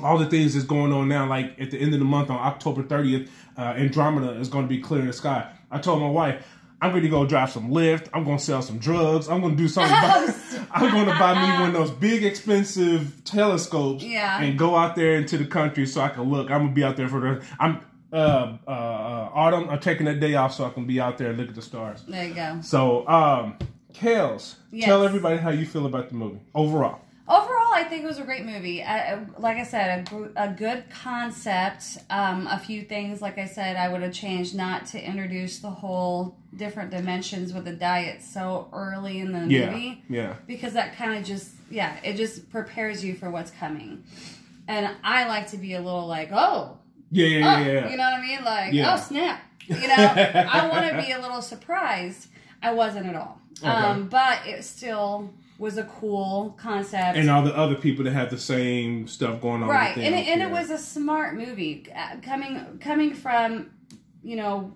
all 0.02 0.16
the 0.16 0.26
things 0.26 0.54
that's 0.54 0.64
going 0.66 0.92
on 0.92 1.08
now, 1.08 1.28
like 1.28 1.60
at 1.60 1.70
the 1.70 1.78
end 1.78 1.92
of 1.92 1.98
the 1.98 2.04
month 2.06 2.30
on 2.30 2.38
October 2.38 2.82
30th, 2.82 3.28
uh, 3.58 3.74
Andromeda 3.76 4.38
is 4.38 4.48
going 4.48 4.64
to 4.64 4.68
be 4.68 4.80
clear 4.80 5.00
in 5.00 5.08
the 5.08 5.12
sky. 5.12 5.50
I 5.70 5.78
told 5.78 6.00
my 6.00 6.08
wife, 6.08 6.46
I'm 6.80 6.90
going 6.90 7.02
to 7.02 7.08
go 7.08 7.26
drive 7.26 7.50
some 7.50 7.70
Lyft. 7.70 8.08
I'm 8.14 8.24
going 8.24 8.38
to 8.38 8.44
sell 8.44 8.62
some 8.62 8.78
drugs. 8.78 9.28
I'm 9.28 9.40
going 9.40 9.56
to 9.56 9.62
do 9.62 9.68
something. 9.76 9.92
About, 9.92 10.34
I'm 10.70 10.92
going 10.92 11.06
to 11.06 11.18
buy 11.18 11.34
me 11.34 11.52
one 11.60 11.68
of 11.70 11.74
those 11.74 11.90
big, 11.90 12.24
expensive 12.24 13.22
telescopes 13.24 14.04
Yeah. 14.04 14.40
and 14.40 14.58
go 14.58 14.76
out 14.76 14.94
there 14.94 15.16
into 15.16 15.36
the 15.38 15.44
country 15.44 15.86
so 15.86 16.00
I 16.00 16.08
can 16.08 16.24
look. 16.24 16.50
I'm 16.50 16.58
going 16.60 16.68
to 16.70 16.74
be 16.74 16.84
out 16.84 16.96
there 16.96 17.08
for 17.08 17.20
the. 17.20 17.44
I'm 17.58 17.80
uh, 18.12 18.56
uh, 18.66 18.70
uh, 18.70 19.30
autumn. 19.34 19.68
I'm 19.68 19.80
taking 19.80 20.06
that 20.06 20.20
day 20.20 20.34
off 20.34 20.54
so 20.54 20.64
I 20.64 20.70
can 20.70 20.86
be 20.86 21.00
out 21.00 21.18
there 21.18 21.30
and 21.30 21.38
look 21.38 21.48
at 21.48 21.54
the 21.54 21.62
stars. 21.62 22.02
There 22.08 22.26
you 22.26 22.34
go. 22.34 22.60
So, 22.62 23.06
um, 23.08 23.58
Kells, 23.92 24.56
Yes. 24.70 24.84
tell 24.86 25.02
everybody 25.02 25.38
how 25.38 25.50
you 25.50 25.66
feel 25.66 25.84
about 25.86 26.08
the 26.10 26.14
movie 26.14 26.40
overall. 26.54 27.00
Overall, 27.28 27.67
I 27.78 27.84
think 27.84 28.04
it 28.04 28.06
was 28.06 28.18
a 28.18 28.24
great 28.24 28.44
movie. 28.44 28.82
I, 28.82 29.18
like 29.38 29.56
I 29.56 29.62
said, 29.64 30.08
a, 30.36 30.44
a 30.44 30.48
good 30.48 30.84
concept. 30.90 31.98
Um, 32.10 32.46
a 32.46 32.58
few 32.58 32.82
things, 32.82 33.22
like 33.22 33.38
I 33.38 33.46
said, 33.46 33.76
I 33.76 33.88
would 33.88 34.02
have 34.02 34.12
changed 34.12 34.54
not 34.54 34.86
to 34.86 35.02
introduce 35.04 35.58
the 35.60 35.70
whole 35.70 36.36
different 36.56 36.90
dimensions 36.90 37.52
with 37.52 37.64
the 37.64 37.72
diet 37.72 38.22
so 38.22 38.68
early 38.72 39.18
in 39.20 39.32
the 39.32 39.46
Yeah, 39.46 39.70
movie 39.70 40.02
yeah. 40.08 40.34
because 40.46 40.72
that 40.72 40.96
kind 40.96 41.16
of 41.18 41.24
just 41.24 41.52
yeah, 41.70 41.96
it 42.02 42.14
just 42.16 42.50
prepares 42.50 43.04
you 43.04 43.14
for 43.14 43.30
what's 43.30 43.50
coming. 43.50 44.02
And 44.66 44.88
I 45.04 45.28
like 45.28 45.48
to 45.50 45.56
be 45.58 45.74
a 45.74 45.80
little 45.80 46.06
like, 46.06 46.30
oh, 46.32 46.78
Yeah, 47.10 47.26
yeah, 47.26 47.38
oh, 47.56 47.58
yeah, 47.60 47.72
yeah. 47.72 47.90
you 47.90 47.96
know 47.96 48.04
what 48.04 48.14
I 48.14 48.22
mean? 48.22 48.44
Like, 48.44 48.72
Yeah. 48.72 48.94
oh 48.94 48.96
snap! 48.98 49.40
You 49.66 49.86
know, 49.88 49.94
I 49.96 50.68
want 50.68 50.90
to 50.90 51.02
be 51.06 51.12
a 51.12 51.20
little 51.20 51.42
surprised. 51.42 52.28
I 52.62 52.72
wasn't 52.72 53.06
at 53.06 53.14
all, 53.14 53.40
um, 53.62 54.08
but 54.08 54.40
it 54.46 54.64
still 54.64 55.30
was 55.58 55.76
a 55.76 55.84
cool 55.84 56.54
concept. 56.58 57.16
and 57.18 57.28
all 57.28 57.42
the 57.42 57.56
other 57.56 57.74
people 57.74 58.04
that 58.04 58.12
have 58.12 58.30
the 58.30 58.38
same 58.38 59.06
stuff 59.08 59.40
going 59.40 59.62
on. 59.62 59.68
right 59.68 59.96
and 59.96 60.14
it, 60.14 60.28
and 60.28 60.40
it 60.40 60.50
was 60.50 60.70
a 60.70 60.78
smart 60.78 61.34
movie 61.36 61.84
uh, 61.94 62.16
coming 62.22 62.78
coming 62.80 63.12
from 63.14 63.70
you 64.22 64.36
know 64.36 64.72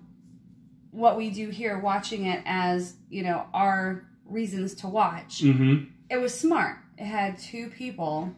what 0.91 1.17
we 1.17 1.29
do 1.29 1.49
here 1.49 1.79
watching 1.79 2.25
it 2.25 2.41
as 2.45 2.95
you 3.09 3.23
know 3.23 3.45
our 3.53 4.05
reasons 4.25 4.73
to 4.75 4.87
watch 4.87 5.41
Mhm. 5.41 5.87
it 6.09 6.17
was 6.17 6.37
smart 6.37 6.77
it 6.97 7.05
had 7.05 7.37
two 7.39 7.67
people 7.69 8.21
One 8.21 8.35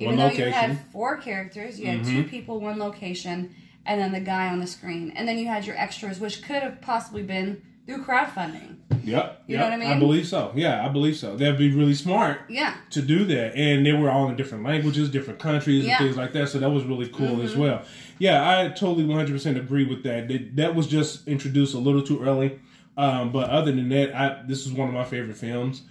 even 0.00 0.16
though 0.16 0.24
you 0.24 0.30
location. 0.30 0.52
Mm-hmm. 0.52 0.72
had 0.72 0.80
four 0.92 1.16
characters 1.18 1.78
you 1.78 1.86
had 1.86 2.04
two 2.04 2.24
people 2.24 2.60
one 2.60 2.78
location 2.78 3.54
and 3.84 4.00
then 4.00 4.12
the 4.12 4.20
guy 4.20 4.48
on 4.48 4.58
the 4.60 4.66
screen 4.66 5.12
and 5.14 5.28
then 5.28 5.38
you 5.38 5.46
had 5.46 5.64
your 5.66 5.76
extras 5.76 6.18
which 6.20 6.42
could 6.42 6.62
have 6.62 6.80
possibly 6.80 7.22
been 7.22 7.62
through 7.86 8.02
crowdfunding 8.04 8.76
Yep. 9.06 9.44
You 9.46 9.56
yep, 9.56 9.60
know 9.60 9.64
what 9.66 9.72
I 9.72 9.76
mean? 9.76 9.96
I 9.96 9.98
believe 9.98 10.26
so. 10.26 10.52
Yeah, 10.54 10.84
I 10.84 10.88
believe 10.88 11.16
so. 11.16 11.36
That'd 11.36 11.58
be 11.58 11.72
really 11.72 11.94
smart 11.94 12.40
yeah 12.48 12.76
to 12.90 13.00
do 13.00 13.24
that. 13.26 13.54
And 13.54 13.86
they 13.86 13.92
were 13.92 14.10
all 14.10 14.28
in 14.28 14.36
different 14.36 14.64
languages, 14.64 15.08
different 15.08 15.38
countries, 15.38 15.84
Yeah. 15.84 15.94
Mm-hmm. 15.94 16.02
and 16.04 16.08
things 16.10 16.16
like 16.16 16.32
that. 16.32 16.48
So 16.48 16.58
that 16.58 16.70
was 16.70 16.84
really 16.84 17.08
cool 17.08 17.40
as 17.42 17.56
well. 17.56 17.82
Yeah, 18.18 18.48
I 18.48 18.68
totally 18.68 19.04
100% 19.04 19.56
agree 19.56 19.84
with 19.84 20.02
that. 20.02 20.28
That, 20.28 20.56
that 20.56 20.74
was 20.74 20.86
just 20.86 21.26
introduced 21.28 21.74
a 21.74 21.78
little 21.78 22.02
too 22.02 22.22
early. 22.22 22.58
Um, 22.96 23.30
but 23.30 23.50
other 23.50 23.70
than 23.72 23.88
that, 23.90 24.14
I, 24.14 24.42
this 24.46 24.66
is 24.66 24.72
one 24.72 24.88
of 24.88 24.94
my 24.94 25.04
favorite 25.04 25.36
films. 25.36 25.82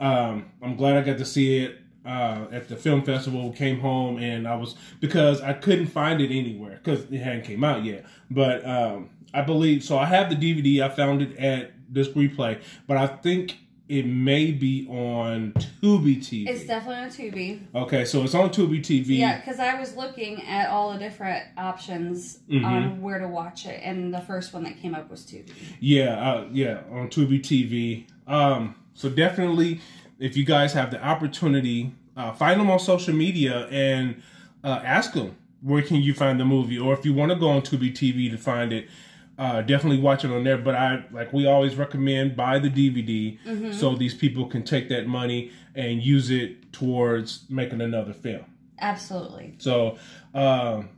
Um, 0.00 0.46
I'm 0.62 0.76
glad 0.76 0.96
I 0.96 1.02
got 1.02 1.18
to 1.18 1.24
see 1.24 1.58
it 1.58 1.78
uh, 2.06 2.46
at 2.50 2.68
the 2.68 2.76
film 2.76 3.02
festival. 3.02 3.52
Came 3.52 3.80
home 3.80 4.18
and 4.18 4.48
I 4.48 4.56
was 4.56 4.74
because 5.00 5.40
I 5.40 5.52
couldn't 5.52 5.86
find 5.88 6.20
it 6.20 6.30
anywhere 6.30 6.80
because 6.82 7.04
it 7.04 7.18
hadn't 7.20 7.44
came 7.44 7.62
out 7.62 7.84
yet. 7.84 8.04
But 8.30 8.66
um, 8.66 9.10
I 9.32 9.42
believe 9.42 9.84
so. 9.84 9.98
I 9.98 10.06
have 10.06 10.30
the 10.30 10.36
DVD. 10.36 10.82
I 10.82 10.88
found 10.94 11.22
it 11.22 11.36
at 11.38 11.72
this 11.88 12.08
replay, 12.08 12.60
but 12.86 12.96
I 12.96 13.06
think 13.06 13.58
it 13.86 14.06
may 14.06 14.50
be 14.50 14.86
on 14.88 15.52
Tubi 15.82 16.16
TV. 16.16 16.48
it's 16.48 16.64
definitely 16.64 17.02
on 17.02 17.08
Tubi 17.10 17.60
Okay, 17.74 18.06
so 18.06 18.22
it's 18.24 18.34
on 18.34 18.48
Tubi 18.48 18.80
TV. 18.80 19.18
Yeah, 19.18 19.36
because 19.38 19.60
I 19.60 19.78
was 19.78 19.94
looking 19.94 20.42
at 20.46 20.70
all 20.70 20.94
the 20.94 20.98
different 20.98 21.44
options 21.58 22.38
Mm-hmm. 22.50 22.64
on 22.64 23.02
where 23.02 23.18
to 23.18 23.28
watch 23.28 23.66
it, 23.66 23.80
and 23.84 24.12
the 24.12 24.20
first 24.22 24.52
one 24.54 24.64
that 24.64 24.78
came 24.80 24.94
up 24.94 25.10
was 25.10 25.26
Tubi. 25.26 25.50
Yeah, 25.80 26.14
uh, 26.30 26.48
yeah, 26.50 26.80
on 26.90 27.08
Tubi 27.08 27.40
TV. 27.40 28.06
Um, 28.26 28.74
so 28.94 29.10
definitely, 29.10 29.80
if 30.18 30.34
you 30.36 30.44
guys 30.46 30.72
have 30.72 30.90
the 30.90 31.02
opportunity, 31.04 31.92
uh, 32.16 32.32
find 32.32 32.58
them 32.60 32.70
on 32.70 32.78
social 32.78 33.12
media 33.14 33.66
and 33.68 34.22
uh, 34.62 34.80
ask 34.84 35.12
them 35.12 35.36
where 35.60 35.82
can 35.82 35.96
you 35.96 36.14
find 36.14 36.38
the 36.40 36.44
movie, 36.44 36.78
or 36.78 36.94
if 36.94 37.04
you 37.04 37.12
want 37.12 37.32
to 37.32 37.36
go 37.36 37.48
on 37.50 37.60
Tubi 37.62 37.92
TV 37.92 38.30
to 38.30 38.38
find 38.38 38.72
it. 38.72 38.88
Uh, 39.36 39.62
definitely 39.62 39.98
watch 40.00 40.24
it 40.24 40.30
on 40.30 40.44
there, 40.44 40.56
but 40.58 40.74
I 40.76 41.04
like 41.10 41.32
we 41.32 41.46
always 41.46 41.74
recommend 41.74 42.36
buy 42.36 42.58
the 42.60 42.70
DVD 42.70 43.74
so 43.74 43.94
these 43.96 44.14
people 44.14 44.46
can 44.46 44.62
take 44.62 44.88
that 44.90 45.06
money 45.08 45.50
and 45.74 46.00
use 46.02 46.30
it 46.30 46.72
towards 46.72 47.44
making 47.48 47.80
another 47.80 48.12
film. 48.12 48.44
Absolutely. 48.80 49.54
So, 49.58 49.96
um, 50.34 50.88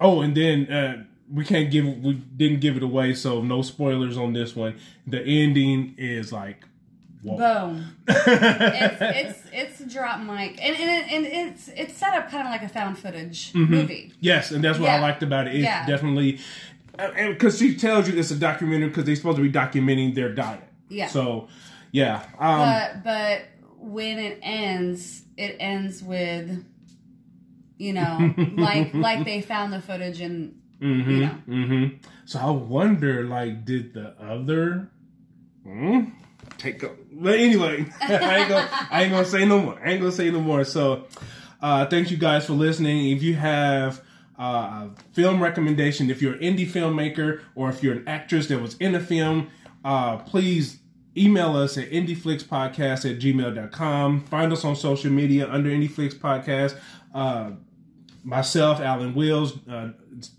oh, 0.00 0.22
and 0.22 0.36
then 0.36 0.66
uh, 0.72 1.04
we 1.32 1.44
can't 1.44 1.70
give 1.70 1.84
we 2.02 2.14
didn't 2.14 2.60
give 2.60 2.76
it 2.76 2.82
away, 2.82 3.14
so 3.14 3.42
no 3.42 3.62
spoilers 3.62 4.16
on 4.18 4.32
this 4.32 4.56
one. 4.56 4.76
The 5.06 5.20
ending 5.20 5.94
is 5.98 6.32
like, 6.32 6.64
whoa. 7.22 7.36
Boom. 7.36 7.96
it's, 8.08 9.42
it's 9.52 9.78
it's 9.80 9.92
drop 9.92 10.20
mic, 10.20 10.58
and 10.62 10.76
and, 10.76 10.90
it, 10.90 11.12
and 11.12 11.26
it's 11.26 11.68
it's 11.76 11.94
set 11.94 12.14
up 12.14 12.30
kind 12.30 12.46
of 12.46 12.50
like 12.52 12.62
a 12.62 12.68
found 12.68 12.98
footage 12.98 13.52
movie. 13.54 14.12
yes, 14.20 14.50
and 14.50 14.64
that's 14.64 14.78
what 14.78 14.88
I 14.90 14.98
liked 15.00 15.22
about 15.22 15.46
it. 15.46 15.54
It's 15.54 15.64
Yeah. 15.64 15.86
definitely 15.86 16.40
because 17.28 17.58
she 17.58 17.76
tells 17.76 18.08
you 18.08 18.18
it's 18.18 18.30
a 18.30 18.36
documentary 18.36 18.88
because 18.88 19.04
they're 19.04 19.16
supposed 19.16 19.36
to 19.36 19.42
be 19.42 19.52
documenting 19.52 20.14
their 20.14 20.34
diet. 20.34 20.64
Yeah. 20.88 21.06
So, 21.08 21.48
yeah. 21.92 22.24
Um, 22.38 22.58
But 22.60 23.04
but 23.04 23.42
when 23.78 24.18
it 24.18 24.38
ends, 24.42 25.22
it 25.36 25.56
ends 25.60 26.02
with, 26.02 26.64
you 27.78 27.92
know, 27.92 28.34
like 28.56 28.92
like 28.94 29.24
they 29.24 29.40
found 29.40 29.72
the 29.72 29.80
footage 29.80 30.20
and 30.20 30.54
Mm-hmm. 30.80 31.10
you 31.10 31.20
know. 31.20 31.34
Mm-hmm. 31.48 31.96
So 32.24 32.38
I 32.38 32.50
wonder, 32.50 33.24
like, 33.24 33.64
did 33.64 33.94
the 33.94 34.14
other 34.22 34.90
hmm, 35.64 36.04
take 36.56 36.82
a? 36.82 36.90
But 37.12 37.34
anyway, 37.34 37.86
I 38.00 38.38
ain't 38.38 38.48
gonna, 38.48 38.68
I 38.90 39.02
ain't 39.02 39.12
gonna 39.12 39.24
say 39.24 39.44
no 39.44 39.60
more. 39.60 39.80
I 39.84 39.90
ain't 39.90 40.00
gonna 40.00 40.12
say 40.12 40.30
no 40.30 40.40
more. 40.40 40.64
So, 40.64 41.06
uh, 41.60 41.86
thank 41.86 42.10
you 42.10 42.16
guys 42.16 42.46
for 42.46 42.52
listening. 42.52 43.10
If 43.10 43.22
you 43.22 43.34
have 43.34 44.02
uh, 44.38 44.42
a 44.42 44.90
film 45.12 45.42
recommendation, 45.42 46.10
if 46.10 46.22
you're 46.22 46.34
an 46.34 46.40
indie 46.40 46.68
filmmaker 46.68 47.40
or 47.54 47.68
if 47.70 47.82
you're 47.82 47.94
an 47.94 48.06
actress 48.06 48.46
that 48.48 48.60
was 48.60 48.76
in 48.76 48.94
a 48.94 49.00
film, 49.00 49.50
uh, 49.84 50.18
please 50.18 50.78
email 51.16 51.56
us 51.56 51.76
at 51.76 51.90
indieflixpodcast 51.90 53.10
at 53.10 53.18
gmail.com. 53.18 54.24
Find 54.26 54.52
us 54.52 54.64
on 54.64 54.76
social 54.76 55.10
media 55.10 55.50
under 55.50 55.68
Indieflix 55.70 56.14
Podcast. 56.14 56.78
Uh, 57.12 57.52
myself, 58.22 58.80
Alan 58.80 59.14
Wills, 59.14 59.58
uh, 59.68 59.90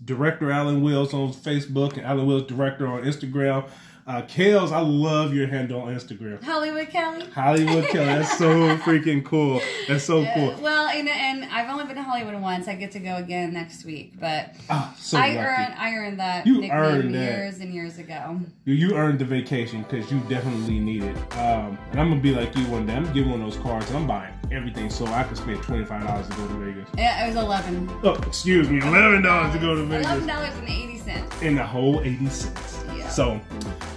director 0.04 0.50
Alan 0.50 0.82
Wills 0.82 1.12
on 1.12 1.32
Facebook, 1.32 1.96
and 1.96 2.06
Alan 2.06 2.26
Wills 2.26 2.46
director 2.46 2.86
on 2.86 3.02
Instagram. 3.02 3.68
Uh, 4.10 4.22
Kells, 4.22 4.72
I 4.72 4.80
love 4.80 5.32
your 5.32 5.46
handle 5.46 5.82
on 5.82 5.94
Instagram. 5.94 6.42
Hollywood 6.42 6.88
Kelly. 6.88 7.26
Hollywood 7.30 7.84
Kelly, 7.90 8.06
that's 8.06 8.36
so 8.38 8.76
freaking 8.78 9.24
cool. 9.24 9.60
That's 9.86 10.02
so 10.02 10.26
cool. 10.34 10.56
Well, 10.60 10.88
and, 10.88 11.08
and 11.08 11.44
I've 11.44 11.70
only 11.70 11.84
been 11.84 11.94
to 11.94 12.02
Hollywood 12.02 12.34
once. 12.42 12.66
I 12.66 12.74
get 12.74 12.90
to 12.92 12.98
go 12.98 13.14
again 13.18 13.52
next 13.52 13.84
week, 13.84 14.14
but 14.18 14.52
Ah, 14.68 14.92
so 14.98 15.16
I 15.16 15.28
lucky. 15.28 15.38
earned 15.38 15.74
I 15.78 15.94
earned 15.94 16.18
that 16.18 16.44
You 16.44 16.54
nickname 16.60 16.72
earned 16.72 17.14
that. 17.14 17.18
years 17.20 17.60
and 17.60 17.72
years 17.72 17.98
ago. 17.98 18.40
You, 18.64 18.94
earned 18.96 19.20
the 19.20 19.24
vacation 19.24 19.82
because 19.82 20.10
you 20.10 20.18
definitely 20.28 20.80
need 20.80 21.04
it. 21.04 21.16
Um, 21.36 21.78
and 21.92 22.00
I'm 22.00 22.08
gonna 22.08 22.20
be 22.20 22.34
like 22.34 22.56
you 22.56 22.64
one 22.64 22.86
day. 22.86 22.94
I'm 22.94 23.04
gonna 23.04 23.14
give 23.14 23.26
one 23.28 23.40
of 23.40 23.46
those 23.52 23.62
cards. 23.62 23.88
I'm 23.92 24.08
buying 24.08 24.34
everything 24.50 24.90
so 24.90 25.06
I 25.06 25.22
can 25.22 25.36
spend 25.36 25.62
twenty 25.62 25.84
five 25.84 26.04
dollars 26.04 26.28
to 26.28 26.34
go 26.36 26.48
to 26.48 26.54
Vegas. 26.54 26.88
Yeah, 26.98 27.24
it 27.24 27.28
was 27.28 27.36
eleven. 27.36 27.88
Oh, 28.02 28.14
excuse 28.26 28.68
me, 28.68 28.78
eleven 28.78 29.22
dollars 29.22 29.52
to 29.54 29.60
go 29.60 29.76
to 29.76 29.84
Vegas. 29.84 30.06
Eleven 30.06 30.26
dollars 30.26 30.54
and 30.56 30.68
eighty 30.68 30.98
cents. 30.98 31.42
in 31.42 31.54
the 31.54 31.64
whole 31.64 32.00
80 32.00 32.26
cents. 32.28 32.79
So, 33.10 33.40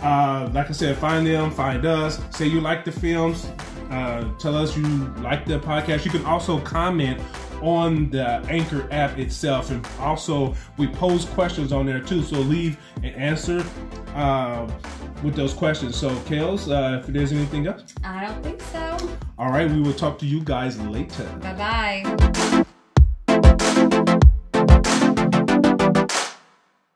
uh, 0.01 0.49
like 0.53 0.69
I 0.69 0.73
said, 0.73 0.97
find 0.97 1.25
them, 1.25 1.51
find 1.51 1.85
us. 1.85 2.19
Say 2.31 2.47
you 2.47 2.61
like 2.61 2.83
the 2.83 2.91
films. 2.91 3.47
Uh, 3.89 4.23
tell 4.39 4.55
us 4.55 4.75
you 4.75 4.85
like 5.21 5.45
the 5.45 5.59
podcast. 5.59 6.03
You 6.05 6.11
can 6.11 6.25
also 6.25 6.59
comment 6.59 7.21
on 7.61 8.09
the 8.09 8.25
Anchor 8.49 8.87
app 8.91 9.17
itself, 9.17 9.71
and 9.71 9.87
also 9.99 10.53
we 10.77 10.87
pose 10.87 11.25
questions 11.25 11.71
on 11.71 11.85
there 11.85 11.99
too. 11.99 12.21
So 12.23 12.37
leave 12.37 12.77
an 12.97 13.13
answer 13.13 13.63
uh, 14.15 14.69
with 15.23 15.35
those 15.35 15.53
questions. 15.53 15.95
So, 15.95 16.13
Kells, 16.21 16.69
uh, 16.69 16.99
if 17.01 17.07
there's 17.07 17.31
anything 17.31 17.67
else, 17.67 17.93
I 18.03 18.25
don't 18.25 18.43
think 18.43 18.61
so. 18.61 18.97
all 19.37 19.49
right, 19.49 19.69
we 19.69 19.79
will 19.79 19.93
talk 19.93 20.17
to 20.19 20.25
you 20.25 20.41
guys 20.43 20.79
later. 20.79 21.23
Bye 21.41 21.53
bye. 21.53 22.65